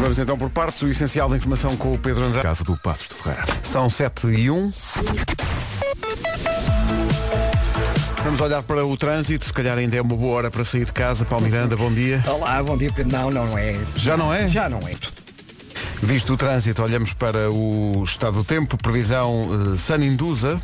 Vamos 0.00 0.18
então 0.18 0.38
por 0.38 0.48
partes, 0.48 0.80
o 0.80 0.88
essencial 0.88 1.28
da 1.28 1.36
informação 1.36 1.76
com 1.76 1.92
o 1.92 1.98
Pedro 1.98 2.24
Andrade. 2.24 2.42
Casa 2.42 2.64
do 2.64 2.74
Passos 2.74 3.08
de 3.08 3.16
Ferreira. 3.16 3.46
São 3.62 3.90
7 3.90 4.28
e 4.28 4.50
1. 4.50 4.72
Vamos 8.24 8.40
olhar 8.40 8.62
para 8.62 8.84
o 8.84 8.96
trânsito, 8.96 9.44
se 9.44 9.52
calhar 9.52 9.76
ainda 9.76 9.98
é 9.98 10.00
uma 10.00 10.16
boa 10.16 10.36
hora 10.36 10.50
para 10.50 10.64
sair 10.64 10.86
de 10.86 10.92
casa. 10.92 11.26
Paulo 11.26 11.44
Miranda, 11.44 11.76
bom 11.76 11.92
dia. 11.92 12.22
Olá, 12.26 12.62
bom 12.62 12.78
dia 12.78 12.90
Pedro. 12.90 13.12
Não, 13.12 13.30
não 13.30 13.58
é. 13.58 13.76
Já 13.94 14.16
não 14.16 14.32
é? 14.32 14.48
Já 14.48 14.70
não 14.70 14.78
é. 14.88 14.94
Visto 16.02 16.32
o 16.32 16.36
trânsito, 16.36 16.82
olhamos 16.82 17.12
para 17.12 17.50
o 17.50 18.02
estado 18.02 18.36
do 18.36 18.44
tempo, 18.44 18.78
previsão 18.78 19.48
uh, 19.48 19.76
Saninduza. 19.76 20.58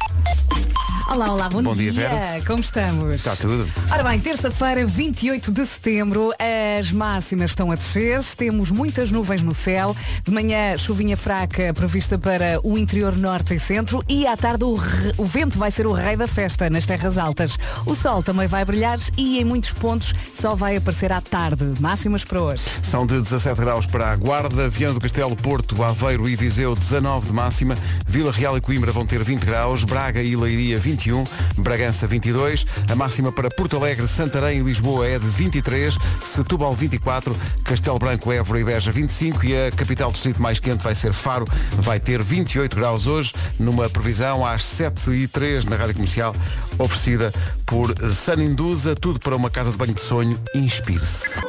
Olá, 1.08 1.32
olá, 1.32 1.48
bom, 1.48 1.62
Bom 1.62 1.76
dia, 1.76 1.92
Vera. 1.92 2.42
Como 2.44 2.60
estamos? 2.60 3.14
Está 3.16 3.36
tudo. 3.36 3.68
Ora 3.90 4.02
bem, 4.02 4.18
terça-feira, 4.18 4.84
28 4.84 5.52
de 5.52 5.64
setembro, 5.64 6.32
as 6.80 6.90
máximas 6.90 7.52
estão 7.52 7.70
a 7.70 7.76
descer, 7.76 8.22
temos 8.36 8.72
muitas 8.72 9.12
nuvens 9.12 9.40
no 9.40 9.54
céu, 9.54 9.94
de 10.24 10.32
manhã 10.32 10.76
chuvinha 10.76 11.16
fraca 11.16 11.72
prevista 11.72 12.18
para 12.18 12.60
o 12.64 12.76
interior 12.76 13.16
norte 13.16 13.54
e 13.54 13.58
centro 13.58 14.02
e 14.08 14.26
à 14.26 14.36
tarde 14.36 14.64
o, 14.64 14.74
re- 14.74 15.12
o 15.16 15.24
vento 15.24 15.56
vai 15.56 15.70
ser 15.70 15.86
o 15.86 15.92
rei 15.92 16.16
da 16.16 16.26
festa 16.26 16.68
nas 16.68 16.84
terras 16.86 17.16
altas. 17.16 17.56
O 17.86 17.94
sol 17.94 18.20
também 18.20 18.48
vai 18.48 18.64
brilhar 18.64 18.98
e 19.16 19.38
em 19.38 19.44
muitos 19.44 19.70
pontos 19.72 20.12
só 20.38 20.56
vai 20.56 20.76
aparecer 20.76 21.12
à 21.12 21.20
tarde. 21.20 21.72
Máximas 21.80 22.24
para 22.24 22.42
hoje. 22.42 22.62
São 22.82 23.06
de 23.06 23.20
17 23.20 23.60
graus 23.60 23.86
para 23.86 24.10
a 24.10 24.16
Guarda, 24.16 24.68
Viana 24.68 24.94
do 24.94 25.00
Castelo, 25.00 25.36
Porto, 25.36 25.82
Aveiro 25.84 26.28
e 26.28 26.34
Viseu 26.34 26.74
19 26.74 27.28
de 27.28 27.32
máxima, 27.32 27.76
Vila 28.06 28.32
Real 28.32 28.56
e 28.58 28.60
Coimbra 28.60 28.90
vão 28.90 29.06
ter 29.06 29.22
20 29.22 29.44
graus, 29.44 29.84
Braga 29.84 30.20
e 30.20 30.34
Leiria 30.34 30.80
21, 30.96 31.24
Bragança 31.58 32.06
22, 32.06 32.64
a 32.90 32.94
máxima 32.94 33.30
para 33.30 33.50
Porto 33.50 33.76
Alegre, 33.76 34.08
Santarém 34.08 34.60
e 34.60 34.62
Lisboa 34.62 35.06
é 35.06 35.18
de 35.18 35.26
23, 35.26 35.96
Setúbal 36.22 36.72
24, 36.72 37.36
Castelo 37.62 37.98
Branco, 37.98 38.32
Évora 38.32 38.60
e 38.60 38.64
Beja 38.64 38.90
25 38.90 39.44
e 39.44 39.66
a 39.66 39.70
capital 39.70 40.10
distrito 40.10 40.40
mais 40.40 40.58
quente 40.58 40.82
vai 40.82 40.94
ser 40.94 41.12
Faro, 41.12 41.46
vai 41.72 42.00
ter 42.00 42.22
28 42.22 42.74
graus 42.74 43.06
hoje, 43.06 43.32
numa 43.58 43.90
previsão 43.90 44.44
às 44.44 44.64
7 44.64 45.10
e 45.10 45.28
3 45.28 45.66
na 45.66 45.76
Rádio 45.76 45.94
Comercial, 45.94 46.34
oferecida 46.78 47.32
por 47.66 47.94
Saninduza, 48.10 48.94
tudo 48.94 49.20
para 49.20 49.36
uma 49.36 49.50
casa 49.50 49.70
de 49.70 49.76
banho 49.76 49.94
de 49.94 50.00
sonho, 50.00 50.40
inspire-se. 50.54 51.40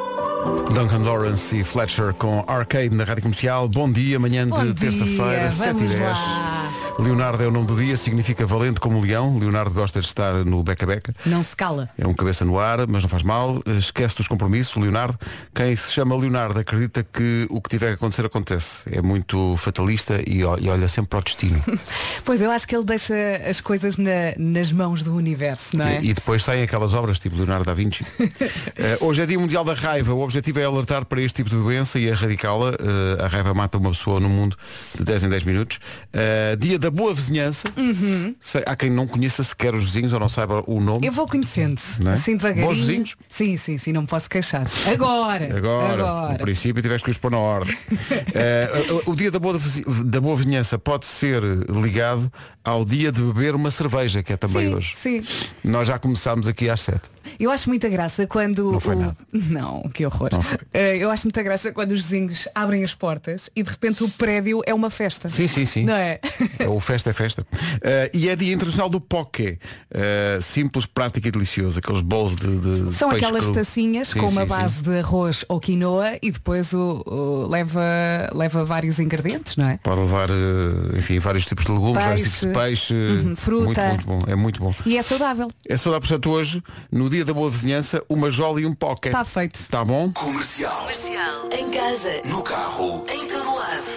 Duncan 0.74 1.04
Lawrence 1.04 1.58
e 1.58 1.64
Fletcher 1.64 2.14
com 2.14 2.44
Arcade 2.48 2.94
na 2.94 3.04
Rádio 3.06 3.24
Comercial. 3.24 3.68
Bom 3.68 3.90
dia, 3.90 4.20
manhã 4.20 4.48
Bom 4.48 4.66
de 4.66 4.74
terça-feira, 4.74 5.50
7 5.50 5.82
vamos 6.98 7.06
10. 7.06 7.08
lá. 7.10 7.18
Leonardo 7.18 7.44
é 7.44 7.48
o 7.48 7.52
nome 7.52 7.68
do 7.68 7.76
dia, 7.76 7.96
significa 7.98 8.46
valente 8.46 8.80
como 8.80 9.00
leão. 9.02 9.38
Leonardo 9.38 9.74
gosta 9.74 10.00
de 10.00 10.06
estar 10.08 10.34
no 10.46 10.64
beca-beca. 10.64 11.14
Não 11.26 11.44
se 11.44 11.56
cala. 11.56 11.90
É 11.98 12.06
um 12.08 12.14
cabeça 12.14 12.44
no 12.46 12.60
ar, 12.60 12.88
mas 12.88 13.04
não 13.04 13.10
faz 13.10 13.24
mal. 13.24 13.62
Esquece 13.78 14.16
dos 14.18 14.28
compromissos, 14.28 14.76
Leonardo. 14.82 15.18
Quem 15.54 15.76
se 15.76 15.92
chama 15.92 16.16
Leonardo 16.18 16.60
acredita 16.60 17.04
que 17.04 17.48
o 17.50 17.62
que 17.62 17.70
tiver 17.70 17.88
que 17.90 17.94
acontecer 17.96 18.26
acontece. 18.26 18.80
É 18.92 19.02
muito 19.02 19.56
fatalista 19.58 20.22
e 20.28 20.44
olha 20.44 20.88
sempre 20.88 21.10
para 21.10 21.20
o 21.20 21.24
destino. 21.24 21.64
Pois 22.24 22.42
eu 22.42 22.52
acho 22.52 22.68
que 22.68 22.76
ele 22.76 22.84
deixa 22.84 23.14
as 23.50 23.62
coisas 23.62 23.96
na- 23.98 24.34
nas 24.38 24.72
mãos 24.72 25.02
do 25.02 25.16
universo, 25.16 25.78
não 25.78 25.86
é? 25.86 26.02
E, 26.02 26.10
e 26.10 26.14
depois 26.14 26.44
saem 26.44 26.62
aquelas 26.64 26.94
obras 26.94 27.20
tipo 27.20 27.36
Leonardo 27.38 27.66
da 27.66 27.74
Vinci. 27.74 28.06
Eh, 28.80 28.98
hoje 29.02 29.22
é 29.24 29.26
Dia 29.26 29.40
Mundial 29.40 29.64
da 29.64 29.74
Raiva. 29.74 30.14
O 30.14 30.22
objetivo 30.22 30.60
é 30.60 30.64
alertar 30.66 31.04
para 31.06 31.20
este 31.22 31.38
tipo 31.38 31.50
de 31.50 31.56
doença 31.56 31.98
e 31.98 32.06
erradicá-la. 32.06 32.72
Eh, 32.74 33.24
a 33.24 33.28
raiva 33.28 33.54
mata 33.54 33.78
uma 33.78 33.90
pessoa 33.90 34.20
no 34.20 34.30
mundo 34.30 34.56
de 34.96 35.04
10 35.04 35.24
em 35.24 35.30
10 35.30 35.44
minutos. 35.46 35.80
Eh, 36.14 36.56
dia 36.60 36.78
da 36.78 36.87
boa 36.92 37.14
vizinhança. 37.14 37.68
Sei- 38.40 38.64
há 38.66 38.76
quem 38.76 38.90
não 38.90 39.08
conheça 39.08 39.44
sequer 39.44 39.74
os 39.76 39.84
vizinhos 39.86 40.14
ou 40.14 40.20
não 40.20 40.30
saiba 40.30 40.64
o 40.68 40.80
nome. 40.80 41.06
Eu 41.08 41.12
vou 41.12 41.28
conhecendo, 41.28 41.82
Não 42.04 42.12
é? 42.12 42.14
assim 42.16 42.36
devagarinho. 42.36 42.68
Bons 42.68 42.78
vizinhos? 42.80 43.16
Sim, 43.30 43.58
sim, 43.58 43.78
sim, 43.78 43.92
não 43.92 44.02
me 44.02 44.08
posso 44.08 44.30
queixar. 44.30 44.66
Agora, 44.92 45.56
Agora, 45.58 45.94
agora. 45.94 46.34
no 46.34 46.40
princípio 46.40 46.82
tiveste 46.82 47.06
que 47.06 47.12
os 47.12 47.18
pôr 47.18 47.32
na 47.32 47.38
ordem. 47.40 47.76
Eh, 48.40 48.70
o, 49.06 49.12
o 49.12 49.16
dia 49.16 49.32
da 49.32 49.40
boa, 49.40 49.58
vizi- 49.58 49.84
da 50.06 50.22
boa 50.22 50.36
vizinhança 50.36 50.78
pode 50.78 51.06
ser 51.08 51.42
ligado 51.70 52.32
ao 52.64 52.86
dia 52.86 53.12
de 53.12 53.22
beber 53.22 53.56
uma 53.56 53.72
cerveja, 53.72 54.22
que 54.22 54.32
é 54.34 54.38
também 54.38 54.68
Sim, 54.70 54.76
hoje. 54.76 54.94
sim. 54.96 55.24
Nós 55.64 55.88
já 55.88 55.98
começámos 55.98 56.48
aqui 56.48 56.70
às 56.70 56.82
7. 56.84 57.02
Eu 57.40 57.50
acho 57.52 57.68
muita 57.70 57.90
graça 57.90 58.26
quando. 58.28 58.72
Não 58.72 58.80
foi 58.80 58.96
o- 58.96 59.00
nada. 59.00 59.18
Não, 59.34 59.84
que 59.94 60.06
horror. 60.06 60.30
Não 60.32 60.42
foi. 60.42 60.58
Eh, 60.74 60.98
eu 60.98 61.10
acho 61.10 61.26
muita 61.26 61.42
graça 61.42 61.72
quando 61.72 61.92
os 61.94 62.02
vizinhos 62.02 62.48
abrem 62.54 62.84
as 62.84 62.94
portas 62.94 63.50
e 63.56 63.64
de 63.64 63.70
repente 63.70 64.04
o 64.04 64.10
prédio 64.10 64.62
é 64.66 64.74
uma 64.74 64.90
festa. 64.90 65.30
Sim, 65.30 65.48
sim, 65.48 65.66
sim. 65.66 65.86
Não 65.86 65.94
é? 65.96 66.20
O 66.68 66.77
festa 66.80 67.10
é 67.10 67.14
festa. 67.14 67.46
Eh, 67.82 68.12
e 68.14 68.30
é 68.30 68.36
dia 68.36 68.54
internacional 68.54 68.90
do 68.90 69.00
poké. 69.02 69.58
Eh, 69.92 70.40
simples, 70.42 70.86
prático 70.86 71.28
e 71.28 71.32
delicioso. 71.32 71.80
Aqueles 71.80 72.02
bolos 72.02 72.36
de, 72.36 72.48
de 72.48 72.96
São 72.96 73.10
peixe 73.10 73.26
aquelas 73.26 73.46
cru. 73.46 73.54
tacinhas 73.54 74.08
Sim, 74.10 74.20
com 74.20 74.28
uma 74.28 74.42
sim, 74.42 74.48
sim. 74.48 74.54
base 74.56 74.82
de 74.84 75.00
arroz 75.00 75.46
ou 75.48 75.60
quinoa 75.60 76.18
e 76.22 76.32
depois 76.32 76.74
o, 76.74 77.04
o- 77.06 77.48
leva, 77.48 77.82
leva 78.34 78.64
vários 78.66 79.00
ingredientes, 79.00 79.56
não 79.56 79.68
é? 79.70 79.78
Pode 79.84 80.02
levar, 80.02 80.30
eh, 80.30 80.98
enfim, 81.00 81.20
vários 81.20 81.46
tipos 81.46 81.66
de 81.66 81.72
legumes, 81.72 82.04
vários 82.04 82.22
Peixe, 82.22 82.40
tipos 82.40 82.48
de 82.48 82.54
peixe. 82.54 82.94
uhum, 82.94 83.36
fruta. 83.36 83.88
Muito, 83.88 84.08
muito 84.10 84.26
bom. 84.26 84.32
É 84.32 84.36
muito 84.36 84.62
bom. 84.62 84.74
E 84.86 84.98
é 84.98 85.02
saudável. 85.02 85.50
É 85.68 85.76
dar, 85.76 86.00
portanto, 86.02 86.30
hoje, 86.30 86.62
no 86.92 87.10
dia 87.10 87.24
da 87.24 87.34
boa 87.34 87.50
vizinhança, 87.50 88.04
uma 88.10 88.30
jola 88.30 88.60
e 88.62 88.66
um 88.66 88.74
poké. 88.74 89.10
Está 89.10 89.24
feito. 89.24 89.60
Tá 89.70 89.84
bom? 89.86 90.12
Comercial. 90.12 90.76
Comercial, 90.82 91.50
em 91.58 91.70
casa, 91.72 92.22
No 92.26 92.42
carro. 92.44 93.04
em 93.10 93.28
todo 93.28 93.56
lado. 93.56 93.97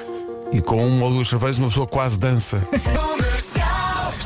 E 0.53 0.61
com 0.61 0.87
uma 0.87 1.07
ou 1.07 1.13
duas 1.13 1.29
cervejas 1.29 1.59
uma 1.59 1.69
pessoa 1.69 1.87
quase 1.87 2.19
dança. 2.19 2.61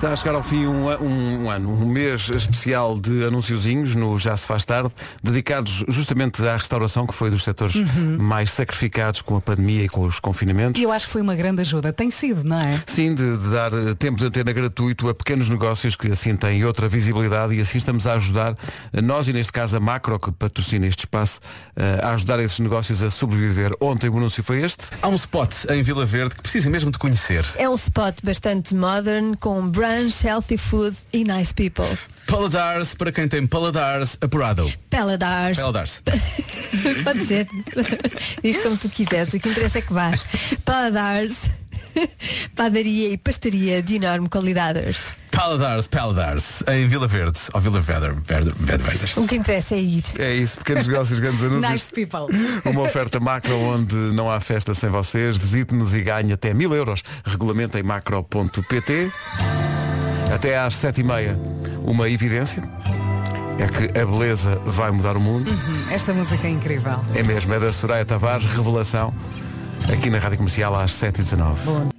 Está 0.04 0.12
a 0.12 0.16
chegar 0.16 0.34
ao 0.34 0.42
fim 0.42 0.66
um, 0.66 0.87
um- 1.03 1.44
um 1.44 1.50
ano, 1.50 1.70
um 1.72 1.87
mês 1.87 2.28
especial 2.28 2.98
de 3.00 3.25
anunciozinhos 3.25 3.94
no 3.94 4.19
Já 4.19 4.37
se 4.37 4.47
faz 4.47 4.62
tarde, 4.62 4.91
dedicados 5.22 5.82
justamente 5.88 6.47
à 6.47 6.59
restauração, 6.59 7.06
que 7.06 7.15
foi 7.15 7.31
dos 7.31 7.42
setores 7.42 7.75
mais 8.19 8.50
sacrificados 8.50 9.22
com 9.22 9.34
a 9.34 9.41
pandemia 9.41 9.84
e 9.84 9.88
com 9.88 10.03
os 10.03 10.20
confinamentos. 10.20 10.78
E 10.78 10.84
eu 10.84 10.93
acho 10.93 11.06
que 11.06 11.12
foi 11.14 11.22
uma 11.22 11.34
grande 11.34 11.62
ajuda. 11.62 11.91
Tem 11.91 12.10
sido, 12.10 12.44
não 12.44 12.60
é? 12.60 12.82
Sim, 12.87 13.14
de, 13.14 13.38
de 13.38 13.48
dar 13.48 13.72
eh, 13.72 13.94
tempo 13.94 14.19
de 14.19 14.26
antena 14.26 14.53
gratuito 14.53 15.09
a 15.09 15.14
pequenos 15.14 15.48
negócios 15.48 15.97
que 15.97 16.12
assim 16.12 16.37
têm 16.37 16.62
outra 16.66 16.87
visibilidade 16.87 17.54
e 17.54 17.62
assim 17.62 17.78
estamos 17.78 18.06
a 18.06 18.12
ajudar, 18.12 18.54
eh, 18.93 19.00
nós 19.00 19.26
e 19.26 19.32
neste 19.32 19.54
caso 19.54 19.75
a 19.78 19.81
Macro, 19.81 20.19
que 20.20 20.31
patrocina 20.32 20.87
este 20.87 21.06
espaço, 21.06 21.41
eh, 21.76 22.00
a 22.03 22.10
ajudar 22.10 22.38
esses 22.41 22.59
negócios 22.59 23.03
a 23.03 23.10
sobreviver. 23.10 23.72
Ontem 23.81 24.10
o 24.10 24.16
anúncio 24.19 24.43
foi 24.43 24.60
este. 24.60 24.84
Há 25.00 25.09
um 25.09 25.14
spot 25.14 25.64
em 25.70 25.82
Vila 25.82 26.04
Verde 26.04 26.34
que 26.37 26.43
precisa 26.43 26.69
mesmo 26.69 26.91
de 26.91 26.98
conhecer. 26.98 27.47
É 27.56 27.66
um 27.70 27.75
spot 27.75 28.19
bastante 28.22 28.75
modern, 28.75 29.34
com 29.37 29.66
healthy 30.22 30.56
food 30.56 30.97
e 31.12 31.25
nice 31.25 31.53
people. 31.53 31.87
Paladares 32.27 32.94
para 32.94 33.12
quem 33.12 33.28
tem 33.28 33.47
paladares 33.47 34.16
apurado. 34.21 34.72
Paladars. 34.91 35.56
Paladares. 35.56 36.03
Pode 37.05 37.25
ser. 37.25 37.47
Diz 38.43 38.59
como 38.59 38.77
tu 38.77 38.88
quiseres, 38.88 39.32
o 39.34 39.41
que 39.41 39.49
interessa 39.49 39.78
é 39.78 39.82
que 39.82 39.93
vás. 39.93 40.27
Paladars. 40.65 41.50
Padaria 42.55 43.10
e 43.10 43.16
pastaria 43.16 43.82
de 43.82 43.97
enorme 43.97 44.28
qualidade. 44.28 44.81
Paladares, 45.31 45.87
Paladares, 45.87 46.62
em 46.69 46.87
Vila 46.88 47.06
Verde. 47.06 47.38
Ou 47.53 47.61
Vila 47.61 47.81
Verde, 47.81 48.21
Verde, 48.25 48.53
Verde, 48.59 48.84
Verde. 48.84 49.12
O 49.16 49.26
que 49.26 49.37
interessa 49.37 49.75
é 49.75 49.81
ir. 49.81 50.05
É 50.19 50.34
isso, 50.34 50.59
pequenos 50.59 50.87
negócios, 50.88 51.19
grandes 51.19 51.43
anúncios. 51.43 51.71
Nice 51.71 51.91
people. 51.93 52.26
Uma 52.65 52.82
oferta 52.82 53.21
macro 53.21 53.56
onde 53.56 53.94
não 53.94 54.31
há 54.31 54.41
festa 54.41 54.75
sem 54.75 54.91
vocês. 54.91 55.37
Visite-nos 55.37 55.94
e 55.94 56.03
ganhe 56.03 56.32
até 56.32 56.53
mil 56.53 56.75
euros. 56.75 57.03
Regulamento 57.25 57.78
em 57.78 57.82
macro.pt. 57.82 59.12
Até 60.33 60.59
às 60.59 60.77
sete 60.77 61.01
e 61.01 61.05
meia. 61.05 61.39
Uma 61.83 62.09
evidência 62.09 62.62
é 63.59 63.67
que 63.67 63.99
a 63.99 64.07
beleza 64.07 64.61
vai 64.65 64.91
mudar 64.91 65.17
o 65.17 65.21
mundo. 65.21 65.51
Esta 65.91 66.12
música 66.12 66.47
é 66.47 66.51
incrível. 66.51 66.93
É 67.15 67.23
mesmo, 67.23 67.53
é 67.53 67.61
da 67.61 67.73
Soraya 67.73 68.05
Tavares, 68.05 68.47
revelação. 68.47 69.15
Aqui 69.93 70.11
na 70.11 70.19
Rádio 70.19 70.39
Comercial 70.39 70.75
às 70.75 70.93
7h19. 70.93 71.93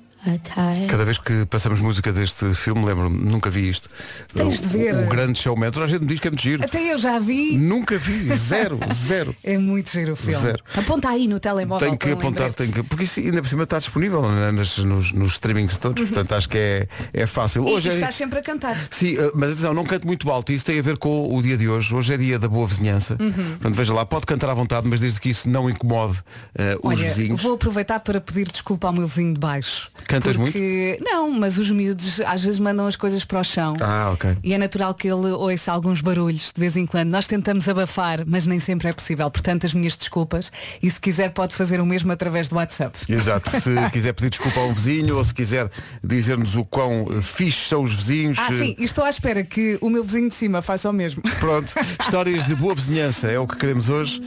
Cada 0.90 1.06
vez 1.06 1.18
que 1.18 1.46
passamos 1.46 1.80
música 1.82 2.12
deste 2.12 2.54
filme, 2.54 2.84
lembro-me, 2.86 3.18
nunca 3.24 3.50
vi 3.50 3.70
isto. 3.70 3.90
Tens 4.34 4.60
de 4.62 4.68
ver. 4.68 4.96
O, 4.96 5.04
o 5.06 5.08
grande 5.08 5.40
showman. 5.40 5.72
Toda 5.72 5.86
a 5.86 5.88
gente 5.88 6.02
me 6.02 6.08
diz 6.08 6.20
que 6.20 6.28
é 6.28 6.32
muito 6.32 6.42
giro. 6.44 6.64
Até 6.64 6.94
eu 6.94 6.98
já 6.98 7.20
vi. 7.20 7.58
Nunca 7.58 7.98
vi. 7.98 8.34
Zero, 8.36 8.80
zero. 8.94 9.36
É 9.44 9.58
muito 9.58 9.90
giro 9.92 10.14
o 10.14 10.16
filme. 10.16 10.36
Zero. 10.40 10.60
Aponta 10.76 11.10
aí 11.10 11.28
no 11.28 11.40
telemóvel. 11.40 11.88
Tenho 11.88 11.98
que 11.98 12.10
apontar, 12.12 12.52
tenho 12.54 12.72
que, 12.72 12.84
porque 12.84 13.04
isso 13.04 13.20
ainda 13.20 13.42
por 13.42 13.48
cima 13.50 13.64
está 13.64 13.80
disponível 13.80 14.22
né, 14.30 14.52
nas- 14.52 14.78
nos, 14.80 15.12
nos 15.12 15.34
streamings 15.34 15.78
todos, 15.78 16.04
portanto 16.06 16.34
acho 16.34 16.50
que 16.50 16.58
é, 16.58 16.88
é 17.14 17.26
fácil. 17.28 17.64
Uhum. 17.64 17.70
E, 17.70 17.74
Hoje 17.74 17.90
e 17.90 17.92
é, 17.92 17.96
estás 17.96 18.16
sempre 18.16 18.40
a 18.40 18.42
cantar. 18.42 18.78
Sim, 18.90 19.16
eh, 19.18 19.32
mas 19.36 19.52
atenção, 19.52 19.74
não 19.74 19.84
canto 19.84 20.06
muito 20.08 20.30
alto, 20.32 20.52
isso 20.52 20.66
tem 20.66 20.80
a 20.80 20.82
ver 20.82 20.98
com 20.98 21.36
o 21.36 21.42
dia 21.42 21.58
de 21.58 21.68
hoje. 21.68 21.94
Hoje 21.94 22.14
é 22.14 22.18
dia 22.18 22.40
da 22.40 22.48
boa 22.48 22.68
vizinhança. 22.68 23.16
Uhum. 23.20 23.32
Portanto, 23.32 23.76
veja 23.76 23.94
lá, 23.94 24.06
pode 24.06 24.26
cantar 24.26 24.50
à 24.50 24.54
vontade, 24.54 24.88
mas 24.88 25.00
desde 25.00 25.20
que 25.20 25.30
isso 25.30 25.50
não 25.50 25.70
incomode 25.70 26.20
eh, 26.58 26.78
os 26.82 26.90
Olha, 26.92 27.04
vizinhos. 27.08 27.42
vou 27.42 27.54
aproveitar 27.54 28.00
para 28.00 28.20
pedir 28.22 28.50
desculpa 28.50 28.88
ao 28.88 28.94
meu 28.94 29.08
vizinho 29.08 29.34
de 29.34 29.40
baixo. 29.40 29.90
Cantas 30.16 30.38
porque... 30.38 31.00
Não, 31.02 31.30
mas 31.32 31.58
os 31.58 31.70
miúdos 31.70 32.22
às 32.22 32.44
vezes 32.44 32.60
mandam 32.60 32.88
as 32.88 32.96
coisas 32.96 33.26
para 33.26 33.40
o 33.40 33.44
chão. 33.44 33.76
Ah, 33.82 34.12
ok. 34.14 34.38
E 34.44 34.54
é 34.54 34.58
natural 34.58 34.94
que 34.94 35.08
ele 35.08 35.28
ouça 35.32 35.72
alguns 35.72 36.02
barulhos 36.02 36.52
de 36.54 36.60
vez 36.60 36.78
em 36.78 36.86
quando. 36.86 37.12
Nós 37.12 37.28
tentamos 37.28 37.68
abafar, 37.68 38.24
mas 38.26 38.46
nem 38.46 38.60
sempre 38.60 38.88
é 38.88 38.94
possível. 38.94 39.30
Portanto, 39.30 39.66
as 39.66 39.74
minhas 39.74 39.96
desculpas. 39.98 40.52
E 40.82 40.90
se 40.90 41.00
quiser 41.00 41.32
pode 41.32 41.54
fazer 41.54 41.80
o 41.80 41.86
mesmo 41.86 42.12
através 42.12 42.48
do 42.48 42.56
WhatsApp. 42.56 42.98
Exato, 43.10 43.50
se 43.50 43.74
quiser 43.92 44.14
pedir 44.14 44.30
desculpa 44.30 44.60
a 44.60 44.66
um 44.66 44.74
vizinho 44.74 45.18
ou 45.18 45.24
se 45.24 45.34
quiser 45.34 45.70
dizer-nos 46.04 46.56
o 46.56 46.64
quão 46.64 47.08
eh, 47.12 47.22
fixe 47.22 47.68
são 47.68 47.84
os 47.84 47.94
vizinhos. 47.94 48.38
Ah, 48.40 48.50
eh, 48.52 48.58
sim, 48.58 48.76
e 48.78 48.84
estou 48.84 49.04
à 49.04 49.10
espera 49.10 49.44
que 49.44 49.78
o 49.82 49.90
meu 49.90 50.04
vizinho 50.04 50.30
de 50.30 50.36
cima 50.36 50.62
faça 50.62 50.90
o 50.90 50.94
mesmo. 50.94 51.22
Pronto, 51.40 51.74
histórias 52.02 52.46
de 52.46 52.56
boa 52.56 52.74
vizinhança 52.76 53.28
é 53.28 53.40
o 53.40 53.48
que 53.48 53.58
queremos 53.58 53.90
hoje. 53.90 54.22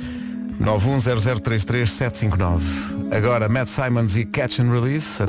910033759. 0.60 2.60
Agora 3.16 3.48
Matt 3.48 3.68
Simons 3.68 4.16
e 4.16 4.24
Catch 4.24 4.60
and 4.60 4.72
Release. 4.72 5.24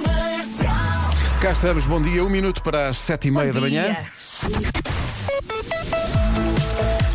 Cá 1.41 1.51
estamos, 1.51 1.85
bom 1.85 2.01
dia, 2.01 2.23
um 2.23 2.29
minuto 2.29 2.61
para 2.61 2.89
as 2.89 2.97
sete 2.97 3.29
e 3.29 3.31
meia 3.31 3.53
da 3.53 3.61
manhã. 3.61 3.95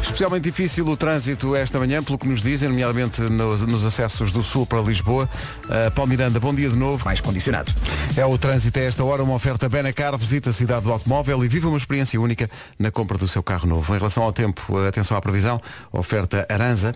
Especialmente 0.03 0.45
difícil 0.45 0.87
o 0.87 0.97
trânsito 0.97 1.57
esta 1.57 1.77
manhã, 1.77 2.01
pelo 2.01 2.17
que 2.17 2.29
nos 2.29 2.41
dizem, 2.41 2.69
nomeadamente 2.69 3.21
nos, 3.21 3.63
nos 3.63 3.85
acessos 3.85 4.31
do 4.31 4.45
Sul 4.45 4.65
para 4.65 4.81
Lisboa. 4.81 5.29
Uh, 5.65 5.91
Paulo 5.91 6.09
Miranda, 6.09 6.39
bom 6.39 6.55
dia 6.55 6.71
de 6.71 6.77
novo. 6.77 7.05
Mais 7.05 7.21
condicionado. 7.21 7.73
É 8.17 8.25
o 8.25 8.39
trânsito 8.39 8.79
a 8.79 8.83
esta 8.83 9.03
hora, 9.03 9.25
uma 9.25 9.35
oferta 9.35 9.69
Benacar, 9.69 10.17
visita 10.17 10.51
a 10.51 10.53
cidade 10.53 10.85
do 10.85 10.93
automóvel 10.93 11.45
e 11.45 11.49
viva 11.49 11.69
uma 11.69 11.77
experiência 11.77 12.21
única 12.21 12.49
na 12.79 12.93
compra 12.93 13.19
do 13.19 13.27
seu 13.27 13.43
carro 13.43 13.67
novo. 13.67 13.93
Em 13.93 13.99
relação 13.99 14.23
ao 14.23 14.33
tempo, 14.33 14.79
atenção 14.87 15.17
à 15.17 15.21
previsão, 15.21 15.61
oferta 15.93 16.47
Aranza. 16.49 16.95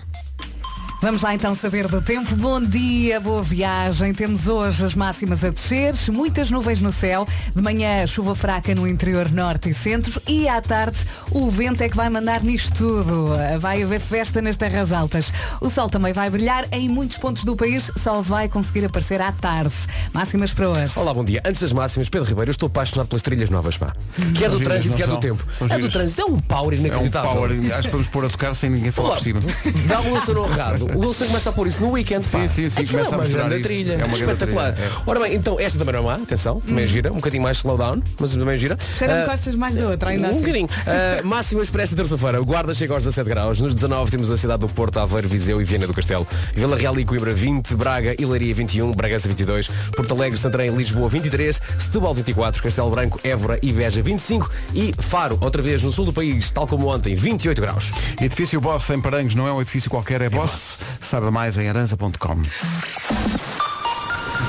Vamos 1.00 1.22
lá 1.22 1.32
então 1.32 1.54
saber 1.54 1.86
do 1.86 2.02
tempo. 2.02 2.34
Bom 2.34 2.60
dia, 2.60 3.20
boa 3.20 3.40
viagem. 3.40 4.12
Temos 4.12 4.48
hoje 4.48 4.84
as 4.84 4.96
máximas 4.96 5.44
a 5.44 5.50
descer, 5.50 5.94
muitas 6.10 6.50
nuvens 6.50 6.80
no 6.80 6.90
céu. 6.90 7.24
De 7.54 7.62
manhã, 7.62 8.04
chuva 8.04 8.34
fraca 8.34 8.74
no 8.74 8.84
interior 8.86 9.30
norte 9.30 9.70
e 9.70 9.74
centro. 9.74 10.20
E 10.26 10.48
à 10.48 10.60
tarde, 10.60 10.98
o 11.30 11.48
vento 11.50 11.82
é 11.82 11.88
que 11.88 11.96
vai 11.96 12.10
mandar 12.10 12.42
nisto 12.42 12.72
tudo. 12.74 13.30
Vai 13.60 13.84
haver 13.84 14.00
festa 14.00 14.42
nas 14.42 14.56
terras 14.56 14.92
altas. 14.92 15.32
O 15.60 15.70
sol 15.70 15.88
também 15.88 16.12
vai 16.12 16.28
brilhar 16.30 16.66
em 16.72 16.88
muitos 16.88 17.16
pontos 17.16 17.44
do 17.44 17.54
país. 17.54 17.92
Só 18.02 18.20
vai 18.20 18.48
conseguir 18.48 18.84
aparecer 18.84 19.20
à 19.20 19.30
tarde. 19.30 19.74
Máximas 20.12 20.52
para 20.52 20.68
hoje. 20.68 20.98
Olá, 20.98 21.14
bom 21.14 21.24
dia. 21.24 21.40
Antes 21.46 21.60
das 21.62 21.72
máximas, 21.72 22.08
Pedro 22.08 22.28
Ribeiro, 22.28 22.50
eu 22.50 22.52
estou 22.52 22.66
apaixonado 22.66 23.06
pelas 23.06 23.22
trilhas 23.22 23.48
novas, 23.50 23.76
pá. 23.76 23.92
Quer 24.36 24.50
do 24.50 24.58
giras, 24.58 24.62
trânsito, 24.64 24.96
quer 24.96 25.06
do 25.06 25.20
tempo. 25.20 25.46
É 25.60 25.64
do 25.64 25.74
giras. 25.76 25.92
trânsito, 25.92 26.22
é 26.22 26.24
um 26.24 26.40
power 26.40 26.74
É 26.74 26.76
um 26.76 26.80
inacreditável. 26.86 27.30
power, 27.30 27.52
acho 27.74 27.82
que 27.82 27.92
vamos 27.92 28.08
pôr 28.08 28.24
a 28.24 28.28
tocar 28.28 28.52
sem 28.52 28.68
ninguém 28.68 28.90
falar 28.90 29.10
Olá, 29.10 29.16
por 29.18 29.22
cima. 29.24 29.40
Dá 29.86 30.00
o 30.00 30.12
Wilson 30.14 30.32
no 30.32 30.44
errado. 30.46 30.87
O 30.94 31.00
Wilson 31.06 31.26
começa 31.26 31.50
a 31.50 31.52
pôr 31.52 31.66
isso 31.66 31.80
no 31.80 31.90
weekend. 31.92 32.26
pá. 32.28 32.40
Sim, 32.40 32.48
sim, 32.48 32.70
sim, 32.70 32.80
Aquilo 32.80 32.90
começa 32.92 33.10
é 33.10 33.14
a 33.14 33.16
uma 33.18 33.24
mostrar 33.24 33.48
grande 33.48 33.62
trilha. 33.62 33.92
É 33.92 33.96
uma 33.96 34.06
grande 34.06 34.22
Espetacular. 34.22 34.72
trilha, 34.72 34.86
é. 34.88 34.92
Ora 35.06 35.20
bem, 35.20 35.34
então 35.34 35.60
esta 35.60 35.78
também 35.78 35.92
não 35.94 36.00
é 36.00 36.16
má, 36.16 36.22
atenção, 36.22 36.60
também 36.60 36.86
gira, 36.86 37.12
um 37.12 37.16
bocadinho 37.16 37.42
mais 37.42 37.58
slowdown, 37.58 38.02
mas 38.18 38.32
também 38.32 38.56
gira. 38.58 38.76
Cheira-me 38.96 39.22
Ah, 39.22 39.26
costas 39.26 39.54
mais 39.54 39.74
da 39.76 39.88
outra, 39.88 40.10
ainda 40.10 40.26
um 40.28 40.30
assim. 40.30 40.40
bocadinho. 40.40 40.66
Uh, 40.66 41.26
máximas 41.26 41.68
para 41.70 41.82
esta 41.82 41.96
terça-feira. 41.96 42.40
O 42.40 42.44
Guarda 42.44 42.74
chega 42.74 42.94
aos 42.94 43.04
17 43.04 43.28
graus. 43.28 43.60
Nos 43.60 43.74
19 43.74 44.10
temos 44.10 44.30
a 44.30 44.36
cidade 44.36 44.60
do 44.60 44.68
Porto, 44.68 44.98
Aveiro, 44.98 45.28
Viseu 45.28 45.60
e 45.60 45.64
Viana 45.64 45.86
do 45.86 45.94
Castelo. 45.94 46.26
Vila 46.54 46.76
Real 46.76 46.98
e 46.98 47.04
Coimbra 47.04 47.32
20, 47.32 47.74
Braga 47.74 48.14
e 48.18 48.24
Leiria 48.24 48.54
21, 48.54 48.92
Bragança 48.92 49.28
22, 49.28 49.68
Porto 49.94 50.14
Alegre, 50.14 50.38
Santarém 50.38 50.70
e 50.70 50.74
Lisboa 50.76 51.08
23, 51.08 51.60
Setúbal 51.78 52.14
24, 52.14 52.62
Castelo 52.62 52.90
Branco, 52.90 53.18
Évora 53.24 53.58
e 53.62 53.72
Beja 53.72 54.02
25 54.02 54.50
e 54.74 54.92
Faro, 54.98 55.38
outra 55.40 55.60
vez 55.62 55.82
no 55.82 55.90
sul 55.92 56.04
do 56.04 56.12
país, 56.12 56.50
tal 56.50 56.66
como 56.66 56.86
ontem, 56.92 57.14
28 57.14 57.60
graus. 57.60 57.90
Edifício 58.20 58.60
Boss 58.60 58.88
em 58.90 59.00
Paranhos 59.00 59.34
não 59.34 59.46
é 59.46 59.52
um 59.52 59.60
edifício 59.60 59.90
qualquer, 59.90 60.20
é 60.22 60.28
Boss. 60.28 60.77
Saiba 61.00 61.30
mais 61.30 61.58
em 61.58 61.68
aranza.com. 61.68 62.42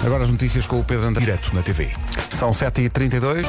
Agora 0.06 0.24
as 0.24 0.30
notícias 0.30 0.66
com 0.66 0.80
o 0.80 0.84
Pedro 0.84 1.08
André. 1.08 1.26
Direto 1.26 1.54
na 1.54 1.62
TV. 1.62 1.90
São 2.32 2.52
7h32. 2.52 3.46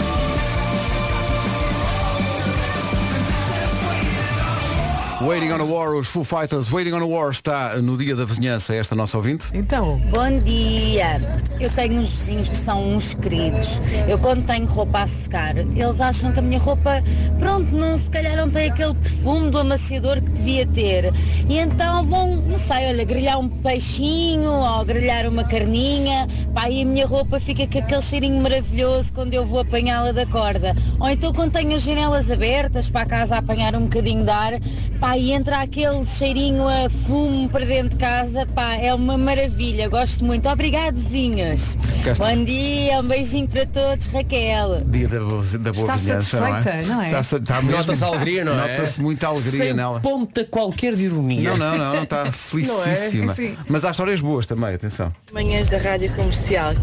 Waiting 5.22 5.52
on 5.52 5.60
a 5.60 5.64
War, 5.64 5.94
os 5.94 6.08
Foo 6.08 6.24
Fighters. 6.24 6.72
Waiting 6.72 6.94
on 6.94 7.02
a 7.02 7.06
War 7.06 7.30
está 7.30 7.76
no 7.76 7.94
dia 7.98 8.16
da 8.16 8.24
vizinhança, 8.24 8.74
esta 8.74 8.94
nossa 8.94 9.18
ouvinte. 9.18 9.48
Então, 9.52 9.98
Bom 10.10 10.38
dia! 10.42 11.20
Eu 11.60 11.68
tenho 11.70 12.00
uns 12.00 12.14
vizinhos 12.14 12.48
que 12.48 12.56
são 12.56 12.94
uns 12.94 13.12
queridos. 13.12 13.82
Eu 14.08 14.18
quando 14.18 14.46
tenho 14.46 14.64
roupa 14.64 15.02
a 15.02 15.06
secar, 15.06 15.58
eles 15.58 16.00
acham 16.00 16.32
que 16.32 16.38
a 16.38 16.42
minha 16.42 16.58
roupa, 16.58 17.02
pronto, 17.38 17.70
não, 17.74 17.98
se 17.98 18.10
calhar 18.10 18.34
não 18.34 18.48
tem 18.48 18.70
aquele 18.70 18.94
perfume 18.94 19.50
do 19.50 19.58
amaciador 19.58 20.22
que 20.22 20.30
devia 20.30 20.66
ter. 20.66 21.12
E 21.50 21.58
então 21.58 22.02
vão, 22.02 22.36
não 22.36 22.56
sei, 22.56 22.88
olha, 22.88 23.04
grelhar 23.04 23.38
um 23.38 23.48
peixinho 23.48 24.50
ou 24.50 24.84
grelhar 24.86 25.28
uma 25.28 25.44
carninha, 25.44 26.26
pá, 26.54 26.70
e 26.70 26.80
a 26.80 26.86
minha 26.86 27.06
roupa 27.06 27.38
fica 27.38 27.66
com 27.66 27.78
aquele 27.78 28.02
cheirinho 28.02 28.42
maravilhoso 28.42 29.12
quando 29.12 29.34
eu 29.34 29.44
vou 29.44 29.60
apanhá-la 29.60 30.12
da 30.12 30.24
corda. 30.24 30.74
Ou 30.98 31.10
então 31.10 31.30
quando 31.30 31.52
tenho 31.52 31.76
as 31.76 31.82
janelas 31.82 32.30
abertas 32.30 32.88
para 32.88 33.02
a 33.02 33.06
casa 33.06 33.34
a 33.34 33.38
apanhar 33.40 33.74
um 33.76 33.82
bocadinho 33.82 34.24
de 34.24 34.30
ar, 34.30 34.52
pá, 34.98 35.09
e 35.16 35.32
entra 35.32 35.60
aquele 35.62 36.04
cheirinho 36.06 36.66
a 36.68 36.88
fumo 36.90 37.48
para 37.48 37.64
dentro 37.64 37.90
de 37.90 37.96
casa, 37.96 38.46
pá, 38.54 38.74
é 38.74 38.92
uma 38.94 39.16
maravilha, 39.18 39.88
gosto 39.88 40.24
muito. 40.24 40.48
Obrigado, 40.48 40.94
vizinhos. 40.94 41.78
Está. 42.06 42.14
Bom 42.34 42.44
dia, 42.44 43.00
um 43.00 43.04
beijinho 43.06 43.48
para 43.48 43.66
todos, 43.66 44.06
Raquel. 44.08 44.80
Dia 44.86 45.08
da, 45.08 45.20
boa- 45.20 45.42
da 45.42 45.72
boa 45.72 45.82
Está 45.84 45.96
vizinhança, 45.96 46.38
satisfeita, 46.38 46.82
não 46.88 47.02
é? 47.02 47.06
Está, 47.06 47.20
está 47.36 47.62
mesmo- 47.62 47.76
Nota-se 47.76 48.04
alegria, 48.04 48.44
não 48.44 48.52
é? 48.64 48.76
Nota-se 48.76 49.00
muita 49.00 49.26
alegria 49.28 49.64
Sem 49.64 49.74
nela. 49.74 50.00
ponta 50.00 50.44
qualquer 50.44 50.94
de 50.94 51.04
ironia. 51.04 51.50
Não, 51.50 51.56
não, 51.56 51.76
não, 51.78 52.02
está 52.02 52.30
felicíssima. 52.32 53.34
Sim. 53.34 53.56
Mas 53.68 53.84
há 53.84 53.90
histórias 53.90 54.20
boas 54.20 54.46
também, 54.46 54.74
atenção. 54.74 55.12
Manhãs 55.32 55.68
da 55.68 55.78
Rádio 55.78 56.10
Comercial. 56.14 56.74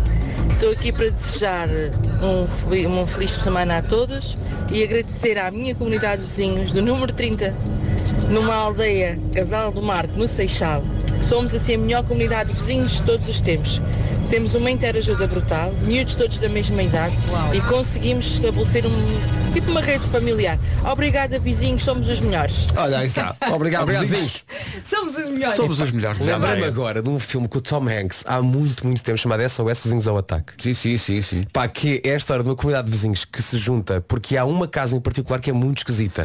Estou 0.51 0.71
aqui 0.71 0.91
para 0.91 1.09
desejar 1.09 1.68
um, 2.21 2.47
fel- 2.47 2.89
uma 2.89 3.06
feliz 3.06 3.31
semana 3.31 3.77
a 3.77 3.81
todos 3.81 4.38
e 4.71 4.83
agradecer 4.83 5.38
à 5.38 5.51
minha 5.51 5.75
comunidade 5.75 6.21
de 6.23 6.27
vizinhos 6.30 6.71
do 6.71 6.81
número 6.81 7.12
30, 7.13 7.56
numa 8.29 8.56
aldeia 8.56 9.19
Casal 9.33 9.71
do 9.71 9.81
Marco, 9.81 10.18
no 10.18 10.27
Seixal. 10.27 10.83
Somos 11.21 11.53
assim 11.53 11.75
a 11.75 11.77
melhor 11.77 12.03
comunidade 12.03 12.51
de 12.51 12.59
vizinhos 12.59 12.94
de 12.94 13.03
todos 13.03 13.27
os 13.27 13.41
tempos. 13.41 13.81
Temos 14.29 14.53
uma 14.53 14.69
interajuda 14.69 15.25
brutal, 15.25 15.71
miúdos 15.81 16.15
todos 16.15 16.38
da 16.39 16.50
mesma 16.50 16.83
idade 16.83 17.15
e 17.53 17.62
conseguimos 17.62 18.25
estabelecer 18.33 18.85
um 18.85 19.46
tipo 19.59 19.71
uma 19.71 19.81
rede 19.81 20.06
familiar. 20.09 20.59
Obrigada 20.92 21.39
vizinhos, 21.39 21.81
somos 21.83 22.07
os 22.09 22.19
melhores. 22.19 22.68
Olha, 22.75 23.00
aí 23.00 23.07
está. 23.07 23.36
Obrigado, 23.51 23.83
Obrigado, 23.83 24.06
vizinhos. 24.06 24.44
somos 24.83 25.18
os 25.18 25.30
melhores. 25.30 25.56
Somos 25.56 25.80
os 25.80 25.92
melhores. 25.92 26.19
Lembrei-me 26.25 26.63
agora 26.65 27.01
de 27.01 27.09
um 27.09 27.19
filme 27.19 27.48
com 27.48 27.57
o 27.57 27.62
Tom 27.62 27.83
Hanks 27.89 28.24
há 28.27 28.39
muito, 28.39 28.86
muito 28.86 29.04
tempo 29.04 29.18
chamado 29.18 29.42
SOS 29.50 29.83
Vizinhos 29.83 30.07
ao 30.07 30.15
Ataque. 30.18 30.54
Sim, 30.62 30.74
sim, 30.75 30.98
sim, 31.00 31.21
sim. 31.24 31.44
Pá, 31.51 31.68
que 31.68 32.00
é 32.04 32.13
a 32.13 32.18
história 32.18 32.44
de 32.44 32.50
uma 32.50 32.56
comunidade 32.56 32.86
de 32.86 32.92
vizinhos 32.92 33.25
que 33.25 33.42
se 33.42 33.57
junta 33.57 34.00
porque 34.07 34.38
há 34.38 34.45
uma 34.45 34.68
casa 34.68 34.95
em 34.95 35.00
particular 35.00 35.39
que 35.39 35.50
é 35.50 35.54
muito 35.54 35.80
esquisita. 35.80 36.24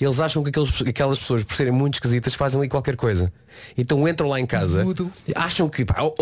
Eles 0.00 0.18
acham 0.18 0.42
que 0.42 0.50
aqueles- 0.50 0.82
aquelas 0.84 1.18
pessoas, 1.20 1.44
por 1.44 1.54
serem 1.54 1.72
muito 1.72 1.94
esquisitas, 1.94 2.34
fazem 2.34 2.60
ali 2.60 2.68
qualquer 2.68 2.96
coisa. 2.96 3.32
Então 3.78 4.06
entram 4.08 4.28
lá 4.28 4.40
em 4.40 4.46
casa, 4.46 4.82
Voodoo. 4.82 5.12
acham 5.36 5.68
que 5.68 5.84
pá, 5.84 6.02
ou, 6.02 6.12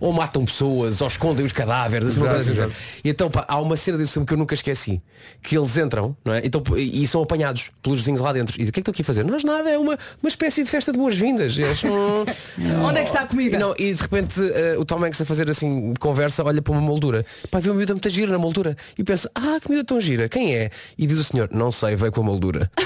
ou- 0.00 0.12
matam 0.12 0.44
pessoas, 0.44 1.00
ou 1.00 1.06
escondem 1.06 1.46
os 1.46 1.52
cadáveres, 1.52 2.08
assim, 2.08 2.20
Exato, 2.20 2.40
assim. 2.40 2.50
exato. 2.50 2.72
E 3.04 3.08
então 3.10 3.30
pá, 3.30 3.44
há 3.46 3.60
uma 3.60 3.76
cena 3.76 3.96
desse 3.96 4.12
filme 4.14 4.26
que 4.26 4.34
eu 4.34 4.38
nunca 4.38 4.54
esqueci. 4.54 5.00
Que 5.40 5.56
eles 5.56 5.76
entram, 5.76 5.99
não 6.24 6.34
é? 6.34 6.42
Então, 6.44 6.62
e, 6.76 7.02
e 7.02 7.06
são 7.06 7.22
apanhados 7.22 7.70
pelos 7.82 7.98
vizinhos 8.00 8.20
lá 8.20 8.32
dentro. 8.32 8.60
E 8.60 8.64
o 8.64 8.66
que 8.66 8.70
é 8.70 8.72
que 8.72 8.80
estou 8.80 8.92
aqui 8.92 9.02
a 9.02 9.04
fazer? 9.04 9.24
Nós 9.24 9.44
nada, 9.44 9.68
é 9.70 9.78
uma, 9.78 9.98
uma 10.22 10.28
espécie 10.28 10.62
de 10.64 10.70
festa 10.70 10.92
de 10.92 10.98
boas-vindas. 10.98 11.56
"Hum, 11.84 12.24
Onde 12.86 12.98
é 12.98 13.02
que 13.02 13.08
está 13.08 13.20
a 13.22 13.26
comida? 13.26 13.56
e, 13.56 13.58
não, 13.58 13.74
e 13.78 13.92
de 13.94 14.00
repente 14.02 14.40
eh, 14.40 14.76
o 14.78 14.84
Tom 14.84 15.04
Hanks 15.04 15.20
a 15.20 15.24
fazer 15.24 15.48
assim 15.50 15.94
conversa 15.98 16.42
olha 16.44 16.60
para 16.62 16.72
uma 16.72 16.80
moldura. 16.80 17.24
Pá, 17.50 17.58
vê 17.60 17.68
uma 17.70 17.76
miúda 17.76 17.92
muito 17.94 18.08
gira 18.10 18.30
na 18.32 18.38
moldura. 18.38 18.76
E 18.98 19.04
pensa, 19.04 19.30
ah, 19.34 19.58
que 19.60 19.68
miúda 19.70 19.84
tão 19.84 20.00
gira, 20.00 20.28
quem 20.28 20.54
é? 20.56 20.70
E 20.98 21.06
diz 21.06 21.18
o 21.18 21.24
senhor, 21.24 21.48
não 21.52 21.70
sei, 21.72 21.94
veio 21.96 22.12
com 22.12 22.20
a 22.20 22.24
moldura. 22.24 22.70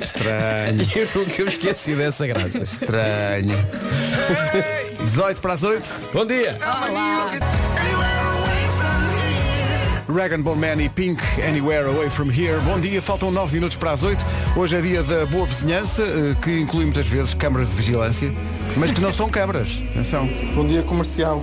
Estranho, 0.00 0.82
E 0.82 0.98
eu 0.98 1.08
nunca 1.14 1.42
me 1.44 1.48
esqueci 1.50 1.94
dessa 1.94 2.26
graça. 2.26 2.58
estranho. 2.58 3.56
18 5.04 5.40
para 5.40 5.52
as 5.54 5.62
8. 5.62 6.00
Bom 6.12 6.24
dia! 6.26 6.56
Rag 10.08 10.36
Bone 10.38 10.60
Man 10.60 10.80
e 10.80 10.88
Pink, 10.88 11.20
Anywhere 11.42 11.88
Away 11.88 12.08
From 12.10 12.30
Here. 12.30 12.60
Bom 12.60 12.78
dia, 12.78 13.02
faltam 13.02 13.32
9 13.32 13.52
minutos 13.54 13.76
para 13.76 13.90
as 13.90 14.04
8. 14.04 14.24
Hoje 14.56 14.76
é 14.76 14.80
dia 14.80 15.02
da 15.02 15.26
boa 15.26 15.44
vizinhança, 15.46 16.02
eh, 16.02 16.36
que 16.40 16.60
inclui 16.60 16.84
muitas 16.84 17.08
vezes 17.08 17.34
câmaras 17.34 17.68
de 17.68 17.74
vigilância, 17.74 18.32
mas 18.76 18.92
que 18.92 19.00
não 19.00 19.12
são 19.12 19.28
câmaras. 19.28 19.80
Atenção. 19.90 20.28
Bom 20.54 20.64
dia 20.64 20.82
comercial. 20.82 21.42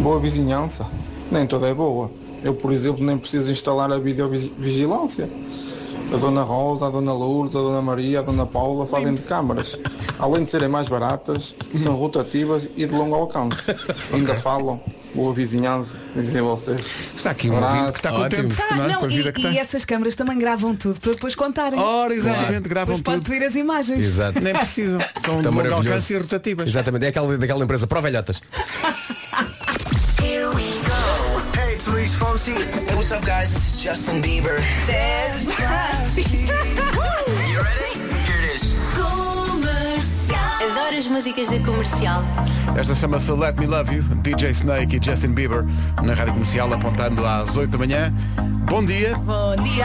Boa 0.00 0.18
vizinhança. 0.18 0.84
Nem 1.30 1.46
toda 1.46 1.68
é 1.68 1.74
boa. 1.74 2.10
Eu, 2.42 2.52
por 2.52 2.72
exemplo, 2.72 3.04
nem 3.04 3.16
preciso 3.16 3.52
instalar 3.52 3.92
a 3.92 3.98
videovigilância. 3.98 5.30
A 6.12 6.16
Dona 6.16 6.42
Rosa, 6.42 6.86
a 6.86 6.90
Dona 6.90 7.12
Lourdes, 7.12 7.54
a 7.54 7.60
Dona 7.60 7.80
Maria, 7.80 8.18
a 8.18 8.22
Dona 8.22 8.44
Paula 8.44 8.86
fazem 8.86 9.14
de 9.14 9.22
câmaras. 9.22 9.78
Além 10.18 10.42
de 10.42 10.50
serem 10.50 10.68
mais 10.68 10.88
baratas, 10.88 11.54
são 11.76 11.94
rotativas 11.94 12.68
e 12.76 12.86
de 12.86 12.92
longo 12.92 13.14
alcance. 13.14 13.72
Ainda 14.12 14.34
falam. 14.34 14.80
Boa 15.14 15.32
vizinhança, 15.32 15.92
dizem 16.16 16.42
vocês. 16.42 16.90
Está 17.16 17.30
aqui 17.30 17.48
um 17.48 17.54
ouvinte 17.62 17.92
que 17.92 17.98
está 17.98 18.12
Ótimo. 18.12 18.42
contente 18.48 18.62
Ah, 18.68 18.74
não 18.76 18.84
é? 18.90 18.94
com 18.94 19.04
a 19.04 19.08
e, 19.08 19.16
vida 19.16 19.32
que 19.32 19.46
e 19.46 19.58
essas 19.58 19.84
câmaras 19.84 20.16
também 20.16 20.36
gravam 20.36 20.74
tudo 20.74 21.00
para 21.00 21.12
depois 21.12 21.34
contarem. 21.36 21.78
Ora, 21.78 22.12
exatamente, 22.12 22.68
gravam 22.68 22.96
depois 22.96 23.02
pode 23.16 23.24
tudo. 23.24 23.32
pedir 23.32 23.46
as 23.46 23.54
imagens. 23.54 24.04
Exato. 24.04 24.40
Nem 24.42 24.52
precisam. 24.54 25.00
São 25.24 25.36
de 25.38 25.44
Tá 25.44 25.50
longo 25.50 25.72
alcance 25.72 26.12
e 26.12 26.16
rotativas. 26.18 26.68
Exatamente, 26.68 27.04
é 27.06 27.08
aquela, 27.10 27.38
daquela 27.38 27.62
empresa 27.62 27.86
para 27.86 28.00
velhotas. 28.00 28.42
Hey, 31.56 31.74
it's 31.74 31.86
Luis 31.86 32.12
Fonsi. 32.14 32.50
Hey, 32.52 32.94
what's 32.94 33.12
up, 33.12 33.24
guys? 33.24 33.52
This 33.52 33.74
is 33.76 33.82
Justin 33.82 34.20
Bieber. 34.20 34.58
Adoro 40.64 40.96
as 40.96 41.06
músicas 41.06 41.50
da 41.50 41.58
comercial. 41.60 42.22
Esta 42.74 42.94
chama-se 42.94 43.30
Let 43.32 43.58
Me 43.58 43.66
Love 43.66 43.96
You, 43.96 44.02
DJ 44.22 44.50
Snake 44.50 44.96
e 44.96 45.04
Justin 45.04 45.32
Bieber, 45.32 45.62
na 46.02 46.14
rádio 46.14 46.32
comercial, 46.32 46.72
apontando 46.72 47.26
às 47.26 47.54
8 47.54 47.70
da 47.70 47.76
manhã. 47.76 48.10
Bom 48.66 48.82
dia. 48.82 49.14
Bom 49.18 49.54
dia. 49.62 49.84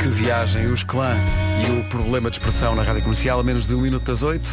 Que 0.00 0.08
viagem, 0.08 0.66
os 0.66 0.84
clã 0.84 1.16
e 1.66 1.80
o 1.80 1.84
problema 1.88 2.30
de 2.30 2.36
expressão 2.36 2.76
na 2.76 2.84
rádio 2.84 3.02
comercial 3.02 3.40
a 3.40 3.42
menos 3.42 3.66
de 3.66 3.74
um 3.74 3.80
minuto 3.80 4.04
das 4.04 4.22
oito. 4.22 4.48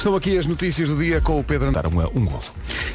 Estão 0.00 0.16
aqui 0.16 0.38
as 0.38 0.46
notícias 0.46 0.88
do 0.88 0.96
dia 0.96 1.20
com 1.20 1.38
o 1.38 1.44
Pedro 1.44 1.68
Andar 1.68 1.86
um, 1.86 1.90
um 2.18 2.24
golo. 2.24 2.42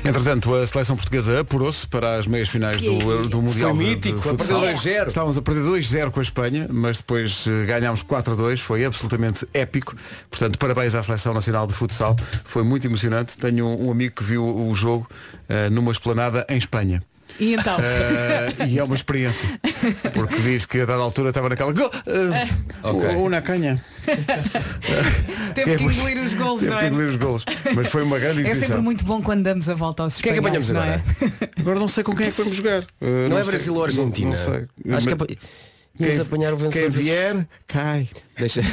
Entretanto, 0.04 0.56
a 0.56 0.66
seleção 0.66 0.96
portuguesa 0.96 1.40
apurou-se 1.42 1.86
para 1.86 2.18
as 2.18 2.26
meias 2.26 2.50
finais 2.50 2.82
do, 2.82 3.28
do 3.30 3.44
Mundial. 3.44 3.76
Foi 3.76 3.86
de- 3.86 3.90
de 4.02 4.10
mítico, 4.12 4.30
a 4.32 4.34
perder 4.34 4.56
2-0. 4.76 5.08
Estávamos 5.10 5.38
a 5.38 5.42
perder 5.44 5.62
2-0 5.66 6.10
com 6.10 6.20
a 6.20 6.24
Espanha, 6.24 6.68
mas 6.68 6.98
depois 6.98 7.46
eh, 7.48 7.66
ganhámos 7.68 8.04
4-2, 8.04 8.58
foi 8.58 8.86
absolutamente 8.86 9.48
épico. 9.54 9.96
Portanto, 10.32 10.58
parabéns 10.58 10.96
à 10.96 11.04
Seleção 11.04 11.32
Nacional 11.32 11.68
de 11.68 11.76
Futsal. 11.76 12.16
Foi 12.44 12.64
muito 12.64 12.88
emocionante. 12.88 13.38
Tenho 13.38 13.68
um, 13.68 13.92
amigo 13.92 14.16
que 14.16 14.24
viu 14.24 14.44
o 14.44 14.74
jogo 14.74 15.08
eh, 15.48 15.70
numa 15.70 15.92
esplanada 15.92 16.44
em 16.50 16.58
Espanha. 16.58 17.04
E 17.40 17.54
então? 17.54 17.78
Eh, 17.80 18.68
e 18.68 18.80
é 18.80 18.84
uma 18.84 18.96
experiência. 18.96 19.48
Porque 20.14 20.36
diz 20.42 20.66
que 20.66 20.80
a 20.82 20.86
dada 20.86 21.02
altura 21.02 21.30
estava 21.30 21.50
naquela. 21.50 21.74
Go, 21.74 21.92
eh, 22.06 22.48
Ok. 22.84 23.10
Uma 23.16 23.42
canha. 23.42 23.84
Teve 25.54 25.76
que 25.78 25.84
engolir 25.84 26.22
os 26.24 26.34
golos, 26.34 26.60
Teve 26.62 26.72
não 26.72 26.78
que 26.80 26.86
é? 26.86 26.88
engolir 26.88 27.10
os 27.10 27.16
golos. 27.18 27.46
Mas 27.76 27.88
foi 27.88 28.04
uma 28.04 28.20
grande 28.20 28.40
É 28.40 28.44
exibição. 28.44 28.68
sempre 28.68 28.82
muito 28.84 29.04
bom 29.04 29.22
quando 29.22 29.44
damos 29.44 29.68
a 29.68 29.74
volta 29.74 30.04
aos 30.04 30.20
Quem 30.22 30.32
é 30.32 30.34
que 30.34 30.40
espanhóis, 30.40 30.70
apanhamos 30.70 31.04
não 31.22 31.22
agora? 31.22 31.42
é? 31.56 31.62
Agora 31.62 31.80
não 31.80 31.88
sei 31.88 32.04
com 32.04 32.16
quem 32.16 32.28
é 32.28 32.32
que 32.32 32.38
vamos 32.38 32.56
jogar. 32.56 32.84
Eh, 33.02 33.28
Não, 33.30 33.38
é 33.38 33.42
sei. 33.44 33.52
Brasil 33.52 33.76
ou 33.76 33.84
Argentina? 33.84 34.30
Não, 34.30 34.38
não 34.38 34.44
sei. 34.46 34.54
Acho 34.94 35.08
que 35.08 35.14
é 35.14 35.16
Mas 35.18 35.28
pa- 35.28 35.36
Vamos 35.98 36.20
apanhar 36.20 36.54
o 36.54 36.58
vencedor 36.58 36.82
Quem 36.82 36.90
dos- 36.92 37.06
vier, 37.06 37.48
cai. 37.68 38.10
Deixa. 38.38 38.62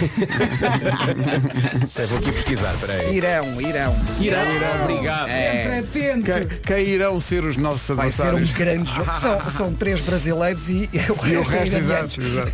Vou 2.09 2.19
aqui 2.19 2.33
pesquisar, 2.33 2.75
peraí. 2.81 3.15
Irão, 3.17 3.61
Irão. 3.61 3.97
Irão, 4.21 4.53
Irão, 4.53 4.83
obrigado. 4.83 5.29
Sempre 5.29 5.79
atento. 5.79 6.25
Quem, 6.25 6.47
quem 6.85 6.89
irão 6.95 7.21
ser 7.21 7.45
os 7.45 7.57
nossos 7.57 7.95
Vai 7.97 8.11
ser 8.11 8.23
um 8.23 8.37
adversários? 8.39 8.53
grande 8.53 8.93
jogo. 8.93 9.13
São, 9.21 9.51
são 9.51 9.73
três 9.75 10.01
brasileiros 10.01 10.69
e, 10.69 10.91
o 11.23 11.27
E 11.27 11.37
o 11.37 11.43
resto, 11.43 11.55
é 11.55 11.59
resto, 11.61 11.77
exato, 11.77 12.21
exato. 12.21 12.53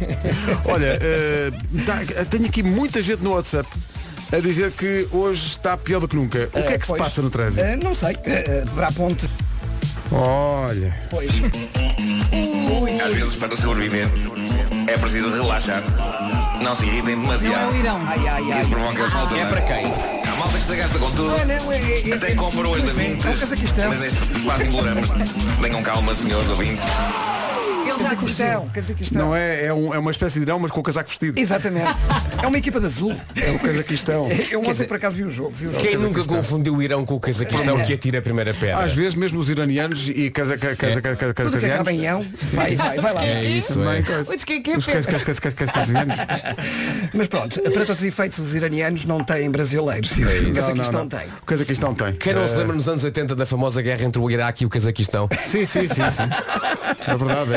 Olha, 0.67 0.99
eh, 1.01 1.51
tá- 1.87 2.25
tenho 2.27 2.47
aqui 2.47 2.63
muita 2.63 3.03
gente 3.03 3.23
no 3.23 3.33
WhatsApp 3.33 3.69
a 4.31 4.39
dizer 4.41 4.71
que 4.73 5.09
hoje 5.11 5.47
está 5.49 5.77
pior 5.79 6.01
do 6.01 6.09
que 6.09 6.17
nunca. 6.17 6.49
O 6.53 6.63
que 6.63 6.75
é 6.75 6.77
que 6.79 6.85
se 6.85 6.89
pois, 6.89 7.03
passa 7.03 7.23
no 7.23 7.31
trânsito? 7.31 7.61
eh, 7.65 7.77
não 7.77 7.95
sei. 7.95 8.13
Uh, 8.15 8.69
para 8.75 8.89
a 8.89 8.93
ponte. 8.93 9.29
Olha. 10.11 10.95
Pois. 11.11 11.31
Às 13.05 13.15
vezes, 13.15 13.35
para 13.37 13.57
sobreviver, 13.57 14.09
é 14.87 14.97
preciso 14.97 15.31
relaxar. 15.31 15.83
Não 16.63 16.75
se 16.75 16.87
irritem 16.87 17.17
Não 17.17 17.33
é 17.33 17.37
demasiado. 17.39 17.73
o 17.73 17.77
Irão. 17.77 18.01
Ai, 18.07 18.29
ai, 18.29 18.43
Que 18.45 18.53
ai. 18.53 18.61
isso 18.61 18.71
provoca 18.71 19.11
falta 19.11 19.35
É 19.37 19.47
para 19.47 19.59
ar. 19.61 19.67
quem? 19.67 19.87
Há 19.87 20.37
malta 20.37 20.59
que 20.59 20.65
se 20.65 20.77
gasta 20.77 20.99
com 20.99 21.11
tudo. 21.13 21.35
Ah, 21.41 21.45
não, 21.45 21.73
é, 21.73 21.79
é, 21.79 22.11
é, 22.11 22.15
Até 22.15 22.35
compra 22.35 22.69
hoje 22.69 22.83
da 22.83 22.91
é, 22.91 22.95
Vintes. 22.95 23.27
é. 23.79 23.89
Mas 23.89 24.01
neste 24.01 24.41
quase 24.45 24.65
imploramos. 24.65 25.09
Tenham 25.61 25.83
calma, 25.83 26.15
senhores 26.15 26.51
ouvintes. 26.51 26.85
Ele 27.89 27.99
já 28.03 28.17
curtiu. 28.17 28.19
Cazaquistão. 28.19 28.69
Cazaquistão. 28.73 29.27
Não 29.27 29.35
é, 29.37 29.67
é, 29.67 29.73
um- 29.75 29.95
é 29.95 29.99
uma 29.99 30.11
espécie 30.11 30.35
de 30.39 30.43
irão, 30.45 30.59
mas 30.59 30.71
com 30.71 30.81
o 30.81 30.83
casaco 30.83 31.09
vestido. 31.09 31.39
Exatamente. 31.39 31.89
É 32.43 32.47
uma 32.47 32.59
equipa 32.59 32.81
de 32.81 32.87
azul. 32.87 33.15
É 33.37 33.51
o 33.51 33.59
Cazaquistão. 33.59 34.29
Eu 34.51 34.61
ontem 34.61 34.85
por 34.87 34.97
acaso 34.97 35.17
vi 35.17 35.25
o 35.25 35.31
jogo. 35.31 35.51
Vi 35.51 35.67
o 35.67 35.73
jogo. 35.73 35.85
Quem 35.85 35.97
nunca 35.97 36.25
confundiu 36.25 36.75
o 36.77 36.83
Irão 36.83 37.05
com 37.05 37.15
o 37.15 37.21
Cazaquistão 37.21 37.79
que 37.85 37.93
atira 37.93 38.19
a 38.19 38.23
primeira 38.23 38.53
pedra? 38.55 38.79
Às 38.85 38.93
vezes 38.95 39.15
mesmo 39.15 39.39
os 39.39 39.49
iranianos 39.51 40.09
e 40.09 40.31
casa, 40.31 40.57
casa, 40.59 40.77
casa, 40.77 41.01
casa, 41.01 41.35
Tudo 41.35 41.59
que 41.59 41.67
acaba 41.67 41.93
em 41.93 42.07
ão. 42.07 42.25
Vai, 42.53 42.77
vai, 42.77 42.99
vai 43.01 43.15
lá. 43.15 43.25
É 43.25 43.45
isso, 43.45 43.79
é. 43.83 44.35
Os 44.35 44.45
que- 44.45 44.61
que 44.61 44.71
é 44.73 44.77
Os 44.79 44.87
cas- 44.87 45.07
cas- 45.07 45.23
cas- 45.25 45.39
cas- 45.41 45.55
cas- 45.55 45.71
casasianos. 45.71 46.15
Mas 47.15 47.27
pronto, 47.27 47.61
para 47.61 47.85
todos 47.85 48.01
os 48.01 48.05
efeitos, 48.05 48.39
os 48.39 48.55
iranianos 48.55 49.05
não 49.05 49.23
têm 49.23 49.51
brasileiros. 49.51 50.13
É 50.19 50.49
o 50.51 50.55
Cazaquistão 50.55 51.09
tem. 51.09 51.27
O 51.43 51.47
Cazaquistão 51.47 51.95
tem. 51.95 52.13
Quem 52.15 52.35
não 52.35 52.47
se 52.47 52.55
lembra 52.57 52.75
nos 52.77 52.89
anos 52.89 53.05
80 53.05 53.35
da 53.35 53.47
famosa 53.47 53.81
guerra 53.83 54.05
entre 54.05 54.21
o 54.21 54.31
Iraque 54.31 54.65
e 54.65 54.67
o 54.67 54.71
Cazaquistão? 54.71 55.29
Sim, 55.39 55.65
sim, 55.65 55.89
sim, 55.89 55.89
sim. 55.89 56.29
É 57.07 57.17
verdade, 57.17 57.55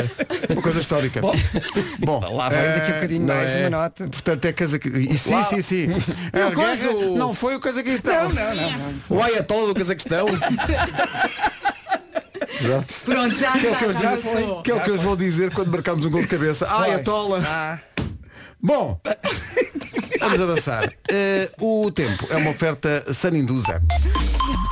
é. 0.48 0.52
Uma 0.52 0.62
coisa 0.62 0.80
histórica. 0.80 1.20
Bom, 1.20 2.20
Lá 2.34 2.48
vem 2.48 2.58
daqui 2.60 2.80
a 2.80 2.88
eh, 2.88 2.94
bocadinho 2.94 3.26
não 3.26 3.34
mais 3.34 3.54
é? 3.56 3.60
uma 3.60 3.70
nota. 3.70 4.08
Portanto, 4.08 4.44
é 4.44 4.52
Cazaquistão. 4.52 5.00
E 5.00 5.18
sim, 5.18 5.32
Uau. 5.34 5.44
sim, 5.44 5.60
sim. 5.60 5.86
O 6.50 6.54
coisa, 6.54 6.90
o- 6.90 7.16
Não 7.18 7.34
foi 7.34 7.56
o 7.56 7.60
Cazaquistão. 7.60 8.28
Não, 8.28 8.34
não, 8.34 8.54
não. 8.54 8.70
não. 9.10 9.16
O 9.18 9.22
Ayatollah 9.22 9.66
do 9.68 9.74
Cazaquistão? 9.74 10.26
Exato. 12.60 12.94
Pronto, 13.04 13.34
já 13.36 13.52
Que 13.52 13.66
é 13.66 13.70
o 13.70 13.72
está, 13.72 13.78
que 13.78 13.84
eu 13.84 13.92
já 13.92 13.98
digo- 14.16 14.22
passou. 14.30 14.62
que 14.62 14.70
é 14.70 14.74
o 14.74 14.80
que 14.80 14.90
eu 14.90 14.98
vou 14.98 15.16
dizer 15.16 15.50
quando 15.52 15.68
marcamos 15.70 16.06
um 16.06 16.10
gol 16.10 16.20
de 16.20 16.28
cabeça. 16.28 16.66
Ai, 16.70 16.94
a 16.94 16.98
tola. 17.00 17.42
Ah, 17.44 17.78
Bom, 18.62 19.00
vamos 20.20 20.40
avançar. 20.40 20.92
Eh, 21.10 21.50
o 21.60 21.90
tempo 21.90 22.26
é 22.30 22.36
uma 22.36 22.50
oferta 22.50 23.12
Saninduza. 23.12 23.82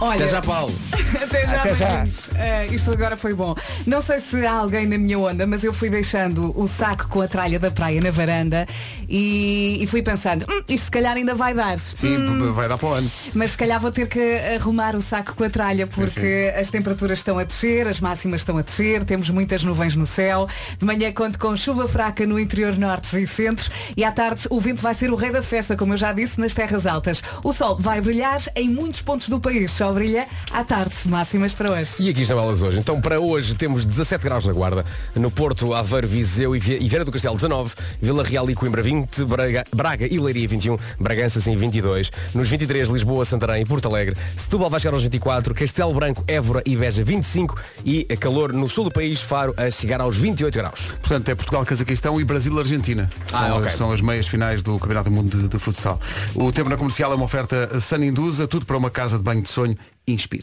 Olha, 0.03 0.15
Até 0.15 0.29
já, 0.29 0.41
Paulo. 0.41 0.75
Até 1.23 1.47
já, 1.47 1.57
Até 1.61 1.75
já. 1.75 2.05
Eh, 2.37 2.67
isto 2.73 2.91
agora 2.91 3.17
foi 3.19 3.35
bom. 3.35 3.55
Não 3.87 4.01
sei 4.01 4.19
se 4.21 4.47
há 4.47 4.53
alguém 4.53 4.87
na 4.87 4.97
minha 4.97 5.19
onda, 5.19 5.47
mas 5.47 5.63
eu 5.63 5.75
fui 5.75 5.91
deixando 5.91 6.59
o 6.59 6.67
saco 6.67 7.07
com 7.09 7.21
a 7.21 7.29
tralha 7.29 7.59
da 7.59 7.71
praia 7.71 8.01
na 8.01 8.11
varanda 8.11 8.65
e, 9.07 9.77
e 9.83 9.87
fui 9.87 10.01
pensando, 10.03 10.47
"Hum, 10.49 10.63
isto 10.69 10.85
se 10.87 10.91
calhar 10.91 11.15
ainda 11.17 11.35
vai 11.35 11.53
dar. 11.53 11.79
Sim, 11.79 12.17
Hum, 12.17 12.53
vai 12.55 12.67
dar 12.67 12.79
para 12.79 12.89
o 12.89 12.93
ano. 12.95 13.11
mas 13.35 13.51
se 13.51 13.59
calhar 13.59 13.79
vou 13.79 13.91
ter 13.91 14.09
que 14.09 14.39
arrumar 14.59 14.97
o 14.97 15.03
saco 15.03 15.35
com 15.35 15.45
a 15.45 15.51
tralha 15.51 15.87
porque 15.87 16.51
as 16.59 16.71
temperaturas 16.71 17.19
estão 17.19 17.39
a 17.39 17.45
descer, 17.45 17.87
as 17.87 18.01
máximas 18.01 18.41
estão 18.41 18.57
a 18.57 18.63
descer, 18.63 19.05
temos 19.05 19.29
muitas 19.29 19.63
nuvens 19.65 19.95
no 19.97 20.07
céu. 20.07 20.49
De 20.79 20.85
manhã 20.87 21.13
conto 21.13 21.39
com 21.39 21.55
chuva 21.57 21.87
fraca 21.87 22.25
no 22.27 22.39
interior 22.41 22.79
norte 22.79 23.15
e 23.19 23.27
centros 23.27 23.71
e 23.97 24.05
à 24.05 24.13
tarde 24.13 24.43
o 24.51 24.61
vento 24.61 24.81
vai 24.83 24.95
ser 24.95 25.11
o 25.11 25.17
rei 25.17 25.31
da 25.31 25.43
festa, 25.43 25.77
como 25.77 25.95
eu 25.95 25.99
já 25.99 26.13
disse, 26.13 26.41
nas 26.41 26.55
terras 26.55 26.87
altas. 26.87 27.23
O 27.43 27.53
sol 27.53 27.77
vai 27.79 28.01
brilhar 28.01 28.41
em 28.57 28.69
muitos 28.69 29.03
pontos 29.03 29.29
do 29.29 29.41
país, 29.41 29.71
só 29.73 29.93
brilha 29.93 30.27
à 30.53 30.65
tarde, 30.65 30.95
máximas 31.07 31.53
para 31.53 31.73
hoje. 31.73 31.91
E 32.01 32.09
aqui 32.11 32.23
estão 32.23 32.39
elas 32.39 32.63
hoje. 32.63 32.79
Então 32.79 33.01
para 33.01 33.21
hoje 33.21 33.55
temos 33.55 33.85
17 33.85 34.23
graus 34.25 34.45
na 34.45 34.53
Guarda, 34.53 34.85
no 35.15 35.31
Porto, 35.31 35.75
Aveiro, 35.75 36.09
Viseu 36.09 36.55
e 36.55 36.61
Vi- 36.61 36.79
Vieira 36.79 37.05
do 37.05 37.13
Castelo 37.13 37.35
19, 37.37 37.75
Vila 38.01 38.23
Real 38.25 38.49
e 38.51 38.55
Coimbra 38.55 38.83
20, 38.83 39.25
Braga, 39.25 39.65
Braga 39.75 40.07
e 40.13 40.19
Leiria 40.19 40.47
21, 40.49 40.77
Bragança 40.99 41.41
sim 41.41 41.57
22, 41.57 42.11
nos 42.35 42.49
23 42.49 42.89
Lisboa, 42.89 43.25
Santarém 43.25 43.63
e 43.63 43.67
Porto 43.67 43.87
Alegre, 43.87 44.17
Setúbal 44.37 44.71
vai 44.71 44.81
chegar 44.81 44.95
aos 44.95 45.03
24, 45.03 45.55
Castelo 45.55 45.95
Branco, 45.95 46.25
Évora 46.27 46.63
e 46.67 46.77
Beja 46.77 47.03
25 47.05 47.59
e 47.85 48.05
calor 48.19 48.53
no 48.53 48.69
sul 48.69 48.85
do 48.85 48.91
país, 48.91 49.21
Faro 49.21 49.55
a 49.57 49.71
chegar 49.71 50.01
aos 50.01 50.17
28 50.17 50.55
graus. 50.59 50.87
Portanto, 51.01 51.29
é 51.29 51.35
Portugal, 51.35 51.65
Cazaquistão 51.65 52.21
e 52.21 52.25
Brasil-Argentina. 52.25 53.11
São, 53.27 53.41
Ah, 53.41 53.55
ok. 53.57 53.70
As- 53.73 53.79
são 53.79 53.93
as 53.93 54.01
meias 54.01 54.27
finais 54.27 54.63
do 54.63 54.79
Campeonato 54.79 55.11
do 55.11 55.15
Mundo 55.17 55.37
de, 55.43 55.49
de 55.49 55.59
Futsal. 55.59 55.99
O 56.35 56.51
tempo 56.53 56.69
na 56.69 56.77
comercial 56.77 57.13
é 57.13 57.15
uma 57.15 57.25
oferta 57.25 57.81
Saninduza, 57.81 58.47
tudo 58.47 58.67
para 58.67 58.77
uma 58.77 58.91
casa 58.91 59.17
de 59.19 59.25
banho 59.25 59.43
de 59.43 59.49
sonho. 59.49 59.77
Inspire. 60.07 60.43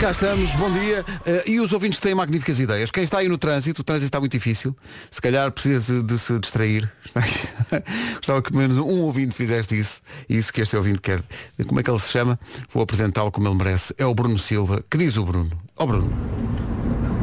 Cá 0.00 0.10
estamos, 0.10 0.50
bom 0.54 0.70
dia. 0.72 1.04
Eh, 1.24 1.44
e 1.46 1.60
os 1.60 1.72
ouvintes 1.72 1.98
têm 2.00 2.14
magníficas 2.14 2.58
ideias. 2.60 2.90
Quem 2.90 3.04
está 3.04 3.18
aí 3.18 3.28
no 3.28 3.38
trânsito, 3.38 3.80
o 3.80 3.84
trânsito 3.84 4.06
está 4.06 4.20
muito 4.20 4.32
difícil. 4.32 4.76
Se 5.10 5.22
calhar 5.22 5.50
precisa 5.50 5.80
de, 5.80 6.02
de 6.02 6.18
se 6.18 6.38
distrair. 6.40 6.92
Gostava 8.16 8.42
que 8.42 8.50
pelo 8.50 8.60
menos 8.62 8.76
um 8.76 9.00
ouvinte 9.02 9.34
fizeste 9.34 9.78
isso. 9.78 10.02
Isso 10.28 10.52
que 10.52 10.60
este 10.60 10.76
ouvinte 10.76 11.00
quer. 11.00 11.22
Como 11.66 11.80
é 11.80 11.82
que 11.82 11.90
ele 11.90 11.98
se 12.00 12.10
chama? 12.10 12.38
Vou 12.72 12.82
apresentá-lo 12.82 13.30
como 13.30 13.48
ele 13.48 13.54
merece. 13.56 13.94
É 13.96 14.04
o 14.04 14.12
Bruno 14.14 14.36
Silva. 14.36 14.82
Que 14.90 14.98
diz 14.98 15.16
o 15.16 15.24
Bruno? 15.24 15.50
Ó 15.76 15.86
Bruno. 15.86 16.10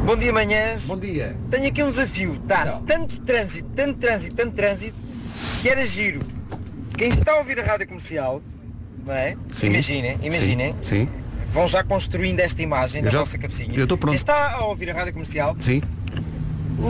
Bom 0.04 0.16
dia, 0.16 0.32
manhãs. 0.32 0.86
Bom 0.86 0.98
dia. 0.98 1.36
Tenho 1.50 1.68
aqui 1.68 1.82
um 1.82 1.90
desafio. 1.90 2.36
Tá 2.48 2.80
tanto 2.86 3.20
trânsito, 3.20 3.68
tanto 3.74 3.98
trânsito, 3.98 4.34
tanto 4.36 4.52
trânsito, 4.54 5.02
que 5.60 5.68
era 5.68 5.86
giro. 5.86 6.20
Quem 6.96 7.10
está 7.10 7.32
a 7.32 7.36
ouvir 7.38 7.58
a 7.60 7.62
rádio 7.64 7.86
comercial, 7.86 8.42
não 9.04 9.14
é? 9.14 9.36
Sim. 9.52 9.66
Imaginem, 9.68 10.18
imaginem. 10.22 10.74
Sim. 10.82 11.08
Vão 11.52 11.68
já 11.68 11.82
construindo 11.84 12.40
esta 12.40 12.62
imagem 12.62 13.00
Eu 13.00 13.04
na 13.06 13.10
já- 13.10 13.18
vossa 13.20 13.38
cabecinha. 13.38 13.74
eu 13.76 13.84
estou 13.84 13.96
pronto. 13.98 14.12
Quem 14.12 14.16
está 14.16 14.52
a 14.52 14.64
ouvir 14.64 14.90
a 14.90 14.94
rádio 14.94 15.12
comercial, 15.12 15.56
Sim. 15.60 15.82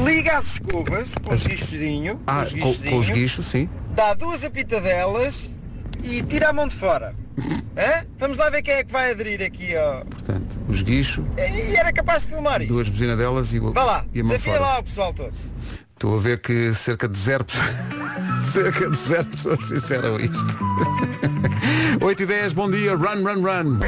liga 0.07 0.37
as 0.39 0.55
escovas 0.55 1.11
com 1.23 1.35
os 1.35 1.47
guichozinho, 1.47 2.21
Ah, 2.27 2.45
com, 2.51 2.91
com 2.91 2.99
os 2.99 3.11
guichos, 3.11 3.47
sim. 3.47 3.69
dá 3.95 4.15
duas 4.15 4.45
apitadelas 4.45 5.51
e 6.03 6.23
tira 6.23 6.51
a 6.51 6.53
mão 6.53 6.69
de 6.69 6.77
fora. 6.77 7.15
Hã? 7.77 8.07
Vamos 8.19 8.39
lá 8.39 8.51
ver 8.51 8.63
quem 8.63 8.75
é 8.75 8.85
que 8.85 8.93
vai 8.93 9.13
aderir 9.13 9.41
aqui 9.43 9.75
ó. 9.77 10.05
Portanto, 10.05 10.61
os 10.69 10.83
guichos, 10.83 11.25
E 11.39 11.77
era 11.77 11.93
capaz 11.93 12.23
de 12.25 12.29
filmar 12.31 12.61
isto. 12.61 12.73
duas 12.75 12.89
buzinadelas 12.89 13.53
e, 13.55 13.59
o- 13.61 13.73
Vá 13.73 13.85
lá, 13.85 14.05
e 14.13 14.21
a 14.21 14.25
mão 14.25 14.33
de 14.33 14.39
desafia 14.39 14.59
fora. 14.59 14.61
lá 14.75 14.79
o 14.81 14.83
pessoal 14.85 15.15
todo. 15.15 15.35
Estou 15.95 16.17
a 16.17 16.21
ver 16.21 16.41
que 16.41 16.75
cerca 16.75 17.09
de 17.09 17.17
zero 17.17 17.47
cerca 18.53 18.91
de 18.91 18.99
zero 18.99 19.25
pessoas 19.27 19.65
fizeram 19.65 20.19
isto. 20.21 20.59
8 22.03 22.23
e 22.23 22.27
10, 22.27 22.53
bom 22.55 22.69
dia, 22.71 22.95
run, 22.97 23.23
run, 23.23 23.41
run. 23.43 23.79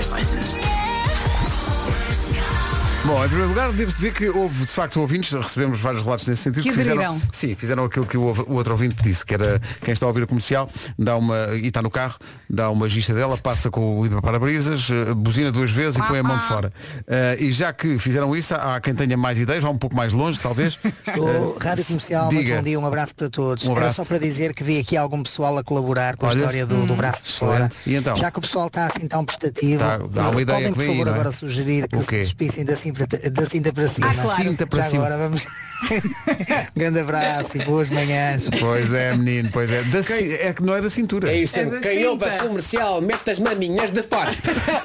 Bom, 3.07 3.23
em 3.23 3.29
primeiro 3.29 3.51
lugar, 3.51 3.71
devo 3.71 3.93
dizer 3.93 4.15
que 4.15 4.31
houve 4.31 4.61
de 4.65 4.71
facto 4.71 4.99
ouvintes, 4.99 5.31
recebemos 5.31 5.79
vários 5.79 6.03
relatos 6.03 6.27
nesse 6.27 6.43
sentido, 6.45 6.63
Que 6.63 6.73
fizeram, 6.73 7.03
aderiram. 7.03 7.23
sim, 7.35 7.55
fizeram 7.55 7.85
aquilo 7.85 8.07
que 8.07 8.17
o, 8.17 8.23
o 8.49 8.55
outro 8.55 8.73
ouvinte 8.73 8.97
disse, 9.03 9.27
que 9.27 9.35
era 9.35 9.61
quem 9.83 9.93
está 9.93 10.07
a 10.07 10.09
ouvir 10.09 10.23
o 10.23 10.27
comercial, 10.27 10.71
dá 10.99 11.15
uma, 11.15 11.49
e 11.55 11.67
está 11.67 11.83
no 11.83 11.91
carro, 11.91 12.17
dá 12.49 12.71
uma 12.71 12.89
gista 12.89 13.13
dela, 13.13 13.37
passa 13.37 13.71
com 13.71 14.01
o 14.01 14.05
limpa 14.07 14.23
para-brisas, 14.23 14.89
eh, 14.91 15.13
buzina 15.13 15.53
duas 15.53 15.71
vezes 15.71 15.99
e 15.99 16.03
põe 16.03 16.21
a 16.21 16.23
mão 16.23 16.35
de 16.39 16.45
fora. 16.45 16.73
Eh, 17.07 17.37
e 17.41 17.53
já 17.53 17.75
que 17.75 17.99
fizeram 17.99 18.35
isso, 18.35 18.55
há 18.55 18.81
quem 18.81 18.95
tenha 18.95 19.19
mais 19.19 19.39
ideias, 19.39 19.63
vá 19.63 19.69
um 19.69 19.77
pouco 19.77 19.95
mais 19.95 20.15
longe, 20.15 20.41
talvez. 20.41 20.79
Estou, 21.07 21.29
Eh, 21.61 21.63
Rádio 21.63 21.85
Comercial, 21.85 22.25
muito 22.33 22.39
diga. 22.43 22.57
bom 22.57 22.63
dia, 22.63 22.81
um 22.81 22.87
abraço 22.87 23.15
para 23.15 23.29
todos. 23.29 23.65
Um 23.67 23.73
Era 23.73 23.81
abraço. 23.81 23.97
só 23.97 24.05
para 24.07 24.19
dizer 24.19 24.55
que 24.55 24.65
vi 24.65 24.79
aqui 24.79 24.97
algum 24.97 25.23
pessoal 25.23 25.59
a 25.59 25.63
colaborar 25.63 26.17
com 26.17 26.25
a 26.25 26.31
Olha, 26.31 26.39
história 26.39 26.65
do, 26.65 26.87
do 26.87 26.95
hum, 26.95 26.97
braço 26.97 27.23
de 27.25 27.33
fora. 27.33 27.53
excelente. 27.67 27.77
E 27.87 27.95
então? 27.97 28.17
Já 28.17 28.31
que 28.31 28.39
o 28.39 28.43
pessoal 28.43 28.69
está 28.69 28.87
assim 28.87 29.07
tão 29.07 29.23
prestativo, 29.27 29.79
Tá, 29.81 29.99
dá 29.99 30.31
uma 30.31 30.41
ideia 30.41 30.57
podem 30.59 30.73
que 30.73 30.75
por 30.75 30.79
vem 30.81 30.89
aí, 30.89 30.93
favor 30.99 31.05
não 31.05 31.13
é? 31.13 31.15
agora 31.17 31.31
sugerir 31.33 31.87
que 31.87 31.97
O 31.97 32.03
se 32.03 32.11
despissem 32.11 32.65
da 32.65 32.75
cinta, 32.95 33.31
da 33.31 33.47
cinta 33.47 33.73
para 33.73 33.89
cima. 33.89 34.09
Ah, 34.11 34.15
claro. 34.15 34.43
Cinta 34.43 34.67
para 34.67 34.83
Já 34.83 34.89
cima. 34.91 35.07
Agora 35.07 35.23
vamos. 35.23 35.47
Grande 36.77 37.01
abraço 37.01 37.59
e 37.59 37.65
boas 37.65 37.91
manhãs. 37.91 38.49
Pois 38.59 38.93
é, 38.93 39.17
menino, 39.17 39.51
pois 39.53 39.71
é. 39.71 39.83
Da 39.85 40.03
ci- 40.03 40.35
é 40.41 40.53
que 40.53 40.63
não 40.63 40.75
é 40.75 40.81
da 40.81 40.91
cintura. 40.91 41.31
É 41.31 41.37
isso 41.37 41.57
mesmo. 41.57 41.81
Quem 41.81 42.07
ouve 42.07 42.25
a 42.25 42.39
comercial, 42.39 43.01
mete 43.03 43.31
as 43.31 43.39
maminhas 43.39 43.91
de 43.91 44.03
fora. 44.03 44.31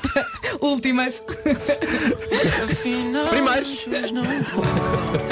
Últimas. 0.61 1.23
Primeiros. 3.29 3.85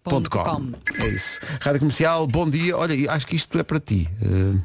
É 0.98 1.08
isso. 1.08 1.40
Rádio 1.60 1.80
Comercial, 1.80 2.26
bom 2.26 2.48
dia. 2.48 2.76
Olha, 2.76 2.94
e 2.94 3.08
acho 3.08 3.26
que 3.26 3.36
isto 3.36 3.58
é 3.58 3.62
para 3.62 3.80
ti. 3.80 4.08
Eh, 4.22 4.58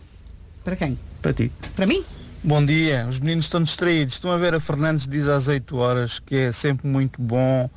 Para 0.64 0.76
quem? 0.76 1.00
para 1.22 1.34
ti. 1.34 1.52
Para 1.76 1.88
mim? 1.88 2.04
Bom 2.44 2.66
dia, 2.66 3.06
os 3.10 3.20
meninos 3.20 3.46
estão 3.46 3.62
distraídos. 3.64 4.16
Estão 4.16 4.32
a 4.32 4.38
ver 4.38 4.54
a 4.54 4.60
Fernandes 4.60 5.08
diz 5.08 5.28
às 5.28 5.48
8 5.48 5.76
horas 5.78 6.20
que 6.20 6.36
é 6.36 6.52
sempre 6.52 6.88
muito 6.88 7.22
bom 7.22 7.70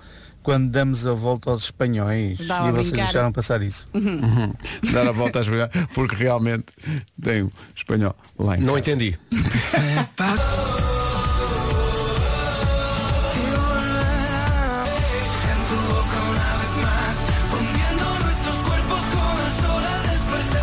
quando 0.42 0.68
damos 0.70 1.06
a 1.06 1.12
volta 1.12 1.50
aos 1.50 1.64
espanhóis. 1.64 2.38
Dá 2.46 2.64
a 2.64 2.68
e 2.68 2.72
vocês 2.72 2.90
brincar. 2.90 3.04
deixaram 3.04 3.32
passar 3.32 3.62
isso. 3.62 3.86
Uhum. 3.94 4.52
Dar 4.92 5.06
a 5.08 5.12
volta 5.12 5.38
a 5.40 5.42
jogar, 5.42 5.68
porque 5.94 6.14
realmente 6.16 6.66
tem 7.22 7.44
um 7.44 7.50
espanhol 7.76 8.16
lá 8.38 8.56
em 8.56 8.60
Não 8.60 8.74
casa. 8.74 8.90
entendi. 8.90 9.18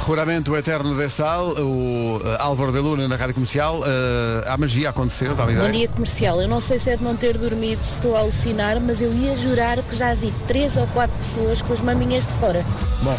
Juramento 0.09 0.57
Eterno 0.57 0.95
de 0.97 1.07
Sal, 1.07 1.49
o 1.51 2.19
eh, 2.25 2.37
Álvaro 2.39 2.71
de 2.71 2.79
Luna 2.79 3.07
na 3.07 3.15
Rádio 3.15 3.35
Comercial. 3.35 3.83
eh, 3.85 4.43
há 4.47 4.57
magia 4.57 4.87
a 4.87 4.89
acontecer, 4.89 5.35
dá 5.35 5.43
uma 5.43 5.51
ideia. 5.51 5.67
Bom 5.67 5.71
dia 5.71 5.87
comercial. 5.87 6.41
Eu 6.41 6.47
não 6.47 6.59
sei 6.59 6.79
se 6.79 6.89
é 6.89 6.97
de 6.97 7.03
não 7.03 7.15
ter 7.15 7.37
dormido, 7.37 7.83
se 7.83 7.93
estou 7.93 8.15
a 8.15 8.21
alucinar, 8.21 8.81
mas 8.81 9.03
eu 9.03 9.13
ia 9.13 9.37
jurar 9.37 9.77
que 9.83 9.95
já 9.95 10.15
vi 10.15 10.33
três 10.47 10.77
ou 10.77 10.87
quatro 10.87 11.15
pessoas 11.19 11.61
com 11.61 11.73
as 11.73 11.79
maminhas 11.81 12.25
de 12.25 12.33
fora. 12.33 12.65
Bom, 13.03 13.15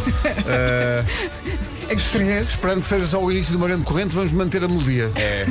eh, 0.48 1.05
esperando 1.94 2.83
que 2.83 2.88
seja 2.88 3.07
só 3.07 3.22
o 3.22 3.31
início 3.31 3.53
de 3.53 3.57
uma 3.57 3.68
grande 3.68 3.85
corrente, 3.85 4.12
vamos 4.12 4.33
manter 4.33 4.64
a 4.64 4.66
melodia. 4.66 5.12
É. 5.14 5.46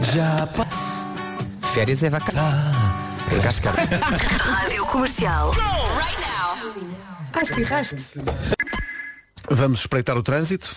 Já 0.14 0.48
passo. 0.56 1.06
Férias 1.74 2.02
é 2.02 2.08
vaca. 2.08 2.32
Cara. 2.32 2.72
Rádio 4.40 4.86
Comercial. 4.86 5.52
Ah, 7.36 7.42
espirraste. 7.42 7.96
Vamos 9.50 9.80
espreitar 9.80 10.16
o 10.16 10.22
trânsito. 10.22 10.70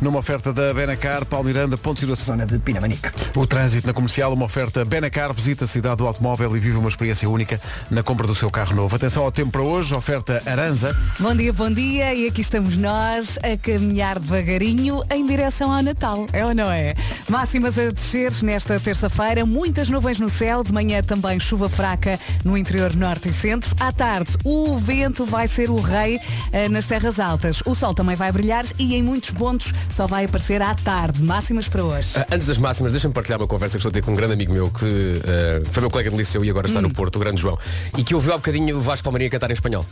Numa 0.00 0.18
oferta 0.18 0.52
da 0.52 0.74
Benacar, 0.74 1.24
Paulo 1.24 1.46
Miranda, 1.46 1.76
ponto 1.78 1.94
de 1.94 2.00
situação. 2.00 2.26
Zona 2.26 2.44
de 2.44 2.58
Pinamanica. 2.58 3.12
O 3.36 3.46
trânsito 3.46 3.86
na 3.86 3.92
comercial, 3.92 4.32
uma 4.32 4.46
oferta 4.46 4.84
Benacar, 4.84 5.32
visita 5.32 5.64
a 5.64 5.68
cidade 5.68 5.96
do 5.96 6.08
automóvel 6.08 6.56
e 6.56 6.60
vive 6.60 6.76
uma 6.76 6.88
experiência 6.88 7.30
única 7.30 7.60
na 7.88 8.02
compra 8.02 8.26
do 8.26 8.34
seu 8.34 8.50
carro 8.50 8.74
novo. 8.74 8.96
Atenção 8.96 9.22
ao 9.22 9.30
tempo 9.30 9.52
para 9.52 9.62
hoje, 9.62 9.94
oferta 9.94 10.42
Aranza. 10.44 10.96
Bom 11.20 11.32
dia, 11.34 11.52
bom 11.52 11.70
dia. 11.70 12.12
E 12.14 12.26
aqui 12.26 12.40
estamos 12.40 12.76
nós 12.76 13.38
a 13.44 13.56
caminhar 13.56 14.18
devagarinho 14.18 15.04
em 15.08 15.24
direção 15.24 15.72
ao 15.72 15.82
Natal. 15.84 16.26
É 16.32 16.44
ou 16.44 16.52
não 16.52 16.70
é? 16.70 16.94
Máximas 17.28 17.78
a 17.78 17.90
descer 17.90 18.32
nesta 18.42 18.80
terça-feira. 18.80 19.46
Muitas 19.46 19.88
nuvens 19.88 20.18
no 20.18 20.28
céu. 20.28 20.64
De 20.64 20.72
manhã 20.72 21.00
também 21.02 21.38
chuva 21.38 21.68
fraca 21.68 22.18
no 22.44 22.58
interior 22.58 22.96
norte 22.96 23.28
e 23.28 23.32
centro. 23.32 23.72
À 23.78 23.92
tarde, 23.92 24.32
o 24.44 24.76
vento 24.76 25.24
vai 25.24 25.46
ser 25.46 25.70
o 25.70 25.80
rei 25.80 26.18
eh, 26.52 26.68
nas 26.68 26.86
terras 26.86 27.20
altas. 27.20 27.62
O 27.64 27.74
sol 27.74 27.94
também 27.94 28.16
vai 28.16 28.32
brilhar 28.32 28.64
e 28.78 28.96
em 28.96 29.02
muitos 29.02 29.30
pontos 29.30 29.72
só 29.90 30.06
vai 30.06 30.24
aparecer 30.24 30.60
à 30.62 30.74
tarde. 30.74 31.22
Máximas 31.22 31.68
para 31.68 31.82
hoje. 31.84 32.10
Ah, 32.16 32.26
Antes 32.32 32.46
das 32.46 32.58
máximas, 32.58 32.92
deixa-me 32.92 33.14
partilhar 33.14 33.40
uma 33.40 33.46
conversa 33.48 33.72
que 33.72 33.78
estou 33.78 33.90
a 33.90 33.92
ter 33.92 34.02
com 34.02 34.12
um 34.12 34.14
grande 34.14 34.34
amigo 34.34 34.52
meu 34.52 34.70
que 34.70 35.20
ah, 35.24 35.68
foi 35.72 35.80
meu 35.80 35.90
colega 35.90 36.10
de 36.10 36.16
liceu 36.16 36.44
e 36.44 36.50
agora 36.50 36.66
está 36.66 36.80
no 36.82 36.92
Porto, 36.92 37.16
o 37.16 37.18
grande 37.18 37.40
João, 37.40 37.58
e 37.96 38.04
que 38.04 38.14
ouviu 38.14 38.32
há 38.32 38.36
bocadinho 38.36 38.76
o 38.76 38.80
Vasco 38.80 39.04
Palmeirinho 39.04 39.30
cantar 39.30 39.50
em 39.50 39.54
espanhol. 39.54 39.84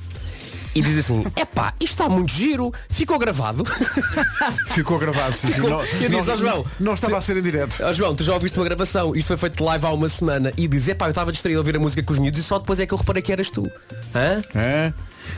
E 0.74 0.83
diz 0.83 0.98
assim, 0.98 1.24
epá, 1.40 1.72
isto 1.80 1.92
está 2.02 2.09
muito 2.09 2.33
giro, 2.33 2.72
ficou 2.90 3.16
gravado. 3.18 3.62
Ficou 4.74 4.98
gravado, 4.98 5.37
sim. 5.37 5.46
Ficou- 5.48 5.70
Não- 5.70 5.85
eu 5.85 6.09
disse 6.09 6.30
ao 6.30 6.37
João, 6.37 6.66
não 6.80 6.94
estava 6.94 7.16
a 7.16 7.20
ser 7.20 7.37
em 7.37 7.42
direto. 7.42 7.80
Ó 7.83 7.92
João, 7.92 8.12
tu 8.14 8.24
já 8.24 8.35
ouviste 8.35 8.59
uma 8.59 8.64
gravação, 8.64 9.14
isto 9.14 9.28
foi 9.28 9.37
feito 9.37 9.62
live 9.62 9.87
há 9.87 9.90
uma 9.90 10.09
semana 10.09 10.52
e 10.57 10.66
diz, 10.66 10.88
epá, 10.88 11.07
eu 11.07 11.11
estava 11.11 11.30
distraído 11.30 11.61
a 11.61 11.62
ouvir 11.62 11.76
a 11.76 11.78
música 11.78 12.02
com 12.02 12.12
os 12.12 12.18
miúdos 12.18 12.40
e 12.40 12.42
só 12.42 12.59
depois 12.59 12.80
é 12.80 12.87
que 12.87 12.92
eu 12.92 12.98
reparei 12.98 13.22
que 13.22 13.30
eras 13.33 13.50
tu. 13.50 13.70
Hã? 14.14 14.42
É? 14.59 14.92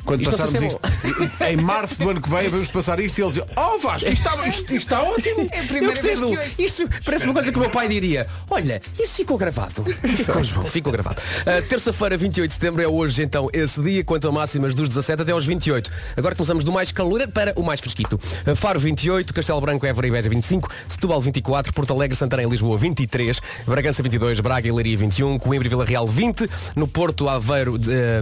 Quando 0.05 0.23
Isto 0.23 0.37
passarmos 0.37 0.63
isto, 0.63 1.45
em 1.45 1.57
março 1.57 1.99
do 1.99 2.11
ano 2.11 2.21
que 2.21 2.29
vem, 2.29 2.49
vamos 2.49 2.69
passar 2.69 3.01
isto 3.01 3.19
e 3.19 3.23
ele 3.23 3.33
diz, 3.33 3.43
oh 3.57 3.79
Vasco, 3.79 4.09
isto 4.09 4.27
está, 4.27 4.49
isto, 4.49 4.63
isto 4.63 4.75
está 4.75 5.03
ótimo. 5.03 5.49
É 5.51 5.59
a 5.59 5.63
Eu 5.63 5.67
primeira 5.67 5.91
gostei 5.91 6.15
vez 6.17 6.21
do-. 6.21 6.63
Isto 6.63 6.89
parece 7.05 7.25
uma 7.25 7.35
coisa 7.35 7.51
que 7.51 7.59
o 7.59 7.61
meu 7.61 7.71
pai 7.71 7.89
diria. 7.89 8.27
Olha, 8.51 8.81
isso 8.99 9.17
ficou 9.17 9.37
gravado. 9.37 9.85
Ficou, 9.85 10.43
João, 10.43 10.67
ficou 10.67 10.93
gravado. 10.93 11.21
Uh, 11.21 11.63
Terça-feira, 11.69 12.17
28 12.17 12.49
de 12.49 12.55
setembro, 12.55 12.83
é 12.83 12.89
hoje 12.89 13.23
então 13.23 13.49
esse 13.53 13.81
dia, 13.83 14.05
quanto 14.05 14.29
a 14.29 14.33
máximas 14.33 14.75
dos 14.75 14.89
17 14.89 15.23
até 15.23 15.33
aos 15.33 15.47
28. 15.47 15.91
Agora 16.17 16.35
começamos 16.35 16.65
do 16.65 16.73
mais 16.73 16.93
calor 16.93 17.27
para 17.29 17.53
o 17.57 17.63
mais 17.63 17.81
fresquito. 17.81 18.19
Uh, 18.47 18.55
Faro 18.55 18.79
28, 18.79 19.33
Castelo 19.33 19.61
Branco, 19.61 19.87
Évora 19.87 20.07
e 20.07 20.11
Beja 20.11 20.29
25, 20.29 20.69
Setúbal 20.89 21.21
24, 21.21 21.73
Porto 21.73 21.93
Alegre, 21.93 22.17
Santarém 22.17 22.47
e 22.47 22.51
Lisboa 22.51 22.79
23, 22.79 23.41
Bragança 23.67 24.03
22, 24.03 24.41
Braga 24.41 24.69
e 24.69 24.73
Leiria 24.73 24.97
21, 24.97 25.39
Coimbra 25.39 25.67
e 25.67 25.71
Vila 25.71 25.85
Real 25.85 26.07
20, 26.07 26.49
no 26.75 26.87
Porto, 26.87 27.29
Aveiro, 27.29 27.75
uh, 27.75 27.79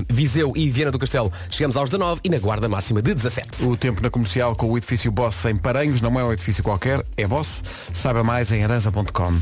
Viseu 0.09 0.53
e 0.57 0.71
Viana 0.71 0.91
do 0.91 0.99
Castelo 0.99 1.33
chegamos 1.55 1.77
aos 1.77 1.89
19 1.89 2.21
e 2.25 2.29
na 2.29 2.39
Guarda 2.39 2.69
máxima 2.69 3.01
de 3.01 3.15
17. 3.15 3.65
O 3.65 3.77
tempo 3.77 4.03
na 4.03 4.11
comercial 4.11 4.57
com 4.57 4.71
o 4.71 4.77
edifício 4.77 5.11
Boss 5.11 5.45
em 5.45 5.57
Paranhos, 5.57 6.01
não 6.01 6.19
é 6.19 6.25
um 6.25 6.33
edifício 6.33 6.65
qualquer, 6.65 7.05
é 7.17 7.27
Boss. 7.27 7.63
Saiba 7.93 8.25
mais 8.25 8.51
em 8.51 8.65
aranza.com. 8.65 9.33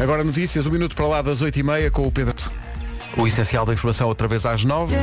Agora 0.00 0.24
notícias, 0.24 0.66
um 0.66 0.70
minuto 0.70 0.96
para 0.96 1.06
lá 1.06 1.22
das 1.22 1.42
8h30 1.42 1.90
com 1.90 2.06
o 2.06 2.12
Pedro. 2.12 2.34
O 3.16 3.26
essencial 3.26 3.66
da 3.66 3.74
informação 3.74 4.08
outra 4.08 4.26
vez 4.26 4.46
às 4.46 4.64
9 4.64 4.94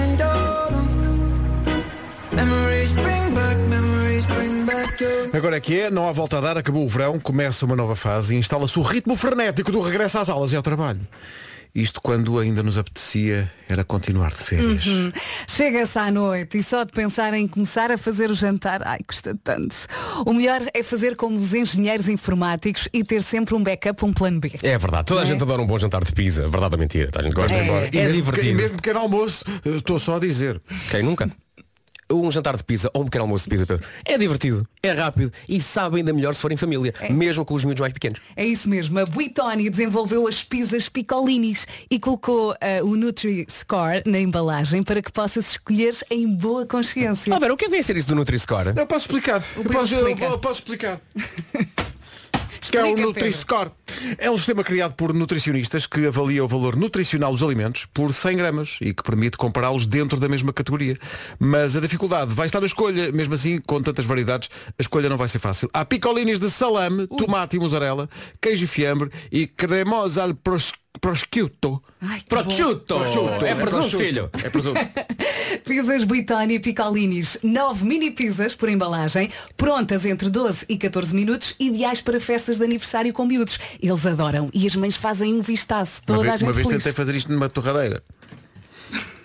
Memories 2.32 2.92
bring 2.94 3.34
back, 3.34 3.58
memories 3.70 4.26
bring 4.26 4.66
back 4.66 5.04
your 5.04 5.36
Agora 5.36 5.58
é 5.58 5.60
que 5.60 5.80
é, 5.80 5.92
não 5.92 6.08
há 6.08 6.12
volta 6.12 6.38
a 6.38 6.42
dar, 6.42 6.58
acabou 6.58 6.84
o 6.84 6.90
verão, 6.90 7.20
começa 7.20 7.66
uma 7.66 7.76
nova 7.76 7.96
fase 7.96 8.36
e 8.36 8.40
instala-se 8.40 8.80
o 8.80 8.82
ritmo 8.82 9.16
frenético 9.16 9.72
do 9.72 9.82
regresso 9.82 10.18
às 10.18 10.30
aulas 10.30 10.52
e 10.54 10.56
ao 10.56 10.64
trabalho. 10.64 11.02
Isto 11.78 12.02
quando 12.02 12.40
ainda 12.40 12.64
nos 12.64 12.76
apetecia 12.76 13.52
era 13.70 13.84
continuar 13.84 14.32
de 14.32 14.38
férias. 14.44 14.84
Uhum. 14.88 15.12
Chega-se 15.48 16.00
à 16.00 16.10
noite 16.10 16.58
e 16.58 16.64
só 16.64 16.84
de 16.84 16.92
pensar 16.92 17.36
em 17.36 17.48
começar 17.48 17.92
a 17.92 18.00
fazer 18.00 18.32
o 18.32 18.34
jantar, 18.34 18.82
ai, 18.84 18.98
custa 19.08 19.38
tanto. 19.44 19.76
O 20.26 20.34
melhor 20.34 20.60
é 20.74 20.82
fazer 20.82 21.16
como 21.16 21.38
os 21.38 21.54
engenheiros 21.54 22.10
informáticos 22.10 22.90
e 22.92 23.04
ter 23.04 23.22
sempre 23.22 23.54
um 23.54 23.62
backup, 23.62 24.04
um 24.04 24.12
plano 24.12 24.40
B. 24.40 24.54
É 24.64 24.76
verdade, 24.76 25.06
toda 25.06 25.22
a 25.22 25.24
é? 25.24 25.28
gente 25.28 25.44
adora 25.44 25.62
um 25.62 25.68
bom 25.68 25.78
jantar 25.78 26.04
de 26.04 26.12
pizza, 26.14 26.50
verdade 26.50 26.74
ou 26.74 26.80
mentira? 26.80 27.12
Toda 27.12 27.24
a 27.24 27.28
gente 27.28 27.36
gosta 27.36 27.56
É. 27.56 27.64
embora. 27.64 27.86
E 27.94 27.98
É 28.00 28.02
mesmo, 28.08 28.14
divertido. 28.16 28.48
e 28.48 28.56
mesmo 28.56 28.78
pequeno 28.78 29.00
almoço, 29.00 29.46
eu 29.64 29.78
estou 29.78 30.00
só 30.00 30.16
a 30.16 30.20
dizer. 30.20 30.60
Quem 30.90 31.04
nunca? 31.04 31.30
Um 32.12 32.32
jantar 32.32 32.56
de 32.56 32.64
pizza 32.64 32.90
ou 32.94 33.02
um 33.02 33.06
pequeno 33.06 33.24
almoço 33.24 33.44
de 33.44 33.50
pizza, 33.50 33.66
Pedro, 33.66 33.88
é 34.06 34.18
divertido, 34.18 34.68
é 34.82 34.92
rápido 34.92 35.32
e 35.48 35.60
sabe 35.60 35.98
ainda 35.98 36.14
melhor 36.14 36.34
se 36.34 36.42
for 36.42 36.52
em 36.52 36.58
família, 36.58 36.94
mesmo 37.10 37.44
com 37.44 37.54
os 37.54 37.64
miúdos 37.66 37.82
mais 37.82 37.94
pequenos. 37.94 38.20
É 38.36 38.46
isso 38.46 38.70
mesmo. 38.70 38.98
A 39.00 39.06
Buitoni 39.06 39.70
desenvolveu 39.70 40.28
as 40.28 40.44
pizzas 40.44 40.90
Picolinis 40.90 41.68
e 41.90 42.00
colocou 42.00 42.56
eh, 42.62 42.82
o 42.84 42.96
Nutri-Score 42.96 44.04
na 44.06 44.20
embalagem 44.20 44.84
para 44.84 45.02
que 45.02 45.12
possas 45.12 45.52
escolher 45.52 45.96
em 46.10 46.28
boa 46.28 46.66
consciência. 46.66 47.34
Ah, 47.34 47.40
Vera, 47.40 47.54
o 47.54 47.58
que 47.58 47.66
é 47.66 47.68
que 47.68 47.72
vem 47.72 47.80
a 47.80 47.84
ser 47.84 47.98
isso 47.98 48.08
do 48.08 48.16
Nutri-Score? 48.16 48.74
Eu 48.76 48.88
posso 48.88 49.06
explicar. 49.06 49.44
Eu 49.56 49.64
posso, 49.64 49.96
eu 49.96 50.40
posso 50.40 50.60
explicar. 50.62 51.02
que 52.70 52.78
é 52.78 52.84
o 52.84 52.96
Nutri-Score. 52.98 53.72
É 54.18 54.30
um 54.30 54.38
sistema 54.38 54.64
criado 54.64 54.94
por 54.94 55.14
nutricionistas 55.14 55.86
que 55.88 56.06
avalia 56.08 56.44
o 56.44 56.48
valor 56.48 56.76
nutricional 56.76 57.32
dos 57.32 57.42
alimentos 57.44 57.86
por 57.94 58.14
100 58.14 58.38
gramas 58.38 58.78
e 58.82 58.94
que 58.94 59.04
permite 59.04 59.38
compará-los 59.38 59.86
dentro 59.88 60.20
da 60.20 60.28
mesma 60.28 60.52
categoria. 60.54 60.98
Mas 61.40 61.76
a 61.76 61.80
dificuldade 61.80 62.34
vai 62.34 62.46
estar 62.48 62.60
na 62.60 62.68
escolha. 62.68 63.12
Mesmo 63.12 63.34
assim, 63.34 63.60
com 63.60 63.82
tantas 63.82 64.06
variedades, 64.06 64.50
a 64.78 64.82
escolha 64.82 65.10
não 65.10 65.18
vai 65.18 65.28
ser 65.28 65.40
fácil. 65.40 65.70
Há 65.74 65.86
picolinis 65.86 66.40
de 66.40 66.50
salame, 66.52 67.08
tomate 67.08 67.56
e 67.56 67.60
mussarela, 67.60 68.10
queijo 68.42 68.66
e 68.66 68.68
fiambre 68.68 69.10
e 69.32 69.48
cremosa 69.48 70.24
al 70.24 70.34
pros- 70.34 70.74
prosciutto. 71.00 71.82
Prosciutto! 72.28 72.96
É 73.44 73.56
presunto, 73.56 73.58
prosciutto. 73.58 73.98
filho. 73.98 74.30
É 74.44 74.50
presunto. 74.50 74.80
Pizzas 75.66 76.04
Buitoni 76.04 76.60
Picolinis, 76.60 77.40
9 77.44 77.86
mini 77.86 78.12
pizzas 78.12 78.54
por 78.56 78.70
embalagem, 78.70 79.32
prontas 79.56 80.06
entre 80.06 80.30
12 80.30 80.66
e 80.70 80.78
14 80.78 81.14
minutos, 81.14 81.56
ideais 81.60 82.00
para 82.02 82.20
festas 82.20 82.58
de 82.58 82.64
aniversário 82.64 83.12
com 83.14 83.26
miúdos. 83.26 83.60
Eles 83.82 84.06
adoram 84.06 84.50
e 84.54 84.68
as 84.68 84.76
mães 84.76 84.96
fazem 84.96 85.34
um 85.34 85.42
vistaço. 85.42 86.02
Uma 86.08 86.18
Toda 86.18 86.22
vez, 86.22 86.34
a 86.34 86.38
gente 86.38 86.48
uma 86.48 86.54
vez 86.54 86.68
feliz. 86.68 86.84
tentei 86.84 86.94
fazer 86.96 87.16
isto 87.16 87.32
numa 87.32 87.50
torradeira. 87.50 88.04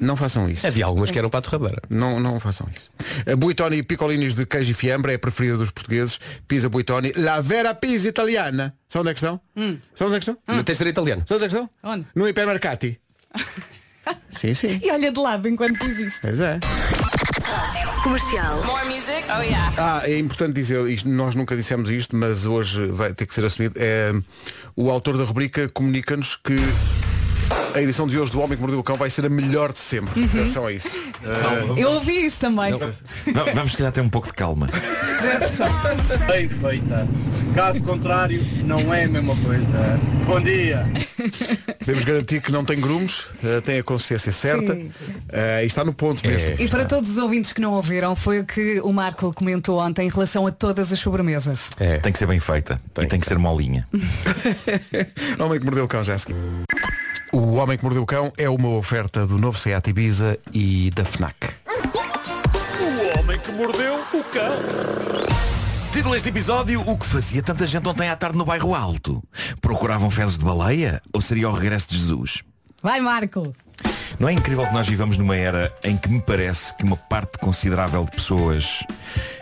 Não 0.03 0.17
façam 0.17 0.49
isso. 0.51 0.67
Havia 0.67 0.85
algumas 0.85 1.13
que 1.13 1.19
eram 1.19 1.31
para 1.31 1.39
a 1.39 1.43
torradeira. 1.43 1.81
Não, 1.89 2.19
não 2.19 2.41
façam 2.41 2.69
isso. 2.75 2.91
A 3.31 3.37
Buitoni 3.37 3.85
Picolinis 3.85 4.35
de 4.35 4.45
queijo 4.45 4.73
e 4.73 4.75
fiambre 4.75 5.13
é 5.13 5.15
a 5.15 5.19
preferida 5.19 5.57
dos 5.57 5.71
portugueses. 5.71 6.19
Pizza 6.49 6.69
Buitoni. 6.69 7.13
La 7.15 7.41
vera 7.41 7.73
pizza 7.73 8.09
italiana. 8.09 8.75
Sabe 8.89 9.03
onde 9.03 9.11
é 9.11 9.15
que 9.15 9.21
estão? 9.21 9.41
Hum. 9.57 9.79
Sabe 9.95 10.09
onde 10.09 10.17
é 10.17 10.21
que 10.21 10.31
estão? 10.31 10.57
Na 10.57 10.65
testeira 10.65 10.91
italiana. 10.91 11.25
Sabe 11.29 11.37
onde 11.37 11.45
é 11.45 11.49
que 11.49 11.55
estão? 11.55 11.71
Onde? 11.85 12.07
No 12.17 12.29
hipermercati. 12.29 13.01
sim, 14.33 14.55
sim. 14.55 14.81
E 14.83 14.91
olha 14.91 15.13
de 15.13 15.21
lado 15.21 15.49
enquanto 15.49 15.79
diz 15.79 15.99
isto. 16.01 16.21
Pois 16.21 16.41
é. 16.41 16.59
Comercial. 18.03 18.61
More 18.65 18.85
music? 18.87 19.25
Oh 19.29 19.41
yeah. 19.41 19.73
Ah, 19.79 20.03
é 20.05 20.19
importante 20.19 20.55
dizer, 20.55 20.85
isto, 20.89 21.09
nós 21.09 21.37
nunca 21.37 21.55
dissemos 21.55 21.89
isto, 21.91 22.17
mas 22.17 22.45
hoje 22.45 22.87
vai 22.87 23.15
ter 23.15 23.25
que 23.25 23.35
ser 23.35 23.45
assumido. 23.45 23.75
É, 23.79 24.13
o 24.75 24.91
autor 24.91 25.17
da 25.17 25.23
rubrica 25.23 25.69
comunica-nos 25.69 26.35
que 26.35 26.57
a 27.75 27.81
edição 27.83 28.07
de 28.07 28.19
hoje 28.19 28.31
do 28.33 28.41
Homem 28.41 28.57
que 28.57 28.61
Mordeu 28.61 28.79
o 28.79 28.83
Cão 28.85 28.97
vai 28.97 29.09
ser 29.11 29.25
a 29.25 29.29
melhor 29.31 29.73
de 29.73 29.79
sempre. 29.79 30.21
Uhum. 30.21 30.27
Atenção 30.27 30.67
a 30.67 30.73
isso. 30.73 30.89
Ah, 31.25 31.75
Eu 31.79 31.91
ouvi 31.93 32.25
isso 32.27 32.39
também. 32.41 32.73
Va- 32.77 32.93
Vamos 33.55 33.73
se 33.73 33.79
calhar 33.79 33.93
ter 33.93 34.01
um 34.01 34.09
pouco 34.09 34.27
de 34.29 34.35
calma. 34.35 34.69
Bem 36.27 36.49
feita. 36.49 37.09
Caso 37.55 37.83
contrário, 37.83 38.45
não 38.65 38.93
é 38.93 39.05
a 39.05 39.09
mesma 39.09 39.37
coisa. 39.37 40.01
Bom 40.27 40.41
dia. 40.41 40.87
Podemos 41.79 42.05
garantir 42.05 42.41
que 42.41 42.51
não 42.53 42.65
tem 42.65 42.81
grumos, 42.81 43.27
eh, 43.45 43.61
tem 43.61 43.79
a 43.79 43.83
consciência 43.83 44.33
certa 44.33 44.77
eh, 45.29 45.61
e 45.63 45.67
está 45.67 45.85
no 45.85 45.93
ponto 45.93 46.27
mesmo. 46.27 46.51
E 46.59 46.69
para 46.69 46.85
todos 46.85 47.11
os 47.11 47.19
ouvintes 47.19 47.53
que 47.53 47.61
não 47.61 47.73
ouviram, 47.73 48.15
foi 48.17 48.41
o 48.41 48.45
que 48.45 48.81
o 48.81 48.93
Marco 48.93 49.33
comentou 49.35 49.81
ontem 49.81 50.07
em 50.07 50.11
relação 50.11 50.47
a 50.47 50.53
todas 50.53 50.93
as 50.93 50.99
sobremesas. 50.99 51.71
Tem 52.03 52.13
que 52.13 52.19
ser 52.19 52.27
bem 52.27 52.41
feita. 52.41 52.81
e 53.01 53.07
tem 53.07 53.19
que 53.21 53.27
ser 53.27 53.39
molinha. 53.39 53.87
Homem 55.39 55.59
que 55.59 55.65
mordeu 55.65 55.85
o 55.85 55.89
cão, 55.89 56.05
Jéssica. 56.05 56.35
O 57.35 57.55
Homem 57.55 57.79
que 57.79 57.85
Mordeu 57.85 58.03
o 58.03 58.07
Cão 58.07 58.31
é 58.37 58.47
uma 58.47 58.69
oferta 58.69 59.27
do 59.27 59.39
novo 59.39 59.59
Seat 59.59 59.89
Ibiza 59.89 60.39
e 60.53 60.91
da 60.91 61.03
FNAC. 61.03 61.35
O 61.67 63.19
homem 63.19 63.39
que 63.39 63.51
mordeu 63.53 63.95
o 63.95 64.25
cão. 64.25 64.53
Título 65.95 66.13
deste 66.13 66.29
episódio, 66.29 66.83
o 66.87 66.99
que 66.99 67.07
fazia 67.07 67.43
tanta 67.43 67.67
gente 67.67 67.89
ontem 67.89 68.11
à 68.11 68.17
tarde 68.17 68.37
no 68.37 68.45
bairro 68.45 68.75
Alto? 68.75 69.23
Procuravam 69.63 70.11
fezes 70.11 70.37
de 70.37 70.45
baleia 70.45 71.01
ou 71.11 71.23
seria 71.23 71.49
o 71.49 71.53
regresso 71.53 71.89
de 71.89 71.99
Jesus? 71.99 72.43
Vai, 72.83 73.01
Marco! 73.01 73.51
Não 74.19 74.29
é 74.29 74.33
incrível 74.33 74.67
que 74.67 74.73
nós 74.73 74.87
vivamos 74.89 75.17
numa 75.17 75.37
era 75.37 75.73
em 75.83 75.97
que 75.97 76.09
me 76.09 76.21
parece 76.21 76.75
que 76.77 76.85
uma 76.85 76.97
parte 76.97 77.39
considerável 77.39 78.05
de 78.05 78.11
pessoas, 78.13 78.85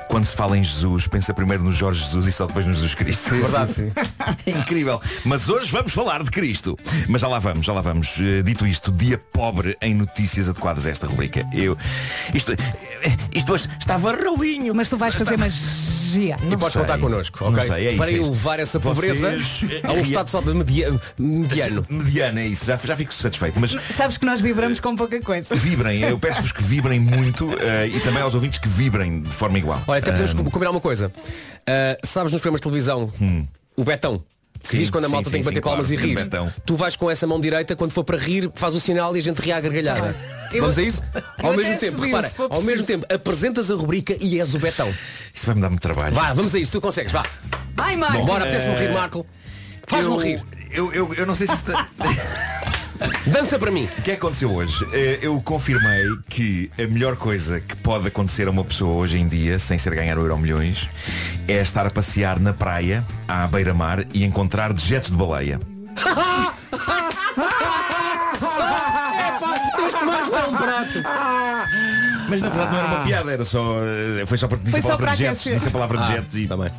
quando 0.09 0.25
se 0.25 0.35
fala 0.35 0.57
em 0.57 0.65
Jesus, 0.65 1.07
pensa 1.07 1.35
primeiro 1.35 1.63
no 1.63 1.73
Jorge 1.73 2.03
Jesus 2.05 2.27
e 2.27 2.33
só 2.33 2.47
depois 2.47 2.67
no 2.67 2.75
Jesus 2.75 2.95
Cristo. 2.95 3.29
Sim, 3.31 3.41
Verdade. 3.41 3.73
sim, 3.75 3.93
É 4.47 4.51
incrível. 4.59 5.01
Mas 5.25 5.49
hoje 5.49 5.71
vamos 5.71 5.93
falar 5.93 6.23
de 6.23 6.31
Cristo. 6.31 6.79
Mas 7.09 7.21
já 7.21 7.29
lá 7.29 7.39
vamos, 7.39 7.67
já 7.67 7.73
lá 7.73 7.81
vamos. 7.81 8.17
Eh, 8.19 8.43
Dito 8.43 8.67
isto, 8.67 8.91
dia 8.91 9.19
pobre 9.19 9.77
em 9.83 9.95
notícias 9.95 10.49
adequadas 10.49 10.87
a 10.87 10.91
esta 10.91 11.07
rubrica. 11.07 11.45
Eu. 11.53 11.77
Isto, 12.35 12.53
isto 13.35 13.53
hoje 13.53 13.69
estava 13.79 14.13
ralinho. 14.13 14.75
Mas 14.75 14.89
tu 14.89 14.97
vais 14.97 15.15
fazer 15.15 15.37
magia. 16.19 16.37
E 16.43 16.57
podes 16.57 16.73
sei. 16.73 16.81
contar 16.83 16.99
connosco, 16.99 17.45
Não 17.45 17.51
ok? 17.53 17.63
sei, 17.63 17.87
é 17.87 17.91
isso, 17.91 17.99
Para 17.99 18.11
é 18.11 18.15
elevar 18.15 18.61
essa 18.61 18.81
pobreza 18.81 19.31
Vocês, 19.39 19.85
a 19.85 19.93
um 19.93 19.97
eh, 19.97 20.01
estado 20.03 20.31
só 20.31 20.41
de 20.41 20.55
media- 20.55 21.01
mediano. 21.19 21.85
Mediano, 21.89 22.39
é 22.39 22.47
isso. 22.47 22.65
Já, 22.67 22.77
já 22.77 22.97
fico 22.97 23.13
satisfeito. 23.15 23.59
Mas 23.61 23.77
Sabes 23.97 24.17
que 24.17 24.27
nós 24.27 24.41
vibramos 24.41 24.81
com 24.81 24.95
pouca 24.97 25.21
coisa. 25.21 25.55
vibrem. 25.55 26.01
Eu 26.03 26.19
peço-vos 26.19 26.53
que 26.53 26.63
vibrem 26.63 26.99
muito 27.01 27.49
eh, 27.61 27.89
e 27.89 28.01
também 28.01 28.23
aos 28.23 28.35
ouvintes 28.35 28.59
que 28.59 28.69
vibrem 28.69 29.23
de 29.23 29.31
forma 29.31 29.59
igual. 29.59 29.83
Olha, 29.87 29.99
até 29.99 30.11
podemos 30.13 30.33
Ah, 30.35 30.51
combinar 30.51 30.71
uma 30.71 30.81
coisa. 30.81 31.13
Ah, 31.67 31.97
sabes 32.05 32.33
nos 32.33 32.41
programas 32.41 32.61
de 32.61 32.65
televisão, 32.65 33.13
o 33.77 33.85
Betão. 33.85 34.23
Que 34.63 34.69
Sim, 34.69 34.79
diz 34.79 34.91
quando 34.91 35.07
a 35.07 35.09
malta 35.09 35.25
sim, 35.29 35.33
tem 35.33 35.41
que 35.41 35.47
bater 35.47 35.57
sim, 35.57 35.63
palmas 35.63 35.87
claro, 35.87 36.03
e 36.03 36.07
rir. 36.07 36.15
Betão. 36.17 36.53
Tu 36.67 36.77
vais 36.77 36.95
com 36.95 37.11
essa 37.11 37.27
mão 37.27 37.41
direita, 37.41 37.75
quando 37.75 37.93
for 37.93 38.05
para 38.05 38.19
rir, 38.19 38.51
faz 38.55 38.75
o 38.75 38.81
sinal 38.81 39.17
e 39.17 39.21
a 39.21 39.23
gente 39.23 39.39
ri 39.41 39.53
à 39.53 39.61
gargalhada. 39.61 40.15
Eu- 40.53 40.63
Vamos 40.63 40.79
a 40.79 40.83
isso? 40.83 41.03
Ao 41.43 41.55
mesmo 41.55 41.79
tempo, 41.79 42.03
repara, 42.03 42.33
ao 42.51 42.61
mesmo 42.63 42.85
tempo 42.85 43.07
apresentas 43.09 43.71
a 43.71 43.75
rubrica 43.75 44.17
e 44.21 44.41
és 44.41 44.53
o 44.53 44.59
Betão. 44.59 44.93
Isso 45.33 45.47
vai-me 45.47 45.61
dar 45.61 45.69
muito 45.71 45.81
trabalho. 45.83 46.13
Vá, 46.15 46.33
vamos 46.33 46.53
a 46.55 46.59
isso, 46.59 46.73
tu 46.73 46.81
consegues, 46.81 47.13
vá. 47.13 47.23
Vai, 47.75 47.97
Marco! 47.97 48.19
Bom, 48.19 48.27
bora, 48.27 48.45
apetece-me 48.45 48.75
rir, 48.77 48.93
Marco. 48.93 49.25
Faz-me 49.87 50.13
eu, 50.13 50.19
rir. 50.19 50.45
Eu, 50.73 50.93
eu, 50.93 51.15
eu 51.15 51.27
não 51.27 51.35
sei 51.35 51.47
se 51.47 51.55
isto. 51.55 51.73
Dança 53.27 53.59
para 53.59 53.71
mim. 53.71 53.89
O 53.99 54.03
que 54.03 54.11
é 54.11 54.15
que 54.15 54.21
aconteceu 54.21 54.53
hoje? 54.53 54.87
Eh, 54.93 55.19
Eu 55.23 55.41
confirmei 55.41 56.05
que 56.29 56.71
a 56.79 56.83
melhor 56.87 57.17
coisa 57.17 57.61
que 57.61 57.75
pode 57.77 58.07
acontecer 58.09 58.47
a 58.47 58.51
uma 58.51 58.65
pessoa 58.65 58.95
hoje 58.97 59.19
em 59.19 59.27
dia, 59.27 59.59
sem 59.59 59.79
ser 59.79 59.95
ganhar 59.95 60.17
euro 60.17 60.37
milhões, 60.39 60.89
é 61.49 61.61
estar 61.61 61.87
a 61.87 61.91
passear 61.91 62.39
na 62.39 62.53
praia, 62.53 63.05
à 63.27 63.47
beira-mar, 63.47 64.05
e 64.13 64.25
encontrar 64.25 64.73
dejetos 64.73 65.11
de 65.11 65.17
baleia. 65.17 65.59
Este 69.87 70.05
Marco 70.05 70.37
é 70.37 70.47
um 70.47 70.57
prato. 70.57 71.03
Mas 72.29 72.43
na 72.43 72.49
verdade 72.49 72.73
não 72.73 72.79
era 72.79 72.87
uma 72.89 73.05
piada, 73.05 73.33
era 73.33 73.45
só. 73.45 73.77
eh, 74.21 74.25
Foi 74.27 74.39
só 74.39 74.47
porque 74.47 74.65
disse 74.65 74.81
Foi 74.83 74.91
a 74.91 74.93
só 74.95 74.97
palavra 74.99 75.07
para 75.07 75.17
dejetos. 75.17 75.43
Disse 75.45 75.69
a 75.69 75.71
palavra 75.71 76.01
Ah, 76.01 76.07
dejetos 76.09 76.37
e 76.37 76.47
tá 76.47 76.57
bem. 76.57 76.71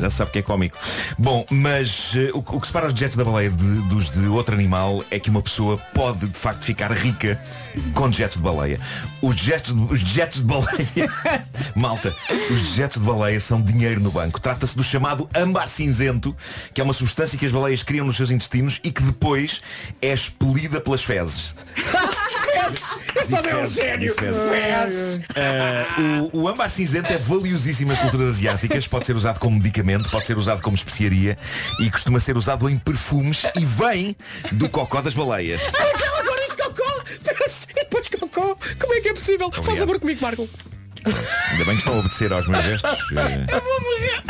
Já 0.00 0.10
sabe 0.10 0.30
que 0.32 0.38
é 0.38 0.42
cómico. 0.42 0.76
Bom, 1.18 1.44
mas 1.50 2.12
eh, 2.16 2.30
o, 2.32 2.38
o 2.38 2.60
que 2.60 2.66
separa 2.66 2.86
os 2.86 2.92
dejetos 2.92 3.16
da 3.16 3.24
baleia 3.24 3.50
de- 3.50 3.82
dos 3.88 4.10
de 4.10 4.26
outro 4.26 4.54
animal 4.54 5.04
é 5.10 5.18
que 5.18 5.30
uma 5.30 5.42
pessoa 5.42 5.76
pode 5.94 6.26
de 6.26 6.38
facto 6.38 6.64
ficar 6.64 6.90
rica 6.92 7.40
com 7.94 8.08
dejetos 8.10 8.36
de 8.36 8.42
baleia. 8.42 8.80
Os 9.22 9.34
dejetos, 9.36 9.74
de- 9.74 9.94
os 9.94 10.02
dejetos 10.02 10.38
de 10.38 10.44
baleia. 10.44 11.10
Malta, 11.76 12.14
os 12.50 12.60
dejetos 12.60 13.00
de 13.00 13.06
baleia 13.06 13.40
são 13.40 13.60
dinheiro 13.62 14.00
no 14.00 14.10
banco. 14.10 14.40
Trata-se 14.40 14.76
do 14.76 14.82
chamado 14.82 15.28
âmbar 15.36 15.68
cinzento, 15.68 16.36
que 16.74 16.80
é 16.80 16.84
uma 16.84 16.92
substância 16.94 17.38
que 17.38 17.46
as 17.46 17.52
baleias 17.52 17.82
criam 17.82 18.04
nos 18.06 18.16
seus 18.16 18.30
intestinos 18.30 18.80
e 18.82 18.90
que 18.90 19.02
depois 19.02 19.60
é 20.02 20.12
expelida 20.12 20.80
pelas 20.80 21.02
fezes. 21.02 21.54
Este 23.16 23.34
homem 23.34 23.50
é 23.50 23.56
um 23.56 23.66
gênio. 23.66 24.14
fezes. 24.14 25.20
Ah, 25.36 26.00
o, 26.32 26.40
o 26.42 26.48
âmbar 26.48 26.70
cinzento 26.70 27.12
é 27.12 27.18
valiosíssimo 27.18 27.90
nas 27.90 28.00
culturas 28.00 28.28
asiáticas. 28.28 28.86
Pode 28.86 29.06
ser 29.06 29.16
usado 29.16 29.38
como 29.38 29.56
medicamento, 29.56 30.10
pode 30.10 30.26
ser 30.26 30.36
usado 30.38 30.62
como 30.62 30.76
especiaria 30.76 31.36
e 31.80 31.90
costuma 31.90 32.20
ser 32.20 32.36
usado 32.36 32.68
em 32.68 32.78
perfumes 32.78 33.44
e 33.58 33.64
vem 33.64 34.16
do 34.52 34.68
cocó 34.68 35.00
das 35.02 35.14
baleias. 35.14 35.60
Aquela 35.68 36.20
agora 36.20 36.40
diz 36.46 36.54
cocó. 36.54 37.02
E 37.70 37.74
depois 37.74 38.08
cocó. 38.08 38.56
Como 38.78 38.94
é 38.94 39.00
que 39.00 39.08
é 39.08 39.14
possível? 39.14 39.50
Faz 39.50 39.58
Obrigado. 39.66 39.82
amor 39.84 40.00
comigo, 40.00 40.20
Marco. 40.22 40.48
Ainda 41.50 41.64
bem 41.64 41.74
que 41.74 41.78
estão 41.78 41.94
a 41.94 41.98
obedecer 41.98 42.32
aos 42.32 42.46
meus 42.46 42.64
gestos. 42.64 42.98
Eu 43.10 43.60
vou 43.60 43.80
morrer. 43.80 44.22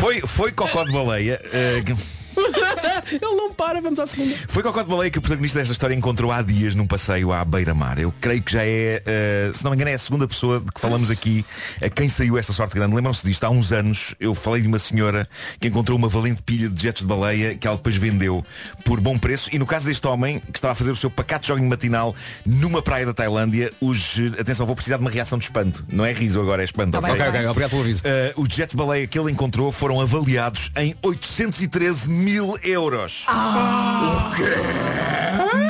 Foi, 0.00 0.20
foi 0.20 0.52
cocó 0.52 0.84
de 0.84 0.92
baleia. 0.92 1.40
que- 1.84 2.17
Ele 3.10 3.36
não 3.36 3.52
para, 3.52 3.80
vamos 3.80 3.98
à 3.98 4.06
segunda. 4.06 4.34
Foi 4.48 4.62
Cocó 4.62 4.82
de 4.82 4.88
Baleia 4.88 5.10
que 5.10 5.18
o 5.18 5.22
protagonista 5.22 5.58
desta 5.58 5.72
história 5.72 5.94
encontrou 5.94 6.30
há 6.30 6.42
dias 6.42 6.74
num 6.74 6.86
passeio 6.86 7.32
à 7.32 7.44
beira-mar. 7.44 7.98
Eu 7.98 8.12
creio 8.20 8.42
que 8.42 8.52
já 8.52 8.64
é, 8.64 9.02
eh, 9.04 9.50
se 9.52 9.64
não 9.64 9.70
me 9.70 9.76
engano, 9.76 9.90
é 9.90 9.94
a 9.94 9.98
segunda 9.98 10.26
pessoa 10.26 10.60
de 10.60 10.70
que 10.72 10.80
falamos 10.80 11.10
aqui 11.10 11.44
a 11.82 11.88
quem 11.88 12.08
saiu 12.08 12.38
esta 12.38 12.52
sorte 12.52 12.74
grande. 12.74 12.94
Lembram-se 12.94 13.24
disto? 13.24 13.44
Há 13.44 13.50
uns 13.50 13.72
anos 13.72 14.14
eu 14.20 14.34
falei 14.34 14.62
de 14.62 14.68
uma 14.68 14.78
senhora 14.78 15.28
que 15.60 15.68
encontrou 15.68 15.98
uma 15.98 16.08
valente 16.08 16.42
pilha 16.42 16.68
de 16.68 16.82
jetos 16.82 17.02
de 17.02 17.08
baleia 17.08 17.54
que 17.54 17.66
ela 17.66 17.76
depois 17.76 17.96
vendeu 17.96 18.44
por 18.84 19.00
bom 19.00 19.18
preço. 19.18 19.48
E 19.52 19.58
no 19.58 19.66
caso 19.66 19.86
deste 19.86 20.06
homem, 20.06 20.40
que 20.40 20.58
estava 20.58 20.72
a 20.72 20.74
fazer 20.74 20.90
o 20.90 20.96
seu 20.96 21.10
pacato 21.10 21.46
jogging 21.46 21.66
matinal 21.66 22.14
numa 22.44 22.82
praia 22.82 23.06
da 23.06 23.14
Tailândia, 23.14 23.72
os. 23.80 24.16
Atenção, 24.38 24.66
vou 24.66 24.74
precisar 24.74 24.96
de 24.96 25.02
uma 25.02 25.10
reação 25.10 25.38
de 25.38 25.44
espanto. 25.44 25.84
Não 25.88 26.04
é 26.04 26.12
riso 26.12 26.40
agora, 26.40 26.62
é 26.62 26.64
espanto. 26.64 26.92
Tá 26.92 27.00
bem, 27.00 27.12
ok? 27.12 27.26
ok, 27.26 27.46
obrigado 27.46 27.70
pelo 27.70 27.82
aviso. 27.82 28.02
Eh, 28.04 28.32
os 28.36 28.48
jetos 28.48 28.72
de 28.72 28.76
baleia 28.76 29.06
que 29.06 29.18
ele 29.18 29.30
encontrou 29.32 29.72
foram 29.72 30.00
avaliados 30.00 30.70
em 30.76 30.94
813 31.02 32.08
mil 32.10 32.27
euros. 32.62 33.24
O 33.28 34.30
quê? 34.36 34.44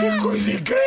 Que 0.00 0.18
coisa 0.18 0.50
incrível! 0.50 0.78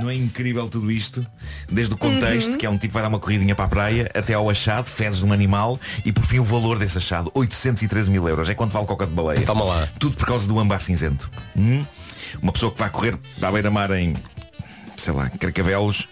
Não 0.00 0.08
é 0.10 0.14
incrível 0.14 0.68
tudo 0.68 0.90
isto? 0.90 1.26
Desde 1.70 1.92
o 1.92 1.96
contexto, 1.96 2.52
Uhum. 2.52 2.56
que 2.56 2.64
é 2.66 2.70
um 2.70 2.74
tipo 2.78 2.88
que 2.88 2.94
vai 2.94 3.02
dar 3.02 3.08
uma 3.08 3.18
corridinha 3.18 3.54
para 3.54 3.64
a 3.64 3.68
praia, 3.68 4.10
até 4.14 4.34
ao 4.34 4.48
achado, 4.48 4.88
fezes 4.88 5.18
de 5.18 5.24
um 5.24 5.32
animal 5.32 5.78
e 6.04 6.12
por 6.12 6.24
fim 6.24 6.38
o 6.38 6.44
valor 6.44 6.78
desse 6.78 6.98
achado, 6.98 7.30
813 7.34 8.10
mil 8.10 8.26
euros. 8.28 8.48
É 8.48 8.54
quanto 8.54 8.72
vale 8.72 8.86
coca 8.86 9.06
de 9.06 9.12
baleia. 9.12 9.42
Toma 9.44 9.64
lá. 9.64 9.88
Tudo 9.98 10.16
por 10.16 10.26
causa 10.26 10.46
do 10.46 10.58
âmbar 10.58 10.80
cinzento. 10.80 11.28
Hum? 11.56 11.84
Uma 12.40 12.52
pessoa 12.52 12.70
que 12.72 12.78
vai 12.78 12.90
correr 12.90 13.18
à 13.42 13.50
beira-mar 13.50 13.90
em, 13.92 14.14
sei 15.00 15.12
lá, 15.12 15.30
Carcavelos, 15.30 16.08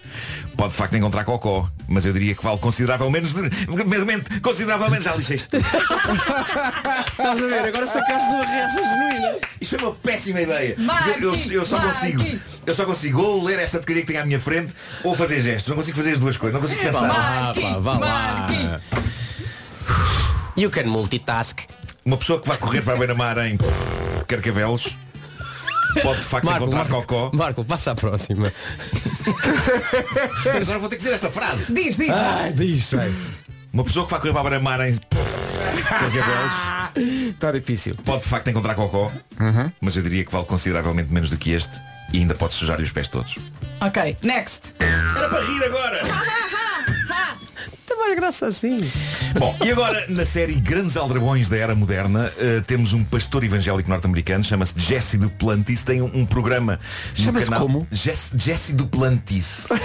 pode 0.55 0.71
de 0.71 0.75
facto 0.77 0.95
encontrar 0.95 1.23
cocó. 1.23 1.67
Mas 1.87 2.05
eu 2.05 2.11
diria 2.13 2.35
que 2.35 2.43
vale 2.43 2.57
consideravelmente, 2.57 3.33
menos- 3.35 4.23
consideravelmente, 4.41 5.05
já 5.05 5.15
lixei 5.15 5.37
isto. 5.37 5.55
Estás 5.55 7.41
a 7.41 7.47
ver? 7.47 7.65
Agora 7.65 7.87
sacaste 7.87 8.29
uma 8.29 8.43
reação 8.45 8.83
genuína. 8.83 9.35
Isto 9.61 9.77
foi 9.79 9.87
uma 9.87 9.95
péssima 9.95 10.41
ideia. 10.41 10.75
Marque, 10.77 11.23
eu, 11.23 11.33
eu- 11.35 11.51
eu 11.51 11.65
só 11.65 11.77
marque. 11.77 11.93
consigo. 12.13 12.39
Eu 12.65 12.73
só 12.73 12.85
consigo 12.85 13.21
ou 13.21 13.43
ler 13.45 13.59
esta 13.59 13.77
porcaria 13.77 14.01
que 14.01 14.07
tenho 14.07 14.21
à 14.21 14.25
minha 14.25 14.39
frente 14.39 14.73
ou 15.03 15.15
fazer 15.15 15.39
gestos. 15.39 15.69
Não 15.69 15.77
consigo 15.77 15.95
fazer 15.95 16.11
as 16.13 16.17
duas 16.19 16.35
coisas. 16.37 16.53
Não 16.53 16.61
consigo 16.61 16.81
pensar. 16.83 17.07
Vá, 17.07 17.53
pá, 17.53 17.79
vá 17.79 17.97
lá. 17.99 18.47
You 20.57 20.69
can 20.69 20.85
multitask. 20.85 21.59
Uma 22.03 22.17
pessoa 22.17 22.39
que 22.41 22.47
vai 22.47 22.57
correr 22.57 22.81
para 22.81 22.93
a 22.93 22.97
beira-mar 22.97 23.37
em 23.45 23.57
Carcavelos 24.27 24.87
pode 26.01 26.19
de 26.19 26.25
facto 26.25 26.45
Marco, 26.45 26.63
encontrar 26.63 26.89
Marco, 26.89 27.07
cocó. 27.07 27.31
Marco, 27.35 27.65
passa 27.65 27.91
à 27.91 27.95
próxima. 27.95 28.53
Agora 30.61 30.79
vou 30.79 30.89
ter 30.89 30.95
que 30.95 31.03
dizer 31.03 31.15
esta 31.15 31.29
frase. 31.31 31.73
Diz, 31.73 31.97
diz. 31.97 32.09
Ai, 32.09 32.53
diz, 32.53 32.91
vai. 32.91 33.13
Uma 33.73 33.83
pessoa 33.83 34.05
que 34.05 34.11
vai 34.11 34.19
correr 34.19 34.33
para 34.33 34.41
a 34.41 34.43
beira-mar 34.49 34.81
em 34.87 34.97
Carcavelos 35.87 36.51
Está 37.35 37.51
difícil. 37.51 37.95
pode 38.03 38.23
de 38.23 38.29
facto 38.29 38.49
encontrar 38.49 38.73
cocó, 38.75 39.11
mas 39.79 39.95
eu 39.95 40.01
diria 40.03 40.25
que 40.25 40.31
vale 40.31 40.45
consideravelmente 40.45 41.11
menos 41.13 41.29
do 41.29 41.37
que 41.37 41.51
este 41.51 41.79
e 42.11 42.19
ainda 42.19 42.33
pode 42.33 42.53
sujar-lhe 42.53 42.83
os 42.83 42.91
pés 42.91 43.07
todos. 43.07 43.37
Ok, 43.81 44.17
next. 44.23 44.73
Era 44.79 45.29
para 45.29 45.41
rir 45.45 45.63
agora! 45.63 46.01
Mais 47.97 48.15
graça 48.15 48.47
assim. 48.47 48.79
Bom, 49.37 49.55
e 49.63 49.71
agora 49.71 50.05
na 50.09 50.25
série 50.25 50.53
Grandes 50.55 50.95
Aldrabões 50.95 51.49
da 51.49 51.57
Era 51.57 51.75
Moderna 51.75 52.31
eh, 52.37 52.61
temos 52.65 52.93
um 52.93 53.03
pastor 53.03 53.43
evangélico 53.43 53.89
norte-americano, 53.89 54.43
chama-se 54.43 54.73
Jesse 54.77 55.17
Duplantis, 55.17 55.83
tem 55.83 56.01
um, 56.01 56.11
um 56.13 56.25
programa 56.25 56.79
no 57.17 57.23
Chama-se 57.23 57.45
canal 57.45 57.61
como? 57.61 57.87
Jesse, 57.91 58.31
Jesse 58.37 58.73
Duplantis. 58.73 59.67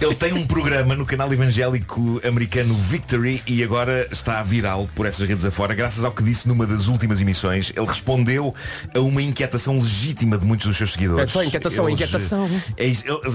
Ele 0.00 0.14
tem 0.14 0.32
um 0.32 0.46
programa 0.46 0.94
no 0.94 1.04
canal 1.04 1.32
evangélico 1.32 2.20
americano 2.26 2.74
Victory 2.74 3.42
e 3.46 3.62
agora 3.62 4.06
está 4.10 4.42
viral 4.42 4.88
por 4.94 5.06
essas 5.06 5.28
redes 5.28 5.44
afora, 5.44 5.74
graças 5.74 6.04
ao 6.04 6.12
que 6.12 6.22
disse 6.22 6.46
numa 6.46 6.66
das 6.66 6.86
últimas 6.86 7.20
emissões. 7.20 7.72
Ele 7.74 7.86
respondeu 7.86 8.54
a 8.94 9.00
uma 9.00 9.22
inquietação 9.22 9.78
legítima 9.78 10.38
de 10.38 10.44
muitos 10.44 10.66
dos 10.66 10.76
seus 10.76 10.92
seguidores. 10.92 11.24
É 11.24 11.32
só 11.32 11.42
inquietação, 11.42 11.88
Eles, 11.88 12.00
inquietação. 12.00 12.50
É 12.76 12.86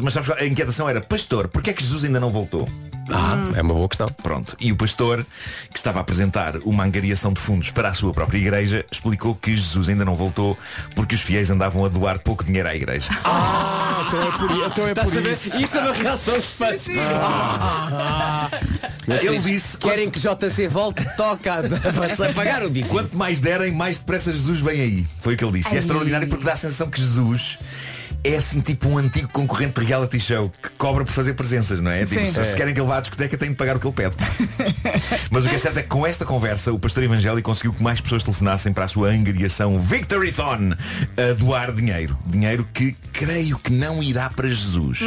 mas 0.01 0.13
sabes, 0.13 0.29
a 0.29 0.45
inquietação 0.45 0.87
era, 0.87 1.01
pastor, 1.01 1.47
porquê 1.47 1.71
é 1.71 1.73
que 1.73 1.83
Jesus 1.83 2.03
ainda 2.03 2.19
não 2.19 2.29
voltou? 2.29 2.69
Ah, 3.13 3.51
é 3.55 3.61
uma 3.61 3.73
boa 3.73 3.87
questão. 3.89 4.07
Pronto. 4.21 4.55
E 4.59 4.71
o 4.71 4.75
pastor, 4.75 5.25
que 5.71 5.77
estava 5.77 5.99
a 5.99 6.01
apresentar 6.01 6.57
uma 6.63 6.83
angariação 6.83 7.33
de 7.33 7.41
fundos 7.41 7.71
para 7.71 7.89
a 7.89 7.93
sua 7.93 8.13
própria 8.13 8.37
igreja, 8.37 8.85
explicou 8.91 9.35
que 9.35 9.55
Jesus 9.55 9.89
ainda 9.89 10.05
não 10.05 10.15
voltou 10.15 10.57
porque 10.95 11.15
os 11.15 11.21
fiéis 11.21 11.49
andavam 11.51 11.85
a 11.85 11.89
doar 11.89 12.19
pouco 12.19 12.43
dinheiro 12.43 12.67
à 12.69 12.75
igreja. 12.75 13.09
Ah, 13.23 14.03
então 14.07 14.21
é 14.23 14.31
por, 14.31 14.51
então 14.71 14.87
é 14.87 14.89
Estás 14.91 15.11
por 15.11 15.25
isso. 15.25 15.61
Isto 15.61 15.77
é 15.77 15.81
uma 15.81 15.93
reação 15.93 16.33
de 16.39 16.45
espanto. 16.45 16.81
Ah. 16.99 18.49
Meus 19.07 19.19
Ele 19.21 19.29
queridos, 19.29 19.45
disse- 19.51 19.77
Querem 19.77 20.09
que 20.09 20.19
JC 20.19 20.67
volte, 20.67 21.05
toca 21.17 21.53
a 21.55 22.29
a 22.29 22.33
pagar 22.33 22.63
o 22.63 22.69
dízimo. 22.69 22.93
Quanto 22.95 23.17
mais 23.17 23.39
derem, 23.39 23.71
mais 23.71 23.97
depressa 23.97 24.31
Jesus 24.31 24.59
vem 24.59 24.81
aí. 24.81 25.07
Foi 25.19 25.33
o 25.33 25.37
que 25.37 25.43
ele 25.43 25.53
disse. 25.59 25.73
E 25.73 25.77
é 25.77 25.79
extraordinário 25.79 26.27
porque 26.27 26.45
dá 26.45 26.53
a 26.53 26.57
sensação 26.57 26.89
que 26.89 27.01
Jesus 27.01 27.57
é 28.23 28.35
assim 28.35 28.61
tipo 28.61 28.87
um 28.89 28.97
antigo 28.97 29.27
concorrente 29.29 29.79
de 29.79 29.85
reality 29.87 30.19
show 30.19 30.51
que 30.61 30.69
cobra 30.77 31.03
por 31.03 31.11
fazer 31.11 31.33
presenças, 31.33 31.79
não 31.81 31.89
é? 31.91 32.05
Tipo, 32.05 32.21
Sim. 32.25 32.31
se, 32.31 32.45
se 32.45 32.51
É. 32.51 32.55
querem 32.55 32.73
que 32.73 32.79
ele 32.79 32.87
vá 32.87 32.97
à 32.97 33.01
discoteca 33.01 33.37
tem 33.37 33.49
de 33.49 33.55
pagar 33.55 33.77
o 33.77 33.79
que 33.79 33.87
ele 33.87 33.93
pede. 33.95 34.15
Mas 35.31 35.45
o 35.45 35.49
que 35.49 35.55
é 35.55 35.57
certo 35.57 35.77
é 35.77 35.81
que 35.83 35.89
com 35.89 36.05
esta 36.05 36.25
conversa 36.25 36.71
o 36.71 36.79
pastor 36.79 37.03
evangélico 37.03 37.49
conseguiu 37.49 37.73
que 37.73 37.81
mais 37.81 37.99
pessoas 37.99 38.23
telefonassem 38.23 38.73
para 38.73 38.85
a 38.85 38.87
sua 38.87 39.09
angariação 39.09 39.77
Victorython 39.79 40.73
a 41.17 41.33
doar 41.33 41.71
dinheiro. 41.73 42.17
Dinheiro 42.25 42.67
que 42.73 42.95
creio 43.11 43.57
que 43.57 43.71
não 43.71 44.01
irá 44.03 44.29
para 44.29 44.47
Jesus. 44.47 44.99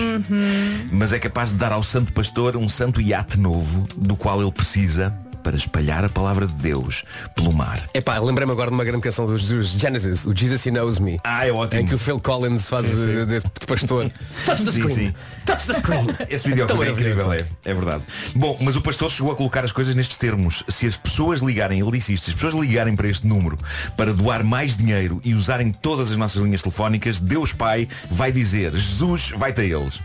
Mas 0.92 1.12
é 1.12 1.18
capaz 1.18 1.50
de 1.50 1.56
dar 1.56 1.72
ao 1.72 1.82
santo 1.82 2.12
pastor 2.12 2.56
um 2.56 2.68
santo 2.68 3.00
iate 3.00 3.38
novo 3.38 3.86
do 3.96 4.16
qual 4.16 4.40
ele 4.42 4.52
precisa 4.52 5.14
para 5.44 5.56
espalhar 5.56 6.02
a 6.04 6.08
palavra 6.08 6.46
de 6.46 6.54
Deus 6.54 7.04
pelo 7.36 7.52
mar. 7.52 7.80
Epá, 7.92 8.18
lembrei-me 8.18 8.50
agora 8.52 8.70
de 8.70 8.74
uma 8.74 8.82
grande 8.82 9.02
canção 9.02 9.26
dos, 9.26 9.46
dos 9.46 9.68
Genesis, 9.68 10.24
o 10.24 10.34
Jesus 10.34 10.64
He 10.64 10.70
Knows 10.70 10.98
Me. 10.98 11.20
Ah, 11.22 11.46
é 11.46 11.52
ótimo. 11.52 11.82
Em 11.82 11.86
que 11.86 11.94
o 11.94 11.98
Phil 11.98 12.18
Collins 12.18 12.68
faz 12.68 12.86
Sim, 12.86 12.92
sim. 12.94 13.26
de, 13.26 13.40
de 13.40 13.66
pastor. 13.66 14.10
Touch 14.46 14.64
the 14.64 14.72
Sim, 14.72 14.80
screen. 14.80 14.94
sim. 14.94 15.14
Touch 15.44 15.66
the 15.66 15.74
screen. 15.74 16.06
Esse 16.30 16.48
vídeo 16.48 16.66
é 16.66 16.88
incrível, 16.90 17.30
é, 17.30 17.46
é 17.64 17.74
verdade. 17.74 18.02
Bom, 18.34 18.58
mas 18.60 18.74
o 18.74 18.80
pastor 18.80 19.10
chegou 19.10 19.32
a 19.32 19.36
colocar 19.36 19.64
as 19.64 19.70
coisas 19.70 19.94
nestes 19.94 20.16
termos. 20.16 20.64
Se 20.68 20.86
as 20.86 20.96
pessoas 20.96 21.40
ligarem, 21.40 21.80
ele 21.80 21.90
disse 21.90 22.14
isto, 22.14 22.24
se 22.24 22.30
as 22.30 22.34
pessoas 22.34 22.54
ligarem 22.54 22.96
para 22.96 23.06
este 23.06 23.26
número 23.26 23.58
para 23.98 24.14
doar 24.14 24.42
mais 24.42 24.74
dinheiro 24.74 25.20
e 25.22 25.34
usarem 25.34 25.70
todas 25.70 26.10
as 26.10 26.16
nossas 26.16 26.42
linhas 26.42 26.62
telefónicas, 26.62 27.20
Deus 27.20 27.52
Pai 27.52 27.86
vai 28.10 28.32
dizer, 28.32 28.72
Jesus 28.72 29.30
vai 29.36 29.52
ter 29.52 29.64
eles. 29.64 30.00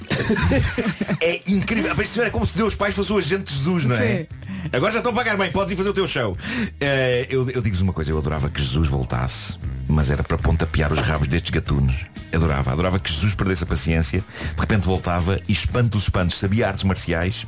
é 1.21 1.41
incrível. 1.47 1.93
Este 1.93 2.13
senhor 2.15 2.25
é 2.25 2.29
como 2.29 2.45
se 2.45 2.57
Deus 2.57 2.75
Pai 2.75 2.91
fosse 2.91 3.13
o 3.13 3.17
agente 3.17 3.43
de 3.51 3.57
Jesus, 3.57 3.85
não 3.85 3.95
é? 3.95 4.17
Sim. 4.19 4.27
Agora 4.71 4.91
já 4.91 4.99
estão 4.99 5.11
a 5.11 5.15
pagar 5.15 5.37
bem, 5.37 5.51
podes 5.51 5.73
ir 5.73 5.75
fazer 5.75 5.89
o 5.89 5.93
teu 5.93 6.07
show. 6.07 6.37
Eh, 6.79 7.27
eu 7.29 7.49
eu 7.49 7.61
digo-vos 7.61 7.81
uma 7.81 7.93
coisa, 7.93 8.11
eu 8.11 8.17
adorava 8.17 8.49
que 8.49 8.61
Jesus 8.61 8.87
voltasse, 8.87 9.57
mas 9.87 10.09
era 10.09 10.23
para 10.23 10.37
pontapear 10.37 10.91
os 10.91 10.99
rabos 10.99 11.27
destes 11.27 11.51
gatunos. 11.51 11.95
Adorava, 12.33 12.71
adorava 12.71 12.99
que 12.99 13.11
Jesus 13.11 13.33
perdesse 13.33 13.63
a 13.63 13.67
paciência, 13.67 14.23
de 14.55 14.59
repente 14.59 14.85
voltava 14.85 15.39
e 15.47 15.51
espanto 15.51 15.89
dos 15.89 16.03
espantos, 16.03 16.37
sabia 16.37 16.67
artes 16.67 16.83
marciais 16.83 17.45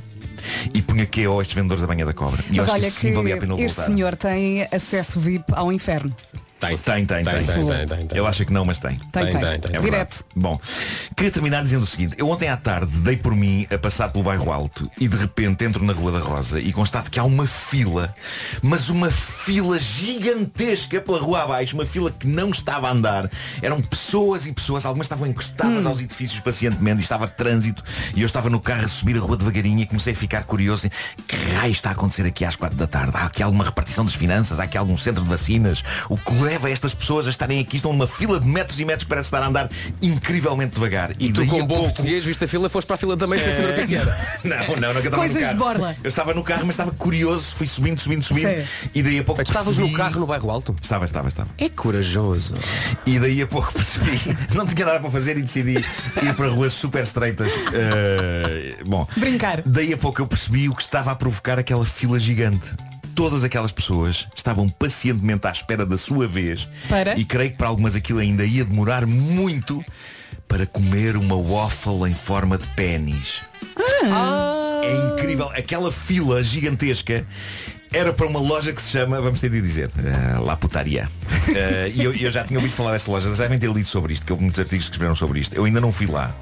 e 0.74 0.82
punha 0.82 1.06
que 1.06 1.22
estes 1.22 1.54
vendedores 1.54 1.82
da 1.82 1.88
banha 1.88 2.06
da 2.06 2.14
cobra. 2.14 2.44
E 2.50 2.58
eu 2.58 2.64
Mas 2.64 2.74
olha 2.74 2.90
que 2.90 2.92
sim 2.92 3.14
valia 3.14 3.36
a 3.36 3.38
pena 3.38 3.54
que 3.56 3.62
ele 3.62 3.68
este 3.68 3.76
voltar. 3.78 3.92
senhor 3.94 4.16
tem 4.16 4.68
acesso 4.72 5.20
VIP 5.20 5.46
ao 5.54 5.72
inferno. 5.72 6.16
Tem. 6.62 6.78
Tem, 6.78 7.06
tem, 7.06 7.24
tem. 7.24 7.24
Tem, 7.24 7.46
tem, 7.46 7.66
tem, 7.66 7.88
tem, 7.88 8.08
tem. 8.08 8.18
Ele 8.20 8.28
acha 8.28 8.46
que 8.46 8.54
não, 8.54 8.64
mas 8.64 8.78
tem. 8.80 8.96
Tem, 9.12 9.26
tem. 9.26 9.40
tem. 9.40 9.50
É 9.50 9.50
verdade. 9.58 9.82
Direto. 9.82 10.24
Bom, 10.36 10.60
queria 11.18 11.32
terminar 11.32 11.64
dizendo 11.64 11.84
o 11.84 11.88
seguinte. 11.88 12.16
Eu 12.18 12.30
ontem 12.30 12.48
à 12.48 12.56
tarde 12.56 12.92
dei 13.00 13.18
por 13.18 13.36
mim 13.36 13.66
a 13.70 13.78
passar 13.78 14.10
pelo 14.10 14.24
bairro 14.24 14.52
alto 14.52 14.90
e 15.00 15.08
de 15.08 15.18
repente 15.18 15.66
entro 15.66 15.84
na 15.84 15.92
Rua 15.92 16.12
da 16.12 16.20
Rosa 16.20 16.60
e 16.62 16.72
constato 16.72 17.10
que 17.10 17.20
há 17.20 17.24
uma 17.24 17.48
fila, 17.48 18.14
mas 18.62 18.90
uma 18.90 19.10
fila 19.12 19.80
gigantesca 19.80 21.02
pela 21.02 21.20
rua 21.20 21.44
abaixo, 21.44 21.76
uma 21.76 21.86
fila 21.86 22.12
que 22.12 22.28
não 22.28 22.52
estava 22.52 22.88
a 22.88 22.92
andar. 22.92 23.30
Eram 23.62 23.82
pessoas 23.82 24.46
e 24.46 24.52
pessoas, 24.54 24.86
algumas 24.86 25.06
estavam 25.06 25.28
encostadas 25.28 25.86
Hum. 25.86 25.88
aos 25.90 26.00
edifícios 26.02 26.40
pacientemente 26.42 27.00
e 27.00 27.04
estava 27.04 27.28
trânsito 27.28 27.84
e 28.16 28.22
eu 28.22 28.26
estava 28.26 28.50
no 28.50 28.60
carro 28.60 28.86
a 28.86 28.88
subir 28.88 29.18
a 29.18 29.20
rua 29.20 29.36
devagarinho 29.38 29.80
e 29.80 29.86
comecei 29.86 30.14
a 30.14 30.16
ficar 30.16 30.44
curioso. 30.44 30.90
Que 31.28 31.36
raio 31.56 31.72
está 31.72 31.90
a 31.90 31.94
acontecer 31.94 32.26
aqui 32.26 32.46
às 32.46 32.56
quatro 32.56 32.78
da 32.78 32.86
tarde? 32.88 33.12
Há 33.16 33.26
aqui 33.26 33.42
alguma 33.42 33.64
repartição 33.64 34.06
das 34.06 34.14
finanças? 34.14 34.60
Há 34.60 34.64
aqui 34.64 34.78
algum 34.78 34.98
centro 34.98 35.24
de 35.24 35.30
vacinas? 35.30 35.84
O 36.10 36.18
que 36.18 36.32
leva 36.52 36.70
estas 36.70 36.94
pessoas 36.94 37.28
a 37.28 37.30
estarem 37.30 37.60
aqui? 37.62 37.78
Estão 37.78 37.94
numa 37.94 38.08
fila 38.08 38.40
de 38.40 38.46
metros 38.48 38.78
e 38.80 38.84
metros 38.86 39.04
que 39.06 39.10
parece 39.10 39.28
estar 39.28 39.42
a 39.42 39.48
andar 39.48 39.70
incrivelmente 40.02 40.74
devagar. 40.76 41.12
E 41.20 41.32
tu 41.32 41.40
daí 41.40 41.48
com 41.48 41.56
a 41.56 41.60
bom 41.60 41.68
pouco- 41.68 41.84
português 41.86 42.26
viste 42.26 42.44
a 42.44 42.48
fila, 42.48 42.68
foste 42.70 42.88
para 42.88 42.96
a 42.96 42.98
fila 42.98 43.16
também 43.16 43.40
sem 43.40 43.52
saber 43.54 43.84
o 43.84 43.88
que 43.88 43.96
é 43.96 44.00
era. 44.00 44.12
Não, 44.44 44.76
não, 44.76 44.94
não, 44.94 45.02
que 45.02 45.08
eu 45.08 45.12
estava 45.12 45.18
Coisas 45.18 45.34
no 45.34 45.40
de 45.40 45.46
carro. 45.46 45.58
borla. 45.58 45.96
Eu 46.04 46.08
estava 46.10 46.34
no 46.34 46.44
carro, 46.44 46.62
mas 46.66 46.72
estava 46.74 46.92
curioso, 46.92 47.56
fui 47.56 47.68
subindo, 47.68 48.00
subindo, 48.00 48.24
subindo. 48.24 48.50
Sim. 48.50 48.68
E 48.94 49.02
daí 49.04 49.20
a 49.20 49.24
pouco 49.24 49.44
Tu 49.44 49.48
estavas 49.48 49.76
percebi- 49.76 49.92
no 49.92 49.98
carro 49.98 50.20
no 50.20 50.28
bairro 50.28 50.50
alto? 50.50 50.76
Estava, 50.82 51.06
estava, 51.06 51.28
estava. 51.30 51.50
É 51.58 51.70
corajoso. 51.70 52.54
E 53.06 53.20
daí 53.20 53.42
a 53.42 53.48
pouco 53.48 53.72
percebi, 53.74 54.38
não 54.54 54.66
tinha 54.66 54.86
nada 54.86 55.00
para 55.00 55.12
fazer 55.12 55.38
e 55.38 55.42
decidi 55.42 55.78
ir 55.78 56.34
para 56.36 56.48
ruas 56.50 56.74
super 56.74 57.04
estreitas. 57.04 57.52
Eh, 57.74 58.76
bom, 58.86 59.08
Brincar. 59.16 59.62
daí 59.66 59.94
a 59.94 59.98
pouco 59.98 60.22
eu 60.22 60.28
percebi 60.28 60.68
o 60.68 60.76
que 60.76 60.82
estava 60.82 61.12
a 61.12 61.16
provocar 61.16 61.58
aquela 61.60 61.86
fila 61.86 62.20
gigante. 62.20 62.72
Todas 63.16 63.44
aquelas 63.44 63.72
pessoas 63.72 64.28
estavam 64.36 64.70
pacientemente 64.70 65.48
à 65.48 65.52
espera 65.52 65.86
da 65.86 65.98
sua 65.98 66.28
vez. 66.28 66.68
Para? 66.90 67.18
E 67.18 67.26
creio 67.26 67.52
que 67.52 67.58
para 67.58 67.68
algumas 67.68 67.96
aquilo 67.96 68.20
ainda 68.20 68.46
ia 68.46 68.66
demorar 68.66 69.06
muito 69.06 69.84
para 70.48 70.66
comer 70.66 71.16
uma 71.16 71.36
waffle 71.36 72.10
em 72.10 72.14
forma 72.14 72.58
de 72.58 72.68
pênis. 72.70 73.42
É 74.84 75.14
incrível. 75.14 75.50
Aquela 75.50 75.92
fila 75.92 76.44
gigantesca 76.44 77.26
era 77.92 78.14
para 78.14 78.26
uma 78.26 78.40
loja 78.40 78.72
que 78.72 78.82
se 78.82 78.92
chama, 78.92 79.20
vamos 79.22 79.42
ter 79.42 79.50
de 79.50 79.62
dizer, 79.62 79.92
eh, 79.98 80.40
La 80.40 80.56
Putaria. 80.56 81.10
Eh, 81.54 81.92
e 81.96 82.04
eu, 82.04 82.14
eu 82.14 82.30
já 82.30 82.44
tinha 82.44 82.60
ouvido 82.60 82.74
falar 82.74 82.92
desta 82.92 83.10
loja, 83.12 83.34
já 83.34 83.44
devem 83.44 83.58
ter 83.58 83.70
lido 83.70 83.88
sobre 83.88 84.14
isto, 84.14 84.26
que 84.26 84.32
houve 84.32 84.44
muitos 84.44 84.60
artigos 84.60 84.86
que 84.86 84.92
escreveram 84.92 85.16
sobre 85.16 85.40
isto. 85.40 85.56
Eu 85.56 85.66
ainda 85.66 85.82
não 85.82 85.92
fui 85.92 86.06
lá. 86.06 86.34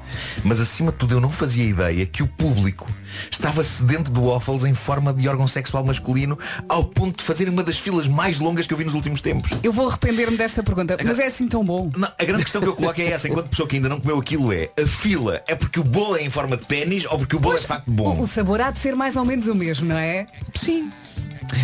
Mas 0.44 0.60
acima 0.60 0.92
de 0.92 0.98
tudo 0.98 1.14
eu 1.14 1.20
não 1.20 1.32
fazia 1.32 1.64
ideia 1.64 2.04
que 2.04 2.22
o 2.22 2.26
público 2.28 2.86
estava 3.30 3.64
sedento 3.64 4.12
de 4.12 4.20
waffles 4.20 4.64
em 4.64 4.74
forma 4.74 5.12
de 5.12 5.26
órgão 5.26 5.48
sexual 5.48 5.84
masculino 5.84 6.38
ao 6.68 6.84
ponto 6.84 7.18
de 7.18 7.24
fazer 7.24 7.48
uma 7.48 7.64
das 7.64 7.78
filas 7.78 8.06
mais 8.06 8.38
longas 8.38 8.66
que 8.66 8.74
eu 8.74 8.78
vi 8.78 8.84
nos 8.84 8.94
últimos 8.94 9.20
tempos. 9.20 9.50
Eu 9.62 9.72
vou 9.72 9.88
arrepender-me 9.88 10.36
desta 10.36 10.62
pergunta, 10.62 10.96
mas 11.02 11.18
é 11.18 11.26
assim 11.26 11.48
tão 11.48 11.64
bom. 11.64 11.90
Não, 11.96 12.12
a 12.16 12.24
grande 12.24 12.42
questão 12.42 12.60
que 12.60 12.68
eu 12.68 12.76
coloco 12.76 13.00
é 13.00 13.06
essa, 13.06 13.26
enquanto 13.26 13.48
pessoa 13.48 13.66
que 13.66 13.76
ainda 13.76 13.88
não 13.88 14.00
comeu 14.00 14.18
aquilo 14.18 14.52
é 14.52 14.70
a 14.80 14.86
fila 14.86 15.42
é 15.48 15.54
porque 15.54 15.80
o 15.80 15.84
bolo 15.84 16.16
é 16.16 16.22
em 16.22 16.30
forma 16.30 16.58
de 16.58 16.64
pênis 16.66 17.04
ou 17.06 17.18
porque 17.18 17.34
o 17.34 17.40
bolo 17.40 17.56
é 17.56 17.58
de 17.58 17.66
facto 17.66 17.90
bom? 17.90 18.16
O, 18.16 18.22
o 18.22 18.26
sabor 18.28 18.60
há 18.60 18.70
de 18.70 18.78
ser 18.78 18.94
mais 18.94 19.16
ou 19.16 19.24
menos 19.24 19.48
o 19.48 19.54
mesmo, 19.54 19.86
não 19.86 19.96
é? 19.96 20.26
Sim. 20.54 20.90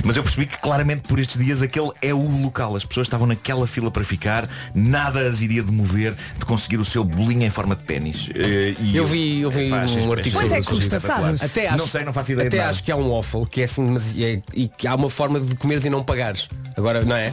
Mas 0.05 0.17
eu 0.17 0.23
percebi 0.23 0.47
que 0.47 0.59
claramente 0.59 1.03
por 1.03 1.19
estes 1.19 1.39
dias 1.43 1.63
aquele 1.63 1.91
é 2.03 2.13
o 2.13 2.19
local. 2.43 2.75
As 2.77 2.85
pessoas 2.85 3.07
estavam 3.07 3.27
naquela 3.27 3.67
fila 3.67 3.91
para 3.91 4.03
ficar, 4.05 4.49
nada 4.75 5.29
as 5.29 5.41
iria 5.41 5.63
demover 5.63 6.15
de 6.39 6.45
conseguir 6.45 6.77
o 6.79 6.85
seu 6.85 7.05
bolinho 7.05 7.45
em 7.45 7.51
forma 7.51 7.75
de 7.77 7.83
pênis. 7.85 8.29
Eh, 8.35 8.75
e 8.81 8.97
Eu 8.97 9.07
vi, 9.07 9.41
eu 9.41 9.51
vi 9.51 9.71
um 9.73 10.13
artigo 10.13 10.37
sobre 10.41 10.59
isso 10.59 10.69
sobre 10.71 10.85
espetacular. 10.85 11.35
isso. 11.35 11.45
Até 11.45 11.69
acho, 11.69 11.79
não 11.79 11.87
sei, 11.87 12.05
não 12.05 12.13
faço 12.13 12.33
ideia 12.33 12.49
Até 12.49 12.57
de 12.57 12.61
nada. 12.63 12.71
acho 12.71 12.83
que 12.85 12.91
há 12.93 12.97
um 12.97 13.11
waffle 13.15 13.47
que 13.47 13.61
é 13.61 13.65
assim, 13.65 13.83
mas 13.85 14.17
é, 14.19 14.43
e 14.55 14.69
que 14.69 14.87
há 14.87 14.95
uma 14.95 15.09
forma 15.11 15.39
de 15.41 15.55
comeres 15.57 15.85
e 15.85 15.91
não 15.91 16.03
pagares. 16.03 16.49
Agora, 16.77 17.05
não 17.05 17.17
é? 17.17 17.33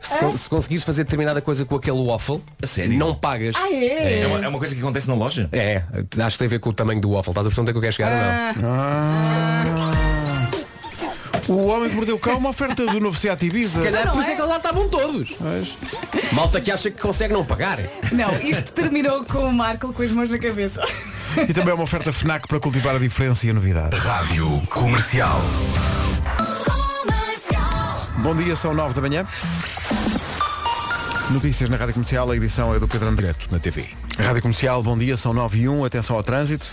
Se, 0.00 0.16
con- 0.18 0.34
se 0.34 0.48
conseguires 0.48 0.82
fazer 0.82 1.04
determinada 1.04 1.42
coisa 1.42 1.64
com 1.66 1.74
aquele 1.76 1.98
waffle, 2.02 2.42
não 2.96 3.14
pagas. 3.14 3.54
Ah, 3.56 3.70
é? 3.70 4.22
É 4.22 4.26
uma, 4.26 4.44
é 4.44 4.48
uma 4.48 4.58
coisa 4.58 4.74
que 4.74 4.80
acontece 4.80 5.06
na 5.06 5.14
loja? 5.14 5.46
É, 5.52 5.82
acho 6.24 6.32
que 6.36 6.38
tem 6.38 6.46
a 6.46 6.48
ver 6.48 6.58
com 6.58 6.70
o 6.70 6.72
tamanho 6.72 7.00
do 7.02 7.10
waffle. 7.10 7.32
Estás 7.32 7.46
a 7.46 7.50
perceber 7.50 7.60
onde 7.62 7.70
é 7.70 7.72
que 7.74 7.78
eu 7.78 7.82
quero 7.82 7.94
chegar 7.94 8.54
ou 8.56 8.62
não? 8.62 10.19
O 11.48 11.66
Homem 11.66 11.88
que 11.88 11.96
Mordeu 11.96 12.16
o 12.16 12.18
Cão 12.18 12.34
é 12.34 12.36
uma 12.36 12.50
oferta 12.50 12.86
do 12.86 13.00
novo 13.00 13.18
Seat 13.18 13.44
Ibiza. 13.44 13.82
Se 13.82 13.90
calhar 13.90 14.10
por 14.12 14.20
isso 14.20 14.30
é 14.30 14.36
que 14.36 14.42
lá 14.42 14.56
estavam 14.56 14.88
todos. 14.88 15.36
Malta 16.32 16.60
que 16.60 16.70
acha 16.70 16.90
que 16.90 17.00
consegue 17.00 17.34
não 17.34 17.44
pagar. 17.44 17.78
Não, 18.12 18.32
isto 18.40 18.72
terminou 18.72 19.24
com 19.24 19.38
o 19.38 19.52
Marco 19.52 19.92
com 19.92 20.02
as 20.02 20.10
mãos 20.12 20.28
na 20.30 20.38
cabeça. 20.38 20.80
E 21.48 21.52
também 21.52 21.70
é 21.70 21.74
uma 21.74 21.84
oferta 21.84 22.12
FNAC 22.12 22.48
para 22.48 22.58
cultivar 22.58 22.96
a 22.96 22.98
diferença 22.98 23.46
e 23.46 23.50
a 23.50 23.54
novidade. 23.54 23.96
Rádio 23.96 24.60
Comercial. 24.68 25.40
Bom 28.18 28.34
dia, 28.34 28.54
são 28.54 28.74
9 28.74 28.94
da 28.94 29.00
manhã. 29.00 29.26
Notícias 31.30 31.70
na 31.70 31.76
Rádio 31.76 31.94
Comercial, 31.94 32.30
a 32.30 32.36
edição 32.36 32.74
é 32.74 32.78
do 32.78 32.88
Pedro 32.88 33.08
André. 33.08 33.32
na 33.50 33.58
TV. 33.58 33.86
Rádio 34.18 34.42
Comercial, 34.42 34.82
bom 34.82 34.98
dia, 34.98 35.16
são 35.16 35.32
9 35.32 35.58
e 35.58 35.68
1, 35.68 35.84
atenção 35.84 36.16
ao 36.16 36.22
trânsito. 36.22 36.66